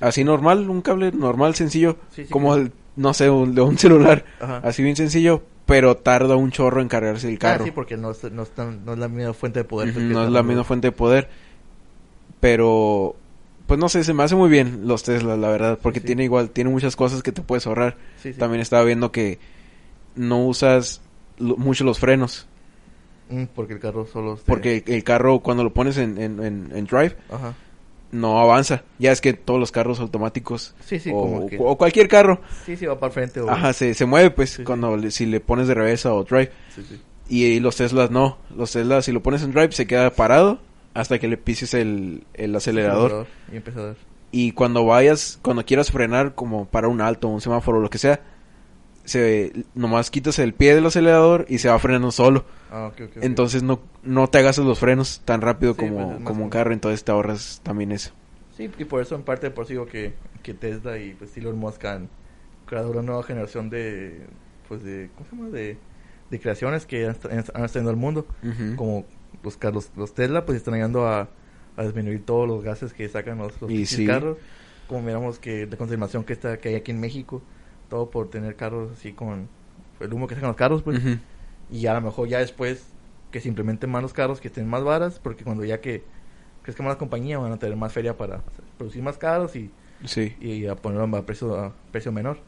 Así 0.00 0.24
normal, 0.24 0.68
un 0.68 0.82
cable 0.82 1.12
normal, 1.12 1.54
sencillo. 1.54 1.96
Sí, 2.10 2.24
como 2.24 2.48
claro. 2.48 2.62
el, 2.62 2.72
no 2.96 3.14
sé, 3.14 3.30
un, 3.30 3.54
de 3.54 3.60
un 3.62 3.78
celular. 3.78 4.24
Ajá. 4.40 4.56
Así 4.64 4.82
bien 4.82 4.96
sencillo, 4.96 5.42
pero 5.66 5.96
tarda 5.96 6.34
un 6.36 6.50
chorro 6.50 6.80
en 6.82 6.88
cargarse 6.88 7.28
el 7.28 7.38
carro. 7.38 7.62
Ah, 7.62 7.66
sí, 7.66 7.70
porque 7.70 7.96
no 7.96 8.10
es, 8.10 8.24
no, 8.32 8.42
es 8.42 8.50
tan- 8.50 8.84
no 8.84 8.94
es 8.94 8.98
la 8.98 9.08
misma 9.08 9.32
fuente 9.34 9.60
de 9.60 9.64
poder. 9.64 9.92
Pues, 9.92 10.04
no 10.04 10.24
es 10.24 10.30
la 10.30 10.42
misma 10.42 10.64
fuente 10.64 10.88
de 10.88 10.92
poder. 10.92 11.28
Pero, 12.40 13.14
pues 13.66 13.78
no 13.78 13.88
sé, 13.88 14.02
se 14.04 14.12
me 14.14 14.22
hace 14.24 14.34
muy 14.34 14.50
bien 14.50 14.80
los 14.88 15.02
Tesla, 15.04 15.36
la 15.36 15.48
verdad. 15.48 15.78
Porque 15.80 16.00
sí. 16.00 16.06
tiene 16.06 16.24
igual, 16.24 16.50
tiene 16.50 16.70
muchas 16.70 16.96
cosas 16.96 17.22
que 17.22 17.32
te 17.32 17.42
puedes 17.42 17.66
ahorrar. 17.66 17.96
También 18.38 18.60
estaba 18.60 18.82
viendo 18.84 19.12
que 19.12 19.38
no 20.16 20.44
usas 20.46 21.00
lo- 21.38 21.56
mucho 21.56 21.84
los 21.84 21.98
frenos. 21.98 22.48
Mm, 23.32 23.44
porque 23.54 23.72
el 23.74 23.80
carro 23.80 24.06
solo... 24.06 24.36
se- 24.36 24.44
Porque 24.44 24.84
el, 24.86 25.04
carro, 25.04 25.40
cuando 25.40 25.64
lo 25.64 25.72
pones 25.72 25.96
en, 25.96 26.20
en, 26.20 26.42
en- 26.44 26.70
en 26.74 26.84
drive, 26.86 27.16
Ajá. 27.30 27.54
no 28.10 28.40
avanza. 28.40 28.82
Ya 28.98 29.10
es 29.12 29.20
que 29.20 29.32
todos 29.32 29.58
los 29.58 29.72
carros 29.72 30.00
automáticos, 30.00 30.74
Sí, 30.84 30.98
sí, 31.00 31.10
o, 31.12 31.20
como 31.20 31.46
que... 31.46 31.56
o 31.60 31.76
cualquier 31.78 32.08
carro, 32.08 32.40
Sí, 32.66 32.76
sí, 32.76 32.84
va 32.86 32.98
para 32.98 33.08
el 33.08 33.12
frente 33.14 33.40
o... 33.40 33.48
ajá, 33.50 33.72
se, 33.72 33.94
se 33.94 34.04
mueve 34.04 34.30
pues 34.30 34.50
Sí, 34.50 34.64
cuando 34.64 34.96
le- 34.96 35.10
si 35.10 35.26
le 35.26 35.40
pones 35.40 35.66
de 35.68 35.74
reversa 35.74 36.12
o 36.12 36.24
drive. 36.24 36.50
Sí, 36.74 36.82
sí. 36.88 37.00
Y, 37.28 37.60
los 37.60 37.76
Teslas 37.76 38.10
no. 38.10 38.36
Los 38.54 38.72
Teslas, 38.72 39.06
si 39.06 39.12
lo 39.12 39.22
pones 39.22 39.42
en 39.42 39.52
drive, 39.52 39.72
se 39.72 39.86
queda 39.86 40.10
parado 40.10 40.60
hasta 40.92 41.18
que 41.18 41.28
le 41.28 41.38
pises 41.38 41.72
el, 41.72 42.24
el 42.34 42.54
acelerador. 42.54 43.26
Y. 43.50 43.60
Y 44.34 44.52
cuando 44.52 44.84
vayas, 44.84 45.38
cuando 45.42 45.64
quieras 45.64 45.90
frenar, 45.90 46.34
como 46.34 46.66
para 46.66 46.88
un 46.88 47.00
alto, 47.00 47.28
un 47.28 47.40
semáforo, 47.40 47.80
lo 47.80 47.88
que 47.90 47.98
sea, 47.98 48.20
se 49.04 49.52
nomás 49.74 50.10
quitas 50.10 50.38
el 50.38 50.54
pie 50.54 50.74
del 50.74 50.86
acelerador 50.86 51.46
y 51.48 51.58
se 51.58 51.68
va 51.68 51.78
frenando 51.78 52.10
solo. 52.12 52.44
Ah. 52.70 52.92
Entonces 53.20 53.62
no, 53.62 53.80
no 54.02 54.28
te 54.28 54.38
hagas 54.38 54.58
los 54.58 54.78
frenos 54.78 55.22
tan 55.24 55.40
rápido 55.40 55.74
Sí, 55.74 55.78
como, 55.80 56.12
pues, 56.12 56.24
como 56.24 56.44
un 56.44 56.50
carro, 56.50 56.72
entonces 56.72 57.04
te 57.04 57.12
ahorras 57.12 57.60
también 57.62 57.92
eso. 57.92 58.12
Sí, 58.56 58.70
y 58.78 58.84
por 58.84 59.00
eso 59.02 59.14
en 59.14 59.22
parte 59.22 59.50
por 59.50 59.64
eso 59.64 59.72
digo 59.72 59.86
que, 59.86 60.14
que 60.42 60.54
Tesla 60.54 60.98
y 60.98 61.14
pues 61.14 61.36
Elon 61.36 61.58
Musk 61.58 61.84
han 61.86 62.08
creado 62.66 62.90
una 62.90 63.02
nueva 63.02 63.22
generación 63.22 63.70
de 63.70 64.26
pues 64.68 64.82
de 64.82 65.10
¿cómo 65.16 65.28
se 65.28 65.36
llama? 65.36 65.48
de, 65.50 65.78
de 66.30 66.40
creaciones 66.40 66.86
que 66.86 67.06
han, 67.06 67.16
han 67.54 67.64
estado 67.64 67.80
en 67.84 67.88
el 67.88 67.96
mundo 67.96 68.26
como 68.76 69.04
los 69.42 69.56
carros 69.56 69.90
los 69.96 70.14
Tesla 70.14 70.44
pues 70.46 70.56
están 70.58 70.74
ayudando 70.74 71.06
a, 71.08 71.28
a 71.76 71.82
disminuir 71.82 72.24
todos 72.24 72.46
los 72.46 72.62
gases 72.62 72.92
que 72.92 73.08
sacan 73.08 73.38
los, 73.38 73.60
los 73.60 73.70
Y 73.70 73.76
pinches 73.78 73.96
sí. 73.96 74.06
carros 74.06 74.38
como 74.86 75.02
miramos 75.02 75.38
que 75.38 75.66
la 75.66 75.76
contaminación 75.76 76.24
que 76.24 76.34
está 76.34 76.58
que 76.58 76.68
hay 76.70 76.74
aquí 76.76 76.90
en 76.90 77.00
México 77.00 77.42
todo 77.92 78.08
por 78.08 78.30
tener 78.30 78.56
carros 78.56 78.90
así 78.92 79.12
con 79.12 79.48
el 80.00 80.12
humo 80.14 80.26
que 80.26 80.34
sacan 80.34 80.48
los 80.48 80.56
carros 80.56 80.82
pues 80.82 80.98
y 81.70 81.86
a 81.86 81.92
lo 81.92 82.00
mejor 82.00 82.26
ya 82.26 82.38
después 82.38 82.86
que 83.30 83.38
se 83.38 83.48
implementen 83.48 83.90
más 83.90 84.00
los 84.00 84.14
carros 84.14 84.40
que 84.40 84.48
estén 84.48 84.66
más 84.66 84.82
varas, 84.82 85.18
porque 85.18 85.44
cuando 85.44 85.62
ya 85.62 85.82
que 85.82 86.02
crezca 86.62 86.82
más 86.82 86.94
la 86.94 86.98
compañía 86.98 87.36
van 87.38 87.52
a 87.52 87.58
tener 87.58 87.76
más 87.76 87.92
feria 87.92 88.16
para 88.16 88.40
producir 88.78 89.02
más 89.02 89.18
carros 89.18 89.56
y, 89.56 89.70
Sí. 90.06 90.34
y 90.40 90.66
a 90.66 90.74
ponerlo 90.74 91.14
a 91.18 91.26
precio, 91.26 91.54
a 91.54 91.72
precio 91.92 92.12
menor. 92.12 92.38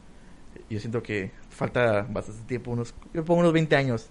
Yo 0.71 0.81
siento 0.81 1.03
que 1.03 1.31
falta 1.51 2.07
bastante 2.11 2.43
tiempo, 2.47 2.71
unos, 2.71 2.95
yo 3.13 3.23
pongo 3.23 3.41
unos 3.41 3.53
20 3.53 3.77
años, 3.77 4.09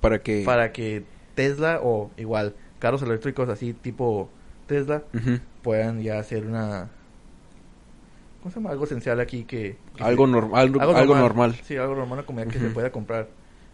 Para 0.00 0.22
que... 0.22 0.44
para 0.46 0.72
que 0.72 1.04
Tesla 1.34 1.80
o 1.82 2.10
igual 2.16 2.54
carros 2.78 3.02
eléctricos 3.02 3.50
así 3.50 3.74
tipo 3.74 4.30
Tesla 4.66 5.02
puedan 5.62 6.00
ya 6.02 6.18
hacer 6.18 6.46
una... 6.46 6.88
¿Cómo 8.40 8.50
se 8.50 8.58
llama? 8.60 8.70
Algo 8.70 8.84
esencial 8.84 9.20
aquí 9.20 9.44
que... 9.44 9.76
que 9.96 10.02
Algo, 10.02 10.26
se- 10.26 10.32
normal 10.32 10.60
algo, 10.60 10.80
algo 10.96 11.14
normal. 11.16 11.54
Sí, 11.64 11.76
algo 11.76 11.94
normal, 11.94 12.18
una 12.20 12.26
comida 12.26 12.46
que 12.46 12.58
se 12.58 12.70
pueda 12.70 12.90
comprar. 12.90 13.28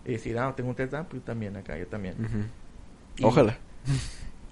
Y 0.04 0.12
decir, 0.12 0.38
ah, 0.38 0.52
tengo 0.56 0.70
un 0.70 0.76
Tesla, 0.76 1.04
pues 1.04 1.22
yo 1.22 1.26
también 1.26 1.56
acá, 1.56 1.76
yo 1.78 1.86
también. 1.86 2.14
Ujú. 2.14 2.38
Y- 3.18 3.24
Ojalá. 3.24 3.58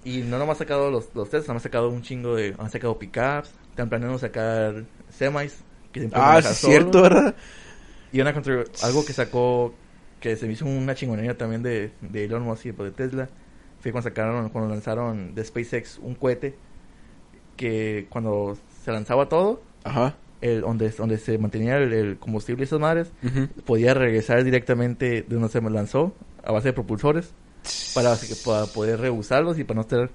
Y 0.03 0.19
no 0.19 0.37
nomás 0.37 0.55
han 0.57 0.59
sacado 0.59 0.91
los, 0.91 1.09
los 1.15 1.29
Teslas, 1.29 1.49
han 1.49 1.59
sacado 1.59 1.89
un 1.89 2.01
chingo 2.01 2.35
de... 2.35 2.55
Han 2.59 2.69
sacado 2.69 2.97
pickups, 2.99 3.51
están 3.69 3.89
planeando 3.89 4.17
sacar 4.19 4.85
semis. 5.09 5.57
Que 5.91 6.09
Ah, 6.13 6.39
es 6.39 6.45
cierto. 6.57 7.01
¿verdad? 7.01 7.35
Y 8.11 8.21
una 8.21 8.31
algo 8.83 9.05
que 9.05 9.13
sacó, 9.13 9.73
que 10.19 10.35
se 10.35 10.45
me 10.47 10.53
hizo 10.53 10.65
una 10.65 10.93
chingonería 10.95 11.37
también 11.37 11.63
de, 11.63 11.91
de 12.01 12.25
Elon 12.25 12.43
Musk 12.43 12.67
y 12.67 12.71
de 12.71 12.91
Tesla, 12.91 13.29
fue 13.79 13.91
cuando 13.91 14.09
sacaron, 14.09 14.49
cuando 14.49 14.69
lanzaron 14.69 15.35
de 15.35 15.43
SpaceX 15.43 15.97
un 15.99 16.15
cohete 16.15 16.55
que 17.57 18.07
cuando 18.09 18.57
se 18.83 18.91
lanzaba 18.91 19.27
todo, 19.29 19.61
Ajá. 19.85 20.15
el, 20.41 20.61
donde, 20.61 20.89
donde 20.89 21.17
se 21.17 21.37
mantenía 21.37 21.77
el, 21.77 21.93
el 21.93 22.17
combustible 22.17 22.63
y 22.63 22.65
esas 22.65 22.79
madres, 22.79 23.11
podía 23.65 23.93
regresar 23.93 24.43
directamente 24.43 25.21
de 25.21 25.35
donde 25.35 25.47
se 25.49 25.61
lanzó 25.61 26.13
a 26.43 26.51
base 26.51 26.67
de 26.69 26.73
propulsores 26.73 27.31
para, 27.93 28.15
para 28.43 28.65
poder 28.67 28.99
reusarlos 28.99 29.57
y 29.57 29.63
para 29.63 29.79
no 29.79 29.85
tener 29.87 30.09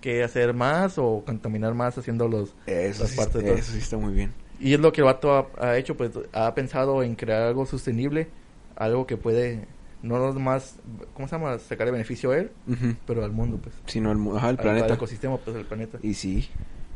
que 0.00 0.22
hacer 0.22 0.52
más 0.52 0.98
o 0.98 1.22
contaminar 1.24 1.72
más 1.74 1.96
haciendo 1.96 2.28
los 2.28 2.54
Eso 2.66 3.02
las 3.04 3.10
sí, 3.12 3.16
partes 3.16 3.42
de 3.42 3.48
todo. 3.48 3.58
eso 3.58 3.72
sí 3.72 3.78
está 3.78 3.96
muy 3.96 4.12
bien. 4.12 4.32
y 4.60 4.74
es 4.74 4.80
lo 4.80 4.92
que 4.92 5.00
el 5.00 5.06
vato 5.06 5.32
ha, 5.32 5.48
ha 5.58 5.78
hecho 5.78 5.96
pues 5.96 6.10
ha 6.34 6.54
pensado 6.54 7.02
en 7.02 7.14
crear 7.14 7.42
algo 7.42 7.64
sostenible 7.64 8.28
algo 8.76 9.06
que 9.06 9.16
puede 9.16 9.66
no 10.02 10.32
más 10.34 10.76
cómo 11.14 11.26
se 11.26 11.36
llama 11.36 11.58
sacarle 11.58 11.90
beneficio 11.92 12.32
a 12.32 12.36
él 12.38 12.50
Ujú. 12.68 12.94
pero 13.06 13.24
al 13.24 13.32
mundo 13.32 13.58
pues 13.62 13.74
Si 13.86 13.98
no, 14.00 14.12
el, 14.12 14.18
mu- 14.18 14.36
ajá, 14.36 14.50
el 14.50 14.56
al- 14.58 14.62
planeta. 14.62 14.84
al 14.86 14.92
ecosistema 14.92 15.38
pues 15.38 15.56
al 15.56 15.64
planeta 15.64 15.98
Y 16.02 16.12
sí. 16.14 16.48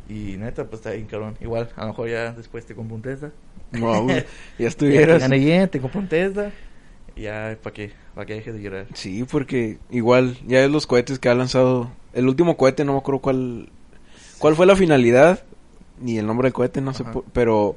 Y 0.09 0.37
neta 0.37 0.65
pues 0.65 0.79
está 0.81 0.91
bien 0.91 1.05
cabrón 1.07 1.35
igual 1.41 1.69
a 1.75 1.81
lo 1.81 1.87
mejor 1.89 2.09
ya 2.09 2.31
después 2.33 2.65
te 2.65 2.75
compro 2.75 2.95
un 2.95 3.01
Tesla 3.01 3.31
Wow, 3.71 4.07
ya 4.09 4.25
ya 4.57 4.67
estuvieras. 4.67 5.21
gané 5.21 5.37
bien 5.37 5.69
te 5.69 5.79
compro 5.79 6.01
un 6.01 6.07
Tesla 6.07 6.51
ya 7.15 7.57
para 7.61 7.73
que 7.73 7.91
para 8.15 8.25
que 8.25 8.33
dejes 8.35 8.53
de 8.55 8.61
llorar 8.61 8.85
Sí, 8.93 9.23
porque 9.29 9.77
igual, 9.91 10.37
ya 10.47 10.63
es 10.63 10.71
los 10.71 10.87
cohetes 10.87 11.19
que 11.19 11.29
ha 11.29 11.35
lanzado. 11.35 11.91
El 12.13 12.27
último 12.27 12.57
cohete, 12.57 12.83
no 12.85 12.93
me 12.93 12.99
acuerdo 12.99 13.21
cuál, 13.21 13.69
cuál 14.39 14.55
fue 14.55 14.65
la 14.65 14.75
finalidad, 14.75 15.43
ni 16.01 16.17
el 16.17 16.25
nombre 16.25 16.47
del 16.47 16.53
cohete, 16.53 16.81
no 16.81 16.93
sé, 16.93 17.03
Ajá. 17.03 17.13
po- 17.13 17.25
pero 17.33 17.75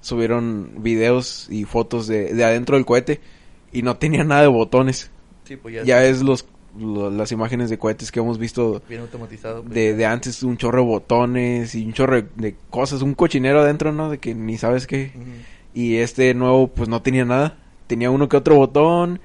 subieron 0.00 0.82
videos 0.82 1.48
y 1.50 1.64
fotos 1.64 2.06
de, 2.06 2.34
de 2.34 2.44
adentro 2.44 2.76
del 2.76 2.86
cohete 2.86 3.20
y 3.72 3.82
no 3.82 3.96
tenía 3.96 4.22
nada 4.24 4.42
de 4.42 4.48
botones. 4.48 5.10
sí 5.44 5.56
pues 5.56 5.74
ya, 5.74 5.84
Ya 5.84 6.04
es 6.04 6.22
los, 6.22 6.46
lo- 6.78 7.10
las 7.10 7.30
imágenes 7.32 7.70
de 7.70 7.78
cohetes 7.78 8.10
que 8.12 8.20
hemos 8.20 8.38
visto 8.38 8.82
bien 8.88 9.00
automatizado 9.02 9.62
pues, 9.62 9.74
de, 9.74 9.94
de 9.94 10.06
antes, 10.06 10.42
un 10.42 10.56
chorro 10.56 10.80
de 10.80 10.86
botones 10.86 11.74
y 11.74 11.84
un 11.86 11.92
chorro 11.92 12.22
de, 12.36 12.56
cosas, 12.70 13.02
un 13.02 13.14
cochinero 13.14 13.60
adentro, 13.60 13.92
¿no? 13.92 14.10
De 14.10 14.18
que 14.18 14.34
ni 14.34 14.58
sabes 14.58 14.86
qué. 14.86 15.12
Y 15.72 15.96
este 15.96 16.34
nuevo, 16.34 16.68
pues 16.68 16.88
no 16.88 17.02
tenía 17.02 17.24
nada. 17.24 17.56
Tenía 17.86 18.10
uno 18.10 18.28
que 18.28 18.36
otro 18.36 18.56
botón, 18.56 19.20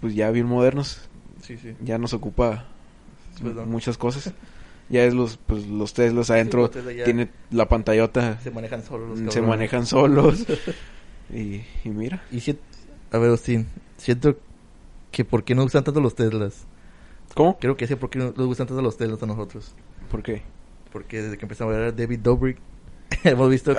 pues 0.00 0.14
ya 0.14 0.30
bien 0.30 0.46
modernos. 0.46 1.08
sí 1.42 1.56
sí 1.58 1.74
Ya 1.82 1.98
nos 1.98 2.14
ocupa 2.14 2.64
Pues, 3.42 3.54
muchas 3.66 3.98
cosas. 3.98 4.32
Ya 4.88 5.04
es 5.04 5.14
los, 5.14 5.36
pues 5.38 5.66
los 5.66 5.94
Teslas 5.94 6.30
adentro, 6.30 6.62
los 6.62 6.70
Tesla 6.72 6.92
ya- 6.92 7.04
tiene 7.04 7.28
la 7.50 7.68
pantallota, 7.68 8.38
se 8.42 8.50
manejan 8.50 8.84
solos 8.84 9.18
los 9.18 9.32
se 9.34 9.40
manejan 9.42 9.86
solos. 9.86 10.44
y, 11.32 11.62
y 11.84 11.88
mira, 11.88 12.22
Y 12.30 12.40
si, 12.40 12.58
a 13.10 13.18
ver, 13.18 13.30
Austin, 13.30 13.66
siento 13.96 14.36
que 15.14 15.24
por 15.24 15.44
qué 15.44 15.54
no 15.54 15.62
gustan 15.62 15.84
tanto 15.84 16.00
los 16.00 16.16
Teslas. 16.16 16.66
¿cómo? 17.34 17.56
Creo 17.58 17.76
que 17.76 17.86
sé 17.86 17.96
por 17.96 18.10
qué 18.10 18.18
no 18.18 18.26
nos 18.36 18.46
gustan 18.46 18.66
tanto 18.66 18.82
los 18.82 18.96
Teslas 18.96 19.22
a 19.22 19.26
nosotros. 19.26 19.74
¿Por 20.10 20.22
qué? 20.22 20.42
Porque 20.92 21.22
desde 21.22 21.38
que 21.38 21.44
empezamos 21.44 21.74
a 21.74 21.86
a 21.86 21.92
David 21.92 22.18
Dobrik, 22.18 22.58
hemos 23.24 23.48
visto 23.48 23.74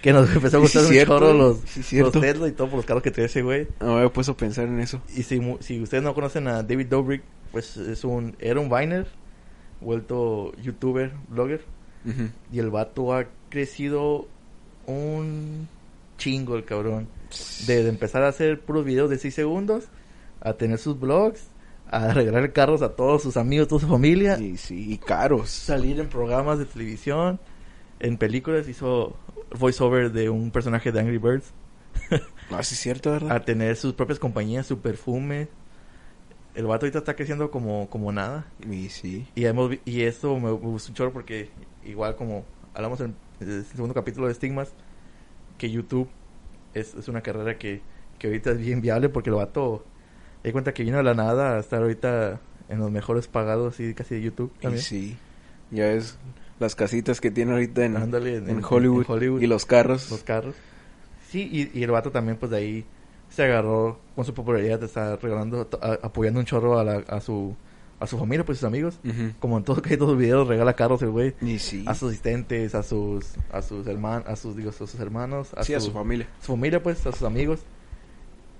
que, 0.00 0.12
nos 0.12 0.34
empezó 0.34 0.58
a 0.58 0.60
gustar 0.60 0.82
sí, 0.82 0.88
un 0.88 0.92
cierto, 0.92 1.18
chorro 1.18 1.32
los, 1.34 1.58
sí, 1.58 1.98
los. 1.98 2.12
Tesla 2.12 2.46
y 2.46 2.52
todo 2.52 2.68
por 2.68 2.76
los 2.76 2.86
carros 2.86 3.02
que 3.02 3.10
trae 3.10 3.26
ese 3.26 3.42
güey. 3.42 3.66
no 3.80 3.86
me 3.86 3.94
había 3.94 4.12
puesto 4.12 4.32
a 4.32 4.36
pensar 4.36 4.68
en 4.68 4.78
eso. 4.78 5.02
Y 5.16 5.24
si, 5.24 5.40
si 5.60 5.82
ustedes 5.82 6.04
no 6.04 6.14
conocen 6.14 6.46
a 6.46 6.62
David 6.62 6.86
Dobrik, 6.86 7.22
pues 7.50 7.76
es 7.76 8.04
un, 8.04 8.36
era 8.38 8.60
un 8.60 8.70
Viner, 8.70 9.08
vuelto 9.80 10.52
youtuber, 10.62 11.12
blogger. 11.28 11.64
Y 12.50 12.58
el 12.58 12.70
vato 12.70 13.12
ha 13.12 13.26
crecido 13.50 14.28
un 14.86 15.68
chingo 16.18 16.56
el 16.56 16.66
cabrón. 16.66 17.08
De, 17.66 17.82
de 17.82 17.88
empezar 17.88 18.22
a 18.22 18.28
hacer 18.28 18.60
puros 18.60 18.84
videos 18.84 19.08
de 19.08 19.18
6 19.18 19.34
segundos, 19.34 19.84
a 20.40 20.52
tener 20.52 20.78
sus 20.78 20.98
vlogs, 21.00 21.48
a 21.90 22.12
regalar 22.12 22.52
carros 22.52 22.82
a 22.82 22.94
todos 22.94 23.22
sus 23.22 23.36
amigos, 23.36 23.68
toda 23.68 23.80
su 23.80 23.88
familia, 23.88 24.38
Y 24.38 24.56
sí, 24.58 24.92
y 24.92 24.98
caros. 24.98 25.48
salir 25.48 25.98
en 26.00 26.08
programas 26.08 26.58
de 26.58 26.66
televisión, 26.66 27.40
en 28.00 28.18
películas, 28.18 28.68
hizo 28.68 29.16
voiceover 29.58 30.12
de 30.12 30.28
un 30.28 30.50
personaje 30.50 30.92
de 30.92 31.00
Angry 31.00 31.18
Birds. 31.18 31.52
Ah, 32.50 32.62
sí 32.62 32.76
cierto, 32.76 33.10
¿verdad? 33.10 33.30
a 33.30 33.44
tener 33.44 33.76
sus 33.76 33.92
propias 33.92 34.18
compañías, 34.18 34.66
su 34.66 34.78
perfume. 34.80 35.48
El 36.54 36.64
vato 36.64 36.86
ahorita 36.86 37.00
está 37.00 37.14
creciendo 37.14 37.50
como, 37.50 37.90
como 37.90 38.10
nada. 38.10 38.46
Y 38.66 38.88
sí. 38.88 39.28
Y, 39.34 39.44
hemos, 39.44 39.76
y 39.84 40.00
esto 40.00 40.34
me, 40.38 40.50
gustó 40.52 40.88
un 40.90 40.94
chorro 40.94 41.12
porque, 41.12 41.50
igual 41.84 42.16
como 42.16 42.46
hablamos 42.72 43.02
en 43.02 43.14
el 43.40 43.66
segundo 43.66 43.92
capítulo 43.92 44.28
de 44.28 44.34
Stigmas, 44.34 44.72
que 45.58 45.70
YouTube 45.70 46.08
es, 46.74 46.94
es 46.94 47.08
una 47.08 47.20
carrera 47.22 47.58
que, 47.58 47.82
que 48.18 48.28
ahorita 48.28 48.52
es 48.52 48.58
bien 48.58 48.80
viable 48.80 49.08
porque 49.08 49.30
el 49.30 49.36
vato, 49.36 49.84
me 50.42 50.48
di 50.48 50.52
cuenta 50.52 50.72
que 50.72 50.84
vino 50.84 50.96
de 50.96 51.02
la 51.02 51.14
nada 51.14 51.56
a 51.56 51.60
estar 51.60 51.82
ahorita 51.82 52.40
en 52.68 52.78
los 52.78 52.90
mejores 52.90 53.26
pagados 53.28 53.80
y 53.80 53.94
casi 53.94 54.14
de 54.16 54.22
YouTube 54.22 54.52
Y 54.58 54.62
también. 54.62 54.82
sí. 54.82 55.16
Ya 55.70 55.84
ves 55.84 56.16
las 56.60 56.74
casitas 56.74 57.20
que 57.20 57.30
tiene 57.30 57.52
ahorita 57.52 57.84
en, 57.84 57.96
Ándale, 57.96 58.36
en- 58.36 58.48
en 58.48 58.58
en- 58.58 58.64
Hollywood, 58.64 59.04
en 59.06 59.12
Hollywood. 59.12 59.40
Y 59.42 59.46
los 59.46 59.66
carros. 59.66 60.10
los 60.10 60.22
carros. 60.22 60.54
Sí, 61.28 61.48
y, 61.52 61.78
y 61.78 61.82
el 61.82 61.90
vato 61.90 62.10
también, 62.10 62.38
pues 62.38 62.50
de 62.50 62.56
ahí 62.58 62.84
se 63.28 63.42
agarró 63.44 64.00
con 64.16 64.24
su 64.24 64.32
popularidad 64.32 64.82
estar 64.82 65.22
regalando, 65.22 65.68
a- 65.82 65.98
apoyando 66.02 66.40
un 66.40 66.46
chorro 66.46 66.78
a, 66.78 66.84
la- 66.84 67.04
a 67.08 67.20
su 67.20 67.54
a 68.00 68.06
su 68.06 68.16
familia, 68.18 68.44
pues 68.44 68.58
sus 68.58 68.66
amigos. 68.66 68.98
Como 69.40 69.58
en 69.58 69.64
todos, 69.64 69.80
casi 69.82 69.96
todos 69.96 70.12
los 70.12 70.18
videos 70.20 70.46
regala 70.48 70.74
carros 70.74 71.02
el 71.02 71.10
güey. 71.10 71.34
Sí. 71.58 71.84
A 71.86 71.94
sus 71.94 72.10
asistentes, 72.10 72.74
a 72.74 72.82
sus 72.82 73.34
a 73.52 73.62
sus 73.62 73.86
hermanos, 73.86 74.26
a 74.28 74.36
sus 74.36 74.56
digo, 74.56 74.70
a 74.70 74.72
sus 74.72 74.94
hermanos, 74.96 75.52
a 75.54 75.64
sí, 75.64 75.74
a 75.74 75.80
su 75.80 75.90
familia. 75.92 76.28
su 76.40 76.52
familia, 76.52 76.82
pues, 76.82 77.04
a 77.06 77.12
sus 77.12 77.22
amigos. 77.22 77.60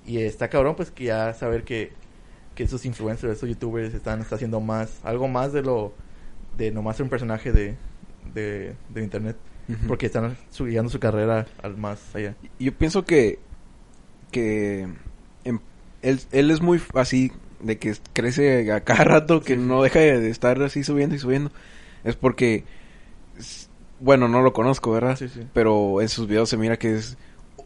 Y 0.07 0.18
está 0.18 0.48
cabrón, 0.48 0.74
pues, 0.74 0.90
que 0.90 1.05
ya 1.05 1.35
saber 1.35 1.64
que, 1.64 1.92
que 2.55 2.62
esos 2.64 2.85
influencers, 2.87 3.37
esos 3.37 3.48
youtubers 3.48 3.92
están 3.94 4.20
está 4.20 4.37
haciendo 4.37 4.61
más, 4.61 5.01
algo 5.05 5.29
más 5.29 5.53
de 5.53 5.62
lo, 5.62 5.92
de 6.57 6.70
nomás 6.70 6.96
ser 6.96 7.05
un 7.05 7.11
personaje 7.11 7.53
de, 7.53 7.77
de, 8.35 8.74
de 8.88 9.03
internet. 9.05 9.37
Porque 9.87 10.07
están 10.07 10.35
subiendo 10.51 10.88
su 10.88 10.98
carrera 10.98 11.46
al 11.62 11.77
más 11.77 12.01
allá. 12.16 12.35
Yo 12.59 12.72
pienso 12.72 13.05
que 13.05 13.38
que 14.31 14.88
em- 15.44 15.61
él, 16.01 16.20
él 16.33 16.51
es 16.51 16.62
muy 16.62 16.81
así 16.94 17.33
de 17.61 17.79
que 17.79 17.94
crece 18.12 18.71
a 18.73 18.81
cada 18.85 19.05
rato 19.05 19.40
que 19.40 19.57
Sí, 19.57 19.61
no 19.61 19.83
deja 19.83 19.99
de 20.01 20.31
estar 20.31 20.62
así 20.62 20.85
subiendo 20.85 21.14
y 21.14 21.18
subiendo 21.18 21.51
es 22.05 22.16
porque 22.16 22.64
bueno 24.01 24.29
no 24.29 24.42
lo 24.42 24.53
conozco 24.53 24.92
verdad 24.92 25.16
Sí, 25.16 25.29
sí. 25.29 25.40
pero 25.53 26.01
en 26.01 26.09
sus 26.09 26.27
videos 26.29 26.49
se 26.49 26.57
mira 26.57 26.79
que 26.79 26.94
es 26.94 27.16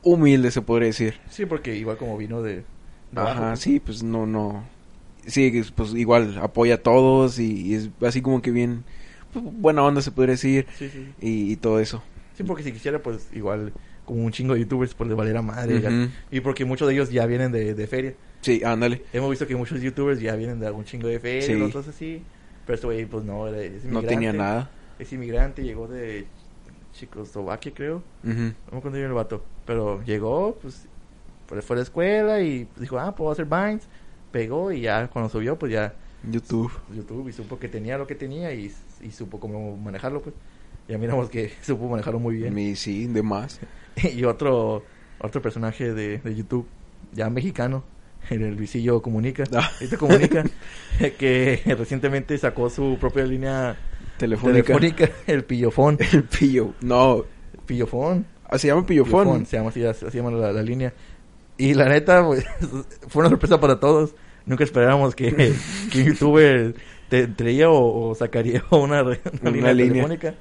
humilde 0.03 0.51
se 0.51 0.63
podría 0.63 0.89
decir. 0.89 1.21
Sí, 1.31 1.47
porque 1.47 1.77
igual 1.77 1.97
como 1.97 2.17
vino 2.17 2.43
de... 2.43 2.57
de 3.13 3.21
ajá 3.21 3.57
sí 3.57 3.81
pues 3.81 4.03
no 4.03 4.27
no. 4.27 4.65
Sí 5.27 5.63
pues 5.77 5.95
igual 5.95 6.39
apoya 6.43 6.75
a 6.75 6.79
todos 6.79 7.39
y, 7.39 7.69
y 7.69 7.75
es 7.75 7.91
así 8.01 8.23
como 8.23 8.43
que 8.43 8.51
bien 8.51 8.83
pues, 9.33 9.45
buena 9.45 9.83
onda 9.83 10.03
se 10.03 10.11
podría 10.11 10.33
decir 10.33 10.67
Sí, 10.79 10.91
y, 11.21 11.53
y 11.53 11.57
todo 11.57 11.79
eso. 11.79 12.03
Sí, 12.37 12.43
porque 12.45 12.63
si 12.63 12.73
quisiera, 12.73 12.99
pues, 13.03 13.29
igual, 13.35 13.75
como 14.07 14.25
un 14.25 14.33
chingo 14.33 14.55
de 14.55 14.61
youtubers, 14.61 14.95
pues, 14.95 15.09
le 15.09 15.15
valiera 15.15 15.43
madre. 15.43 15.83
Y 16.31 16.41
porque 16.41 16.65
muchos 16.65 16.89
de 16.89 16.95
ellos 16.95 17.11
ya 17.11 17.27
vienen 17.27 17.53
de, 17.53 17.75
de 17.75 17.87
feria. 17.87 18.15
Sí 18.43 18.63
ándale 18.65 19.03
Hemos 19.15 19.31
visto 19.31 19.47
que 19.47 19.57
muchos 19.57 19.81
youtubers 19.81 20.21
ya 20.21 20.37
vienen 20.37 20.61
de 20.61 20.67
algún 20.67 20.85
chingo 20.85 21.09
de 21.09 21.19
feria, 21.19 21.47
Sí. 21.47 21.61
otros 21.63 21.89
así. 21.89 22.23
Pero 22.67 22.75
este 22.75 22.87
güey, 22.87 23.07
pues, 23.07 23.25
no, 23.25 23.49
era- 23.49 23.63
es 23.63 23.85
no 23.87 24.03
tenía 24.03 24.33
nada 24.35 24.71
Es 24.99 25.13
inmigrante, 25.13 25.63
llegó 25.65 25.89
de 25.89 26.27
Checoslovaquia, 26.93 27.73
creo. 27.75 28.03
No 28.23 28.33
me 28.35 28.55
acuerdo 28.79 28.93
bien 28.99 29.07
el 29.09 29.13
vato. 29.15 29.43
Pero 29.67 30.03
llegó, 30.05 30.57
pues, 30.61 30.87
pues, 31.47 31.65
fue 31.65 31.75
a 31.75 31.79
la 31.79 31.83
escuela 31.83 32.41
y 32.41 32.69
dijo, 32.77 32.99
ah, 32.99 33.15
puedo 33.15 33.31
hacer 33.31 33.47
Vines. 33.47 33.87
Pegó 34.31 34.73
y 34.73 34.83
ya, 34.83 35.09
cuando 35.09 35.29
subió, 35.29 35.59
pues, 35.59 35.73
ya 35.73 35.95
YouTube 36.31 36.71
YouTube 36.95 37.29
y 37.29 37.33
supo 37.33 37.59
que 37.59 37.69
tenía 37.69 37.99
lo 37.99 38.07
que 38.07 38.15
tenía 38.15 38.53
y, 38.55 38.73
y 39.03 39.11
supo 39.11 39.41
cómo 39.41 39.77
manejarlo, 39.77 40.23
pues. 40.23 40.35
Ya 40.89 40.99
miramos 40.99 41.29
que 41.31 41.53
supo 41.63 41.89
manejarlo 41.89 42.19
muy 42.21 42.37
bien. 42.37 42.55
Mi- 42.55 42.77
sí 42.77 43.07
de 43.07 43.23
más 43.23 43.61
y 43.97 44.25
otro 44.25 44.85
otro 45.19 45.41
personaje 45.43 45.93
de, 45.95 46.19
de 46.19 46.35
YouTube, 46.35 46.67
ya 47.13 47.29
mexicano, 47.31 47.85
el 48.41 48.57
Luisillo 48.57 49.03
Comunica, 49.03 49.45
Ah. 49.55 49.71
este 49.81 49.97
Comunica, 49.97 50.45
que 51.19 51.61
recientemente 51.77 52.39
sacó 52.39 52.71
su 52.71 52.97
propia 53.01 53.25
línea 53.25 53.77
telefónica 54.17 54.75
telefónica, 54.79 55.11
el 55.27 55.45
Pillofón. 55.45 55.99
El 56.13 56.23
pillo. 56.25 56.75
No. 56.81 57.25
Pillofón. 57.67 58.27
Ah, 58.49 58.59
se 58.59 58.69
llama 58.69 58.87
pillofón. 58.87 59.25
Pillofón, 59.25 59.47
se 59.47 59.57
llama 59.57 59.71
así, 59.71 59.85
así 59.85 60.07
llama 60.17 60.31
la, 60.31 60.53
la 60.53 60.63
línea. 60.63 60.93
Y 61.59 61.75
la 61.75 61.87
neta, 61.89 62.25
pues, 62.25 62.45
fue 63.09 63.21
una 63.21 63.31
sorpresa 63.31 63.59
para 63.61 63.79
todos. 63.81 64.15
Nunca 64.47 64.65
esperábamos 64.65 65.15
que, 65.15 65.33
que 65.91 65.99
un 66.01 66.05
youtuber 66.07 66.75
te 67.09 67.27
traía 67.29 67.69
o, 67.71 68.11
o 68.11 68.15
sacaría 68.15 68.63
una, 68.71 69.03
una 69.03 69.19
Una 69.43 69.51
línea, 69.51 69.73
línea. 69.73 69.93
telefónica. 70.07 70.35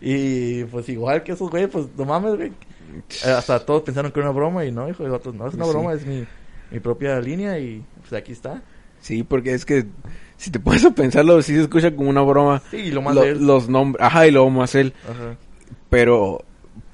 Y 0.00 0.64
pues 0.64 0.88
igual 0.88 1.22
que 1.22 1.32
esos 1.32 1.50
güeyes, 1.50 1.70
pues 1.70 1.86
no 1.96 2.04
mames, 2.04 2.36
güey. 2.36 2.52
Hasta 3.24 3.64
todos 3.64 3.82
pensaron 3.82 4.10
que 4.12 4.20
era 4.20 4.28
una 4.30 4.36
broma 4.38 4.64
y 4.64 4.72
no, 4.72 4.88
hijo 4.88 5.04
de 5.04 5.10
otros, 5.10 5.34
no 5.34 5.46
es 5.48 5.54
una 5.54 5.64
Sí. 5.64 5.70
broma, 5.70 5.92
es 5.94 6.06
mi, 6.06 6.24
mi 6.70 6.80
propia 6.80 7.20
línea 7.20 7.58
y 7.58 7.82
pues 8.00 8.12
aquí 8.12 8.32
está. 8.32 8.62
Sí, 9.00 9.22
porque 9.22 9.52
es 9.54 9.64
que 9.64 9.86
si 10.36 10.50
te 10.50 10.58
pones 10.60 10.84
a 10.84 10.90
pensarlo, 10.90 11.40
sí 11.42 11.54
se 11.54 11.62
escucha 11.62 11.94
como 11.94 12.10
una 12.10 12.22
broma. 12.22 12.62
Sí, 12.70 12.76
y 12.78 12.90
lo 12.90 13.02
más 13.02 13.14
Lo- 13.14 13.22
de 13.22 13.30
él. 13.30 13.46
Los 13.46 13.68
nombres. 13.68 14.02
Ajá, 14.04 14.26
y 14.26 14.30
luego 14.30 14.50
más 14.50 14.74
él. 14.74 14.92
Ajá. 15.08 15.36
Pero, 15.90 16.44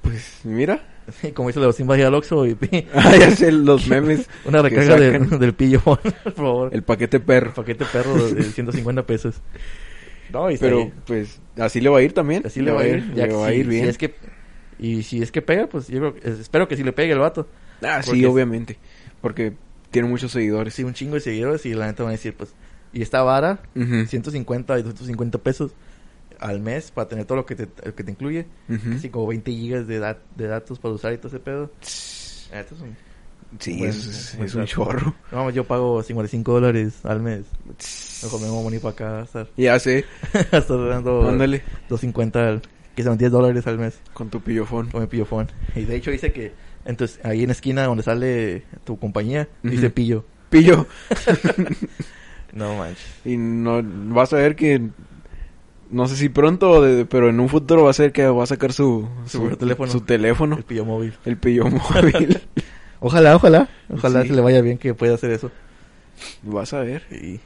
pues, 0.02 0.40
mira. 0.44 0.88
Sí, 1.20 1.32
como 1.32 1.48
dice 1.48 1.60
la 1.60 1.72
Simba 1.72 1.98
y 1.98 2.02
al 2.02 2.14
Oxxo 2.14 2.46
y 2.46 2.56
Ah, 2.94 3.12
ya 3.18 3.30
sé 3.34 3.50
los 3.52 3.88
memes. 3.88 4.28
una 4.44 4.62
recarga 4.62 4.96
de- 4.96 5.18
del 5.18 5.54
pillofón, 5.54 5.98
por 6.24 6.32
favor. 6.32 6.70
El 6.74 6.82
paquete 6.82 7.18
perro. 7.20 7.52
paquete 7.54 7.84
perro 7.86 8.28
de 8.28 8.42
150 8.44 9.04
pesos. 9.06 9.40
No, 10.32 10.50
y 10.50 10.56
Pero, 10.56 10.90
pues, 11.06 11.40
así 11.58 11.80
le 11.80 11.88
va 11.90 11.98
a 11.98 12.02
ir 12.02 12.12
también. 12.14 12.46
Así 12.46 12.60
le 12.62 12.70
va 12.70 12.82
a 12.82 12.86
ir. 12.88 13.04
Le 13.14 13.28
ya 13.28 13.36
va 13.36 13.48
a 13.48 13.52
ir 13.54 13.66
bien. 13.66 13.84
si 13.84 13.88
es 13.90 13.98
que, 13.98 14.14
y 14.78 15.02
si 15.02 15.20
es 15.22 15.30
que 15.30 15.42
pega, 15.42 15.66
pues 15.66 15.88
yo 15.88 16.14
creo, 16.14 16.32
espero 16.40 16.68
que 16.68 16.76
sí 16.76 16.82
le 16.84 16.92
pegue 16.92 17.12
el 17.12 17.18
vato. 17.18 17.48
Ah, 17.82 18.02
sí, 18.02 18.24
obviamente. 18.24 18.78
Porque 19.22 19.54
tiene 19.90 20.08
muchos 20.08 20.32
seguidores. 20.32 20.74
Sí, 20.74 20.84
un 20.84 20.92
chingo 20.92 21.14
de 21.14 21.20
seguidores 21.20 21.64
y 21.64 21.72
la 21.72 21.86
neta 21.86 22.02
van 22.02 22.10
a 22.10 22.12
decir, 22.12 22.34
pues, 22.36 22.52
y 22.92 23.00
esta 23.00 23.22
vara, 23.22 23.60
Ujú. 23.74 24.04
150 24.06 24.78
y 24.78 24.82
250 24.82 25.38
pesos 25.38 25.72
al 26.38 26.60
mes 26.60 26.90
para 26.90 27.08
tener 27.08 27.24
todo 27.24 27.36
lo 27.36 27.46
que 27.46 27.54
te, 27.54 27.68
lo 27.86 27.94
que 27.94 28.04
te 28.04 28.10
incluye. 28.10 28.46
Ujú. 28.68 28.94
Así 28.96 29.08
como 29.08 29.26
20 29.28 29.50
gigas 29.50 29.86
de, 29.86 30.00
dat- 30.00 30.18
de 30.36 30.46
datos 30.48 30.78
para 30.78 30.92
usar 30.94 31.12
y 31.14 31.16
todo 31.18 31.28
ese 31.28 31.38
pedo. 31.40 31.70
La 32.50 32.58
neta 32.58 32.74
es 32.74 32.80
un... 32.82 32.96
Sí, 33.60 33.76
Buen- 33.78 33.90
es, 33.90 34.32
buen 34.36 34.48
es 34.48 34.54
un 34.54 34.64
chorro. 34.64 35.14
No, 35.30 35.50
yo 35.50 35.64
pago 35.64 36.02
55 36.02 36.52
dólares 36.52 36.94
al 37.04 37.20
mes. 37.20 37.44
Mejor 38.22 38.40
me 38.40 38.48
voy 38.48 38.60
a 38.60 38.64
venir 38.64 38.80
para 38.80 38.92
acá 38.92 39.20
a 39.20 39.22
estar, 39.24 39.48
Ya 39.58 39.78
sé. 39.78 40.06
estar 40.32 40.88
dando 40.88 41.28
Ándale. 41.28 41.58
250, 41.90 42.48
al- 42.48 42.62
que 42.96 43.02
son 43.02 43.18
10 43.18 43.30
dólares 43.30 43.66
al 43.66 43.78
mes. 43.78 44.00
Con 44.14 44.30
tu 44.30 44.40
pillofón. 44.40 44.90
Con 44.90 45.02
mi 45.02 45.06
pillofón. 45.06 45.48
Y 45.76 45.82
de 45.84 45.96
hecho 45.96 46.10
dice 46.10 46.32
que 46.32 46.52
entonces 46.84 47.20
ahí 47.24 47.40
en 47.42 47.46
la 47.48 47.52
esquina 47.52 47.84
donde 47.84 48.02
sale 48.02 48.62
tu 48.84 48.98
compañía, 48.98 49.48
dice 49.62 49.90
pillo. 49.90 50.24
Pillo. 50.50 50.86
No 52.52 52.76
manches. 52.76 53.06
Y 53.24 53.36
no 53.38 53.82
vas 54.14 54.32
a 54.32 54.36
ver 54.36 54.56
que 54.56 54.80
no 55.90 56.06
sé 56.06 56.16
si 56.16 56.28
pronto, 56.28 56.82
de- 56.82 57.04
pero 57.06 57.28
en 57.30 57.40
un 57.40 57.48
futuro 57.48 57.84
va 57.84 57.90
a 57.90 57.94
ser 57.94 58.12
que 58.12 58.26
va 58.26 58.44
a 58.44 58.46
sacar 58.46 58.72
su 58.72 59.08
Su 59.26 59.56
teléfono. 59.56 59.90
su 59.90 60.00
teléfono, 60.02 60.56
El 60.58 60.64
pillo 60.64 60.84
móvil. 60.84 61.14
el 61.24 61.36
pillo 61.38 61.64
móvil. 61.66 62.40
Ojalá, 63.00 63.34
ojalá. 63.34 63.68
Ojalá 63.90 64.22
Sí. 64.22 64.28
se 64.28 64.34
le 64.34 64.42
vaya 64.42 64.60
bien 64.60 64.78
que 64.78 64.94
pueda 64.94 65.14
hacer 65.14 65.30
eso. 65.32 65.50
vas 66.42 66.72
a 66.72 66.80
ver. 66.80 67.02
Y, 67.10 67.40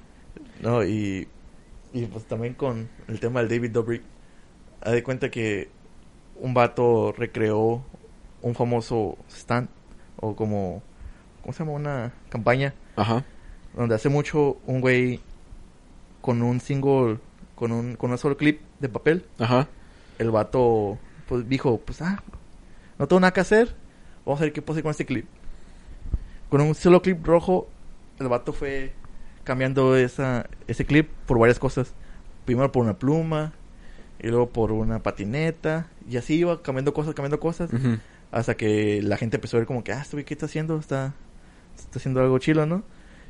no, 0.63 0.85
y, 0.85 1.29
y 1.95 2.05
pues 2.07 2.25
también 2.25 2.53
con 2.55 2.89
el 3.09 3.21
tema 3.21 3.41
del 3.41 3.49
David 3.49 3.71
Dobrik. 3.71 4.03
Haz 4.83 4.93
de 4.93 5.03
cuenta 5.03 5.31
que 5.31 5.69
un 6.35 6.53
vato 6.53 7.15
recreó 7.17 7.83
un 8.43 8.55
famoso 8.55 9.17
stand 9.31 9.69
o 10.21 10.35
como, 10.37 10.83
¿cómo 11.43 11.53
se 11.53 11.61
llama? 11.61 11.73
Una 11.73 12.13
campaña 12.29 12.75
Ajá. 12.97 13.25
donde 13.77 13.95
hace 13.95 14.09
mucho 14.09 14.59
un 14.67 14.81
güey 14.81 15.21
con 16.21 16.43
un 16.43 16.61
single, 16.61 17.19
con 17.55 17.73
un, 17.73 17.97
con 17.97 18.11
un 18.11 18.19
solo 18.19 18.37
clip 18.37 18.61
de 18.81 18.89
papel, 18.89 19.25
Ajá. 19.39 19.69
el 20.19 20.31
vato 20.31 20.99
pues 21.29 21.49
dijo, 21.49 21.79
pues 21.79 22.03
ah, 22.03 22.23
no 22.99 23.07
tengo 23.09 23.21
nada 23.21 23.33
que 23.33 23.41
hacer, 23.41 23.75
vamos 24.25 24.41
a 24.41 24.45
ver 24.45 24.53
qué 24.53 24.63
puedo 24.63 24.77
hacer 24.77 24.83
con 24.83 24.91
este 24.91 25.07
clip. 25.07 25.27
Con 26.49 26.61
un 26.61 26.75
solo 26.75 27.03
clip 27.03 27.25
rojo, 27.27 27.69
el 28.21 28.29
vato 28.29 28.53
fue 28.53 28.93
cambiando 29.45 29.97
esa, 29.97 30.49
ese 30.69 30.85
clip 30.87 31.09
por 31.27 31.39
varias 31.39 31.59
cosas. 31.59 31.93
Primero 32.45 32.71
por 32.71 32.85
una 32.85 32.95
pluma, 32.95 33.53
y 34.21 34.29
luego 34.29 34.49
por 34.49 34.73
una 34.73 35.01
patineta, 35.03 35.89
y 36.09 36.17
así 36.17 36.35
iba 36.35 36.63
cambiando 36.63 36.95
cosas, 36.95 37.15
cambiando 37.15 37.41
cosas, 37.41 37.73
Ujú. 37.73 37.99
Hasta 38.33 38.57
que 38.57 39.01
la 39.03 39.17
gente 39.17 39.37
empezó 39.37 39.57
a 39.57 39.61
ver 39.61 39.67
como 39.67 39.83
que, 39.85 39.93
ah, 39.93 40.03
este 40.03 40.25
¿qué 40.25 40.35
está 40.35 40.47
haciendo? 40.47 40.79
Está, 40.79 41.15
está 41.79 41.99
haciendo 41.99 42.21
algo 42.21 42.39
chilo, 42.39 42.67
¿no? 42.67 42.83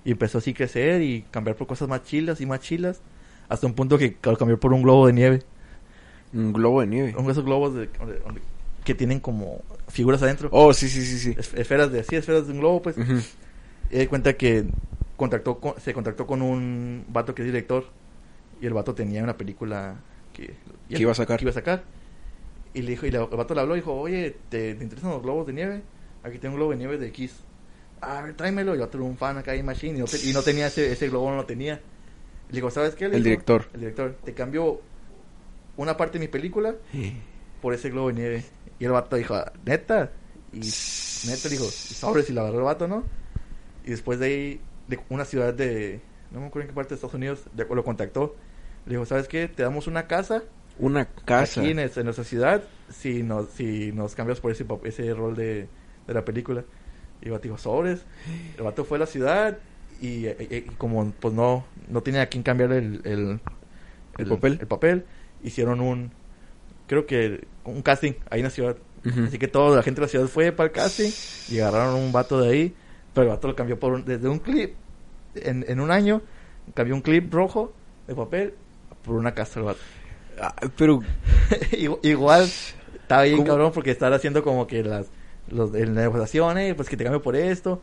Y 0.05 0.12
empezó 0.12 0.38
así 0.38 0.51
a 0.51 0.55
crecer 0.55 1.03
y 1.03 1.22
cambiar 1.30 1.57
por 1.57 1.66
cosas 1.66 1.88
más 1.88 2.05
chilas 2.05 2.40
y 2.40 2.47
más 2.47 2.61
chilas, 2.61 3.01
hasta 3.49 3.66
un 3.66 3.74
punto 3.74 3.99
que 3.99 4.16
lo 4.22 4.36
cambió 4.36 4.59
por 4.59 4.72
un 4.72 4.82
globo 4.82 5.07
de 5.07 5.12
nieve. 5.12 5.42
Un 6.32 6.53
globo 6.53 6.80
de 6.80 6.86
nieve. 6.86 7.14
Un 7.16 7.26
de 7.26 7.32
esos 7.32 7.44
globos 7.44 7.74
de- 7.74 7.86
donde- 7.99 8.18
donde- 8.20 8.40
que 8.84 8.94
tienen 8.94 9.18
como 9.20 9.62
figuras 9.88 10.22
adentro. 10.22 10.49
Oh, 10.53 10.72
sí, 10.72 10.88
sí, 10.88 11.03
sí, 11.05 11.18
sí. 11.18 11.34
Es- 11.36 11.55
esferas 11.55 11.90
de, 11.90 12.05
sí, 12.05 12.14
esferas 12.16 12.47
de 12.47 12.53
un 12.53 12.61
globo, 12.61 12.82
pues. 12.82 12.97
Y 13.90 13.99
di 13.99 14.07
cuenta 14.07 14.32
que 14.34 14.64
contactó 15.16 15.59
con- 15.59 15.80
se 15.80 15.92
contactó 15.92 16.26
con 16.26 16.40
un 16.42 17.05
vato 17.09 17.34
que 17.34 17.42
es 17.42 17.47
director. 17.47 17.86
Y 18.61 18.66
el 18.66 18.72
vato 18.74 18.94
tenía 18.94 19.22
una 19.22 19.36
película 19.36 19.97
que, 20.32 20.55
Que 20.88 21.03
iba 21.03 21.11
a 21.12 21.14
sacar. 21.14 21.38
que 21.38 21.44
iba 21.44 21.51
a 21.51 21.55
sacar. 21.55 21.82
Y 22.77 22.83
le 22.83 22.91
dijo, 22.91 23.07
y 23.07 23.09
el 23.09 23.18
vato 23.27 23.55
le 23.55 23.61
habló 23.62 23.74
y 23.74 23.81
dijo, 23.81 23.95
oye, 23.95 24.37
¿te, 24.51 24.74
te 24.74 24.85
interesan 24.85 25.11
los 25.11 25.22
globos 25.22 25.47
de 25.47 25.55
nieve? 25.55 25.83
Aquí 26.22 26.39
tengo 26.39 26.55
un 26.55 26.59
globo 26.59 26.72
de 26.72 26.77
nieve 26.77 26.99
de 26.99 27.11
Kiss. 27.11 27.37
A 28.03 28.20
ver, 28.20 28.35
tráemelo. 28.35 28.74
Y 28.74 28.79
yo 28.79 28.89
tuve 28.89 29.03
un 29.03 29.16
fan 29.16 29.39
acá 29.39 29.55
en 29.55 29.64
Machine 29.64 29.97
y 29.97 30.01
no, 30.01 30.05
te- 30.05 30.29
y 30.29 30.33
no 30.35 30.43
tenía 30.43 30.66
ese, 30.66 30.93
ese 30.93 31.09
globo, 31.09 31.31
no 31.31 31.37
lo 31.37 31.47
tenía. 31.47 31.81
Le 32.51 32.55
digo, 32.55 32.70
¿sabes 32.70 32.95
qué? 32.95 33.09
Le 33.09 33.16
El 33.16 33.22
dijo, 33.22 33.31
director. 33.31 33.68
El 33.72 33.81
director. 33.81 34.16
Te 34.22 34.35
cambio 34.35 34.81
una 35.77 35.97
parte 35.97 36.18
de 36.18 36.27
mi 36.27 36.29
película 36.29 36.74
por 37.62 37.72
ese 37.74 37.91
globo 37.91 38.09
de 38.09 38.14
nieve. 38.14 38.45
Y 38.79 38.85
el 38.85 38.93
vato 38.93 39.16
dijo, 39.16 39.35
"Ah, 39.35 39.53
¿neta? 39.64 40.12
Y 40.53 40.59
neta 40.59 41.49
dijo, 41.49 41.64
sobres 41.64 42.29
y 42.29 42.35
la 42.35 42.43
agarró 42.43 42.59
el 42.59 42.64
vato, 42.64 42.87
¿no? 42.89 43.05
Y 43.85 43.91
después 43.91 44.18
de 44.18 44.27
ahí, 44.27 44.61
de 44.89 44.99
una 45.09 45.24
ciudad 45.24 45.55
de, 45.55 46.01
no 46.31 46.41
me 46.41 46.47
acuerdo 46.47 46.64
en 46.64 46.68
qué 46.68 46.74
parte 46.74 46.91
de 46.91 46.95
Estados 46.97 47.14
Unidos, 47.14 47.45
de- 47.55 47.64
lo 47.64 47.85
contactó. 47.85 48.37
Le 48.85 48.93
dijo, 48.93 49.07
¿sabes 49.07 49.29
qué? 49.29 49.49
Te 49.49 49.62
damos 49.62 49.87
una 49.87 50.07
casa 50.07 50.43
Una 50.79 51.07
casa. 51.07 51.61
aquí 51.61 51.70
en, 51.70 51.79
es- 51.79 51.97
en 51.97 52.05
nuestra 52.05 52.24
ciudad 52.24 52.62
si 52.91 53.22
nos, 53.22 53.49
si 53.51 53.93
nos 53.93 54.14
cambias 54.14 54.41
por 54.41 54.53
ese, 54.53 54.64
ese 54.85 55.14
rol 55.14 55.35
de, 55.35 55.68
de 56.07 56.14
la 56.14 56.24
película. 56.24 56.64
Y 57.22 57.27
el 57.27 57.31
vato 57.33 57.45
dijo, 57.45 57.59
sobres. 57.59 58.01
El 58.59 58.62
vato 58.64 58.85
fue 58.85 58.99
a 58.99 59.01
la 59.01 59.07
ciudad 59.07 59.59
y, 60.01 60.27
eh, 60.27 60.37
eh, 60.39 60.64
y 60.68 60.74
como 60.74 61.11
pues 61.18 61.33
no, 61.35 61.64
no 61.89 62.03
tenía 62.03 62.22
a 62.22 62.27
quién 62.27 62.43
cambiar 62.43 62.72
el, 62.72 63.01
el, 63.05 63.41
¿El 64.18 64.27
papel? 64.29 64.59
el 64.61 64.66
papel, 64.66 65.05
hicieron 65.43 65.81
un, 65.81 66.11
creo 66.87 67.07
que 67.07 67.47
un 67.64 67.83
casting 67.83 68.12
ahí 68.31 68.41
en 68.41 68.45
la 68.45 68.51
ciudad. 68.51 68.77
Así 69.27 69.39
que 69.39 69.47
toda 69.49 69.77
la 69.77 69.83
gente 69.83 70.01
de 70.01 70.07
la 70.07 70.11
ciudad 70.11 70.27
fue 70.27 70.51
para 70.53 70.66
el 70.66 70.72
casting 70.72 71.11
y 71.49 71.61
agarraron 71.61 71.95
un 71.95 72.12
vato 72.12 72.41
de 72.41 72.51
ahí. 72.51 72.74
Pero 73.14 73.24
el 73.24 73.29
vato 73.31 73.49
lo 73.49 73.55
cambió 73.57 73.79
por 73.79 73.93
un- 73.95 74.05
desde 74.05 74.29
un 74.29 74.41
clip 74.41 74.74
en, 75.37 75.64
en 75.68 75.81
un 75.81 75.91
año. 75.91 76.22
Cambió 76.74 76.95
un 76.95 77.01
clip 77.03 77.33
rojo 77.33 77.72
de 78.09 78.14
papel 78.14 78.55
por 79.05 79.14
una 79.14 79.33
casa 79.33 79.61
el 79.61 79.66
vato. 79.66 79.79
Ah, 80.41 80.55
pero 80.76 81.01
Igu- 81.72 81.99
Igual 82.03 82.43
estaba 83.01 83.22
bien 83.22 83.37
¿Cómo? 83.37 83.49
cabrón 83.49 83.72
porque 83.72 83.91
estaba 83.91 84.16
haciendo 84.16 84.43
como 84.43 84.66
que 84.66 84.82
las 84.82 85.07
los 85.49 85.72
en 85.74 85.95
las 85.95 86.05
negociaciones, 86.05 86.74
pues 86.74 86.89
que 86.89 86.97
te 86.97 87.05
cambio 87.05 87.22
por 87.22 87.37
esto. 87.37 87.80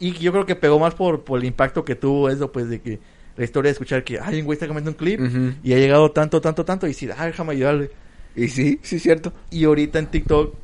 Y 0.00 0.12
yo 0.12 0.32
creo 0.32 0.44
que 0.44 0.56
pegó 0.56 0.78
más 0.78 0.94
por, 0.94 1.22
por 1.22 1.38
el 1.38 1.44
impacto 1.46 1.84
que 1.84 1.94
tuvo 1.94 2.28
eso, 2.28 2.50
pues 2.50 2.68
de 2.68 2.80
que 2.80 2.98
la 3.36 3.44
historia 3.44 3.68
de 3.68 3.72
escuchar 3.72 4.02
que 4.04 4.18
hay 4.20 4.40
un 4.40 4.44
güey 4.46 4.54
está 4.56 4.66
cambiando 4.66 4.90
un 4.90 4.96
clip 4.96 5.20
y 5.62 5.72
ha 5.72 5.78
llegado 5.78 6.10
tanto, 6.10 6.40
tanto, 6.40 6.64
tanto 6.64 6.86
y 6.86 6.90
decir, 6.90 7.12
ay, 7.16 7.28
déjame 7.28 7.52
ayudarle. 7.52 7.90
y 8.34 8.48
sí, 8.48 8.80
sí 8.82 8.96
es 8.96 9.02
cierto. 9.02 9.32
Y 9.50 9.64
ahorita 9.64 9.98
en 10.00 10.06
TikTok, 10.08 10.54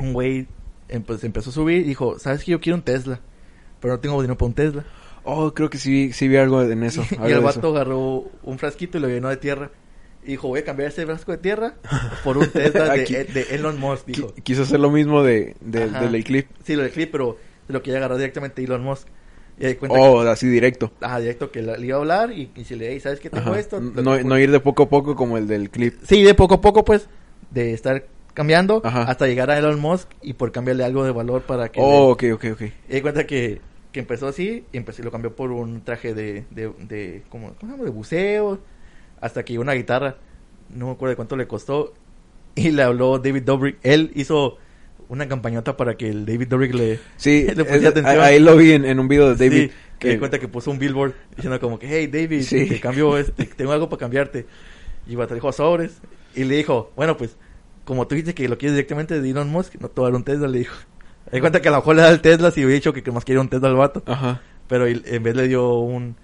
un 0.00 0.12
güey 0.12 0.46
em- 0.88 1.02
pues, 1.02 1.22
empezó 1.24 1.50
a 1.50 1.52
subir 1.52 1.78
y 1.82 1.84
dijo, 1.84 2.18
¿sabes 2.18 2.42
que 2.44 2.50
yo 2.50 2.60
quiero 2.60 2.76
un 2.76 2.82
Tesla? 2.82 3.20
Pero 3.80 3.94
no 3.94 4.00
tengo 4.00 4.20
dinero 4.20 4.36
para 4.36 4.46
un 4.48 4.54
Tesla. 4.54 4.84
Oh, 5.22 5.54
creo 5.54 5.70
que 5.70 5.78
sí, 5.78 6.12
sí 6.12 6.26
vi 6.28 6.36
algo 6.36 6.60
en 6.62 6.82
eso. 6.82 7.02
y 7.12 7.14
algo 7.14 7.26
el 7.28 7.40
vato 7.40 7.68
agarró 7.68 8.24
un 8.42 8.58
frasquito 8.58 8.98
y 8.98 9.00
lo 9.00 9.08
llenó 9.08 9.28
de 9.28 9.36
tierra. 9.36 9.70
Dijo, 10.26 10.48
voy 10.48 10.60
a 10.60 10.64
cambiar 10.64 10.88
ese 10.90 11.04
frasco 11.06 11.32
de 11.32 11.38
tierra 11.38 11.74
por 12.24 12.38
un 12.38 12.48
Tesla 12.48 12.94
de, 12.94 13.04
de 13.24 13.46
Elon 13.50 13.78
Musk, 13.78 14.06
dijo. 14.06 14.34
Qui- 14.34 14.42
Quiso 14.42 14.62
hacer 14.62 14.80
lo 14.80 14.90
mismo 14.90 15.22
de, 15.22 15.56
de- 15.60 15.88
del 15.90 16.24
clip. 16.24 16.48
Sí, 16.64 16.74
lo 16.76 16.82
del 16.82 16.90
clip, 16.92 17.10
pero 17.12 17.36
lo 17.68 17.82
quería 17.82 17.98
agarrar 17.98 18.18
directamente 18.18 18.62
a 18.62 18.64
Elon 18.64 18.82
Musk. 18.82 19.06
Y 19.58 19.66
ahí 19.66 19.74
cuenta 19.76 19.98
Oh, 20.00 20.20
así 20.22 20.48
directo. 20.48 20.90
que, 20.98 21.04
ajá, 21.04 21.20
directo 21.20 21.50
que 21.52 21.62
la- 21.62 21.76
le 21.76 21.86
iba 21.86 21.96
a 21.96 22.00
hablar 22.00 22.32
y, 22.32 22.50
y 22.56 22.64
si 22.64 22.74
le 22.74 22.98
¿sabes 23.00 23.20
qué 23.20 23.30
te 23.30 23.40
cuesta? 23.40 23.78
No, 23.80 24.18
no 24.18 24.38
ir 24.38 24.50
de 24.50 24.58
poco 24.60 24.84
a 24.84 24.88
poco 24.88 25.14
como 25.14 25.38
el 25.38 25.46
del 25.46 25.70
clip. 25.70 25.94
Sí, 26.06 26.22
de 26.24 26.34
poco 26.34 26.54
a 26.54 26.60
poco, 26.60 26.84
pues, 26.84 27.08
de 27.50 27.72
estar 27.72 28.04
cambiando 28.32 28.82
Ajá. 28.84 29.02
hasta 29.02 29.28
llegar 29.28 29.50
a 29.52 29.58
Elon 29.58 29.78
Musk 29.78 30.08
y 30.22 30.32
por 30.32 30.50
cambiarle 30.50 30.82
algo 30.84 31.04
de 31.04 31.12
valor 31.12 31.42
para 31.42 31.68
que... 31.70 31.78
Oh, 31.80 32.16
le- 32.20 32.32
ok, 32.32 32.42
ok, 32.44 32.52
ok. 32.54 32.62
Y 32.88 33.00
cuenta 33.00 33.26
que, 33.28 33.60
que 33.92 34.00
empezó 34.00 34.26
así 34.26 34.64
y 34.72 34.76
empezó, 34.76 35.04
lo 35.04 35.12
cambió 35.12 35.36
por 35.36 35.52
un 35.52 35.84
traje 35.84 36.14
de, 36.14 36.44
de, 36.50 36.72
de 36.80 37.22
¿cómo, 37.28 37.54
cómo 37.60 37.70
se 37.70 37.76
llama? 37.76 37.84
De 37.84 37.90
buceo, 37.90 38.58
hasta 39.24 39.42
que 39.42 39.58
una 39.58 39.72
guitarra, 39.72 40.16
no 40.68 40.86
me 40.86 40.92
acuerdo 40.92 41.10
de 41.10 41.16
cuánto 41.16 41.34
le 41.36 41.46
costó, 41.46 41.94
y 42.54 42.70
le 42.70 42.82
habló 42.82 43.18
David 43.18 43.42
Dobrik. 43.42 43.78
Él 43.82 44.10
hizo 44.14 44.58
una 45.08 45.26
campañota 45.26 45.76
para 45.78 45.96
que 45.96 46.10
el 46.10 46.26
David 46.26 46.48
Dobrik 46.48 46.74
le, 46.74 47.00
Sí, 47.16 47.46
le 47.56 47.64
pusiera 47.64 47.88
atención. 47.88 48.20
ahí 48.20 48.38
lo 48.38 48.54
vi 48.56 48.72
en, 48.72 48.84
en 48.84 49.00
un 49.00 49.08
video 49.08 49.34
de 49.34 49.48
David. 49.48 49.70
Sí, 49.70 49.76
que 49.98 50.10
di 50.10 50.18
cuenta 50.18 50.38
que 50.38 50.46
puso 50.46 50.70
un 50.70 50.78
billboard 50.78 51.14
diciendo 51.36 51.58
como 51.58 51.78
que, 51.78 51.86
hey 51.88 52.06
David, 52.06 52.42
Sí. 52.42 52.66
te 52.66 52.80
cambio 52.80 53.16
este, 53.16 53.46
tengo 53.46 53.72
algo 53.72 53.88
para 53.88 54.00
cambiarte. 54.00 54.46
Y 55.06 55.14
vato 55.16 55.34
dijo 55.34 55.50
sobres. 55.52 56.00
Y 56.34 56.44
le 56.44 56.56
dijo, 56.56 56.92
bueno 56.96 57.16
pues, 57.16 57.36
como 57.84 58.06
tú 58.06 58.14
dices 58.14 58.34
que 58.34 58.46
lo 58.48 58.58
quieres 58.58 58.74
directamente 58.76 59.20
de 59.20 59.30
Elon 59.30 59.48
Musk, 59.48 59.76
no 59.80 59.88
te 59.88 60.00
voy 60.02 60.08
a 60.08 60.10
dar 60.10 60.16
un 60.16 60.24
Tesla, 60.24 60.48
le 60.48 60.58
dijo. 60.58 60.76
Di 61.32 61.40
cuenta 61.40 61.62
que 61.62 61.68
a 61.68 61.70
lo 61.70 61.78
mejor 61.78 61.96
le 61.96 62.02
da 62.02 62.10
el 62.10 62.20
Tesla 62.20 62.50
si 62.50 62.60
hubiera 62.60 62.74
dicho 62.74 62.92
que 62.92 63.10
más 63.10 63.24
quiere 63.24 63.40
un 63.40 63.48
Tesla 63.48 63.68
al 63.68 63.76
vato. 63.76 64.02
Ajá. 64.06 64.42
Pero 64.68 64.86
en 64.86 65.22
vez 65.22 65.34
le 65.34 65.48
dio 65.48 65.78
un, 65.78 66.16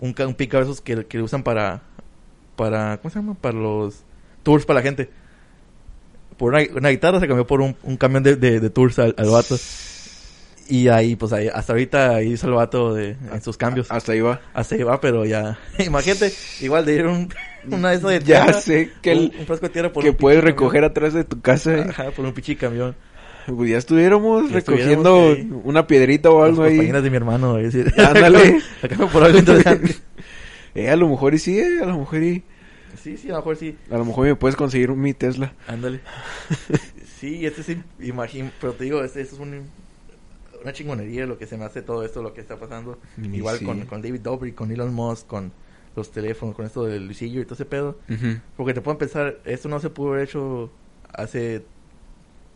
un, 0.00 0.14
un 0.18 0.36
esos 0.38 0.80
que, 0.80 1.06
que 1.06 1.20
usan 1.22 1.42
para, 1.42 1.82
para, 2.58 2.98
¿cómo 2.98 3.10
se 3.10 3.18
llama? 3.20 3.34
Para 3.34 3.56
los 3.56 4.02
tours 4.42 4.66
para 4.66 4.80
la 4.80 4.82
gente. 4.84 5.08
Por 6.36 6.52
una, 6.52 6.62
una 6.76 6.88
guitarra 6.90 7.20
se 7.20 7.26
cambió 7.26 7.46
por 7.46 7.60
un, 7.62 7.74
un 7.82 7.96
camión 7.96 8.22
de, 8.22 8.36
de, 8.36 8.60
de 8.60 8.70
tours 8.70 8.98
al, 8.98 9.14
al 9.16 9.30
vato. 9.30 9.56
Y 10.70 10.88
ahí, 10.88 11.16
pues 11.16 11.32
ahí, 11.32 11.48
hasta 11.48 11.72
ahorita 11.72 12.14
ahí 12.16 12.32
hizo 12.34 12.46
el 12.46 12.52
vato 12.52 12.92
de, 12.92 13.16
en 13.32 13.42
sus 13.42 13.56
cambios. 13.56 13.86
Hasta 13.90 14.12
ahí 14.12 14.20
va. 14.20 14.40
Hasta 14.52 14.74
ahí 14.74 14.82
va, 14.82 15.00
pero 15.00 15.24
ya. 15.24 15.58
Imagínate, 15.78 16.30
igual 16.60 16.84
de 16.84 16.94
ir 16.94 17.06
un, 17.06 17.32
una 17.70 17.90
de 17.90 17.96
esas 17.96 18.10
de 18.10 18.18
Ya 18.24 18.44
tierra, 18.44 18.60
sé 18.60 18.90
que 19.00 19.12
un, 19.12 19.18
el- 19.18 19.32
un 19.40 19.46
frasco 19.46 19.66
de 19.66 19.72
tierra 19.72 19.92
por 19.92 20.04
que 20.04 20.10
un 20.10 20.16
puedes 20.16 20.44
recoger 20.44 20.84
atrás 20.84 21.14
de 21.14 21.24
tu 21.24 21.40
casa. 21.40 21.70
camión. 21.70 21.88
eh. 21.88 21.90
Ajá, 21.92 22.10
por 22.10 22.24
un 22.26 22.32
pinche 22.34 22.56
camión. 22.56 22.94
Pues 23.46 23.70
ya 23.70 23.78
estuviéramos 23.78 24.50
Ya 24.50 24.56
recogiendo 24.56 25.32
estuviéramos 25.32 25.62
una 25.64 25.86
piedrita 25.86 26.30
o 26.30 26.40
Las 26.40 26.50
algo 26.50 26.62
ahí. 26.64 26.72
compañeras 26.76 27.02
de 27.02 27.10
mi 27.10 27.16
hermano, 27.16 27.56
Ándale. 27.96 28.58
acá 28.82 29.06
por 29.06 29.24
algo 29.24 29.38
interesante. 29.38 29.96
Eh, 30.74 30.90
a 30.90 30.96
lo 30.96 31.08
mejor 31.08 31.34
y 31.34 31.38
sí, 31.38 31.58
eh, 31.58 31.80
a 31.82 31.86
lo 31.86 31.98
mejor 31.98 32.22
y... 32.22 32.42
Sí, 33.02 33.16
sí, 33.16 33.28
a 33.28 33.32
lo 33.32 33.38
mejor 33.38 33.56
sí. 33.56 33.76
A 33.90 33.98
lo 33.98 34.04
mejor 34.04 34.26
me 34.26 34.34
puedes 34.34 34.56
conseguir 34.56 34.90
mi 34.90 35.14
Tesla. 35.14 35.52
Ándale. 35.66 36.00
sí, 37.18 37.46
este 37.46 37.62
sí, 37.62 37.82
imagino, 38.00 38.50
pero 38.60 38.72
te 38.72 38.84
digo, 38.84 39.02
este, 39.04 39.20
esto 39.20 39.36
es 39.36 39.40
un, 39.40 39.66
una 40.62 40.72
chingonería 40.72 41.26
lo 41.26 41.38
que 41.38 41.46
se 41.46 41.56
me 41.56 41.64
hace 41.64 41.82
todo 41.82 42.04
esto, 42.04 42.22
lo 42.22 42.34
que 42.34 42.40
está 42.40 42.56
pasando. 42.56 42.98
Igual 43.22 43.58
sí. 43.58 43.64
con, 43.64 43.80
con 43.86 44.02
David 44.02 44.20
Dobrik, 44.20 44.54
con 44.54 44.70
Elon 44.70 44.92
Musk, 44.92 45.26
con 45.26 45.52
los 45.94 46.10
teléfonos, 46.10 46.54
con 46.54 46.64
esto 46.64 46.84
del 46.84 47.06
Luisillo 47.06 47.40
y 47.40 47.44
todo 47.44 47.54
ese 47.54 47.64
pedo. 47.64 47.98
Porque 48.56 48.74
te 48.74 48.80
pueden 48.80 48.98
pensar, 48.98 49.38
esto 49.44 49.68
no 49.68 49.80
se 49.80 49.90
pudo 49.90 50.10
haber 50.10 50.24
hecho 50.24 50.70
hace 51.12 51.64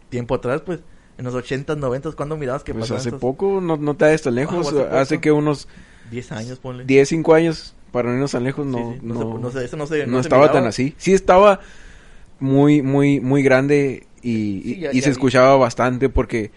tiempo 0.09 0.35
atrás, 0.35 0.63
pues. 0.63 0.81
En 1.19 1.27
los 1.27 1.35
80s, 1.35 1.67
90s, 1.67 2.15
¿cuándo 2.15 2.39
mirabas 2.39 2.65
que 2.65 2.73
Pues 2.73 2.91
hace 2.91 3.11
estos 3.11 3.21
poco, 3.21 3.61
no, 3.61 3.77
no 3.77 3.95
te 3.95 4.07
das 4.07 4.23
tan 4.23 4.35
lejos. 4.35 4.73
Ah, 4.73 4.87
hace 4.87 4.97
hace 4.97 5.21
que 5.21 5.31
unos 5.31 5.69
10 6.11 6.33
años, 6.33 6.59
ponle. 6.59 6.85
10, 6.85 7.09
5 7.09 7.35
años, 7.35 7.75
para 7.93 8.09
no 8.09 8.15
irnos 8.15 8.33
tan 8.33 8.45
lejos, 8.45 8.67
no, 8.67 8.79
Sí, 8.95 8.99
sí, 9.01 9.07
no, 9.07 9.15
se- 9.19 9.39
no 9.41 9.51
sé, 9.51 9.65
eso 9.65 9.77
no 9.77 9.87
se, 9.87 10.07
no 10.07 10.17
se 10.19 10.21
estaba 10.23 10.43
miraba. 10.45 10.61
tan 10.61 10.69
así. 10.69 10.95
Sí 10.97 11.13
estaba 11.13 11.61
muy, 12.41 12.83
muy, 12.83 13.21
muy 13.21 13.43
grande 13.43 14.07
y, 14.23 14.63
Sí, 14.63 14.81
ya- 14.81 14.93
y 14.93 15.01
ya 15.01 15.03
se 15.03 15.09
vi. 15.11 15.13
escuchaba 15.13 15.57
bastante 15.57 16.09
porque 16.09 16.51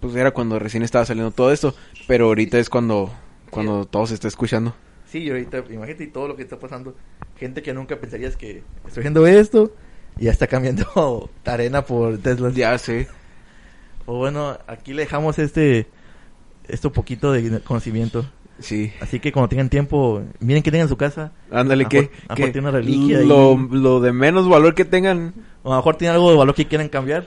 pues 0.00 0.14
era 0.16 0.30
cuando 0.32 0.58
recién 0.58 0.82
estaba 0.82 1.04
saliendo 1.04 1.30
todo 1.30 1.52
esto. 1.52 1.74
Pero 2.06 2.26
ahorita 2.26 2.58
es 2.58 2.70
cuando, 2.70 3.12
cuando 3.50 3.84
todo 3.84 4.06
se 4.06 4.14
está 4.14 4.28
escuchando. 4.28 4.74
Sí, 5.06 5.18
y 5.18 5.30
ahorita, 5.30 5.64
imagínate 5.70 6.06
todo 6.06 6.28
lo 6.28 6.36
que 6.36 6.42
está 6.42 6.58
pasando. 6.58 6.94
Gente 7.38 7.62
que 7.62 7.74
nunca 7.74 7.96
pensarías 8.00 8.36
que 8.36 8.62
estoy 8.86 9.00
haciendo 9.02 9.26
esto 9.26 9.72
y 10.18 10.24
ya 10.24 10.30
está 10.30 10.46
cambiando 10.46 11.30
arena 11.44 11.84
por 11.84 12.18
Tesla. 12.18 12.50
Ya 12.50 12.76
sé. 12.78 13.08
Pues 14.06 14.18
bueno, 14.18 14.58
aquí 14.66 14.94
le 14.94 15.02
dejamos 15.02 15.38
este, 15.38 15.86
esto 16.68 16.92
poquito 16.92 17.32
de 17.32 17.60
conocimiento. 17.60 18.24
Sí. 18.60 18.92
Así 19.00 19.20
que 19.20 19.32
cuando 19.32 19.48
tengan 19.48 19.68
tiempo, 19.68 20.22
miren 20.40 20.62
que 20.62 20.70
tengan 20.70 20.84
en 20.86 20.88
su 20.90 20.96
casa. 20.96 21.32
Ándale, 21.50 21.86
que, 21.86 22.02
mejor- 22.02 22.14
mejor 22.38 22.52
tiene 22.52 22.68
una 22.68 22.70
reliquia 22.78 23.20
lo, 23.22 23.50
ahí. 23.52 23.66
lo 23.70 24.00
de 24.00 24.12
menos 24.12 24.48
valor 24.48 24.74
que 24.74 24.84
tengan. 24.84 25.34
O 25.62 25.70
a 25.72 25.76
lo 25.76 25.80
mejor 25.80 25.96
tienen 25.96 26.14
algo 26.16 26.30
de 26.30 26.36
valor 26.36 26.54
que 26.54 26.66
quieran 26.66 26.88
cambiar. 26.88 27.26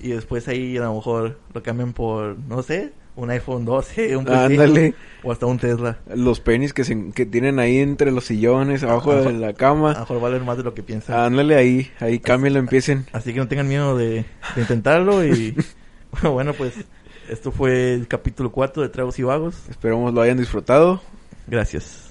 Y 0.00 0.08
después 0.10 0.46
ahí 0.48 0.76
a 0.76 0.82
lo 0.82 0.94
mejor 0.94 1.38
lo 1.54 1.62
cambian 1.62 1.92
por, 1.94 2.36
no 2.48 2.62
sé, 2.62 2.92
un 3.16 3.30
iPhone 3.30 3.64
12, 3.64 4.14
un 4.18 4.28
Ándale. 4.28 4.94
o 5.22 5.32
hasta 5.32 5.46
un 5.46 5.58
Tesla. 5.58 5.98
Los 6.14 6.40
penis 6.40 6.74
que, 6.74 6.84
se, 6.84 7.12
que 7.14 7.24
tienen 7.24 7.58
ahí 7.58 7.78
entre 7.78 8.10
los 8.12 8.24
sillones, 8.26 8.82
abajo 8.82 9.12
Ajá. 9.12 9.22
de 9.22 9.32
la 9.32 9.46
A 9.48 9.50
lo 9.52 9.56
cama. 9.56 9.94
mejor 9.98 10.20
valen 10.20 10.44
más 10.44 10.58
de 10.58 10.64
lo 10.64 10.74
que 10.74 10.82
piensan. 10.82 11.18
Ándale 11.18 11.54
ahí, 11.56 11.90
ahí 12.00 12.18
cámbienlo, 12.18 12.58
empiecen. 12.58 13.06
Así 13.12 13.32
que 13.32 13.38
no 13.38 13.48
tengan 13.48 13.68
miedo 13.68 13.96
de, 13.96 14.26
de 14.54 14.60
intentarlo 14.60 15.24
y 15.24 15.54
bueno, 16.22 16.52
pues 16.52 16.74
esto 17.28 17.52
fue 17.52 17.94
el 17.94 18.08
capítulo 18.08 18.50
4 18.52 18.82
de 18.82 18.88
Tragos 18.88 19.18
y 19.18 19.22
Vagos. 19.22 19.56
Esperamos 19.68 20.12
lo 20.12 20.20
hayan 20.20 20.38
disfrutado. 20.38 21.00
Gracias. 21.46 22.05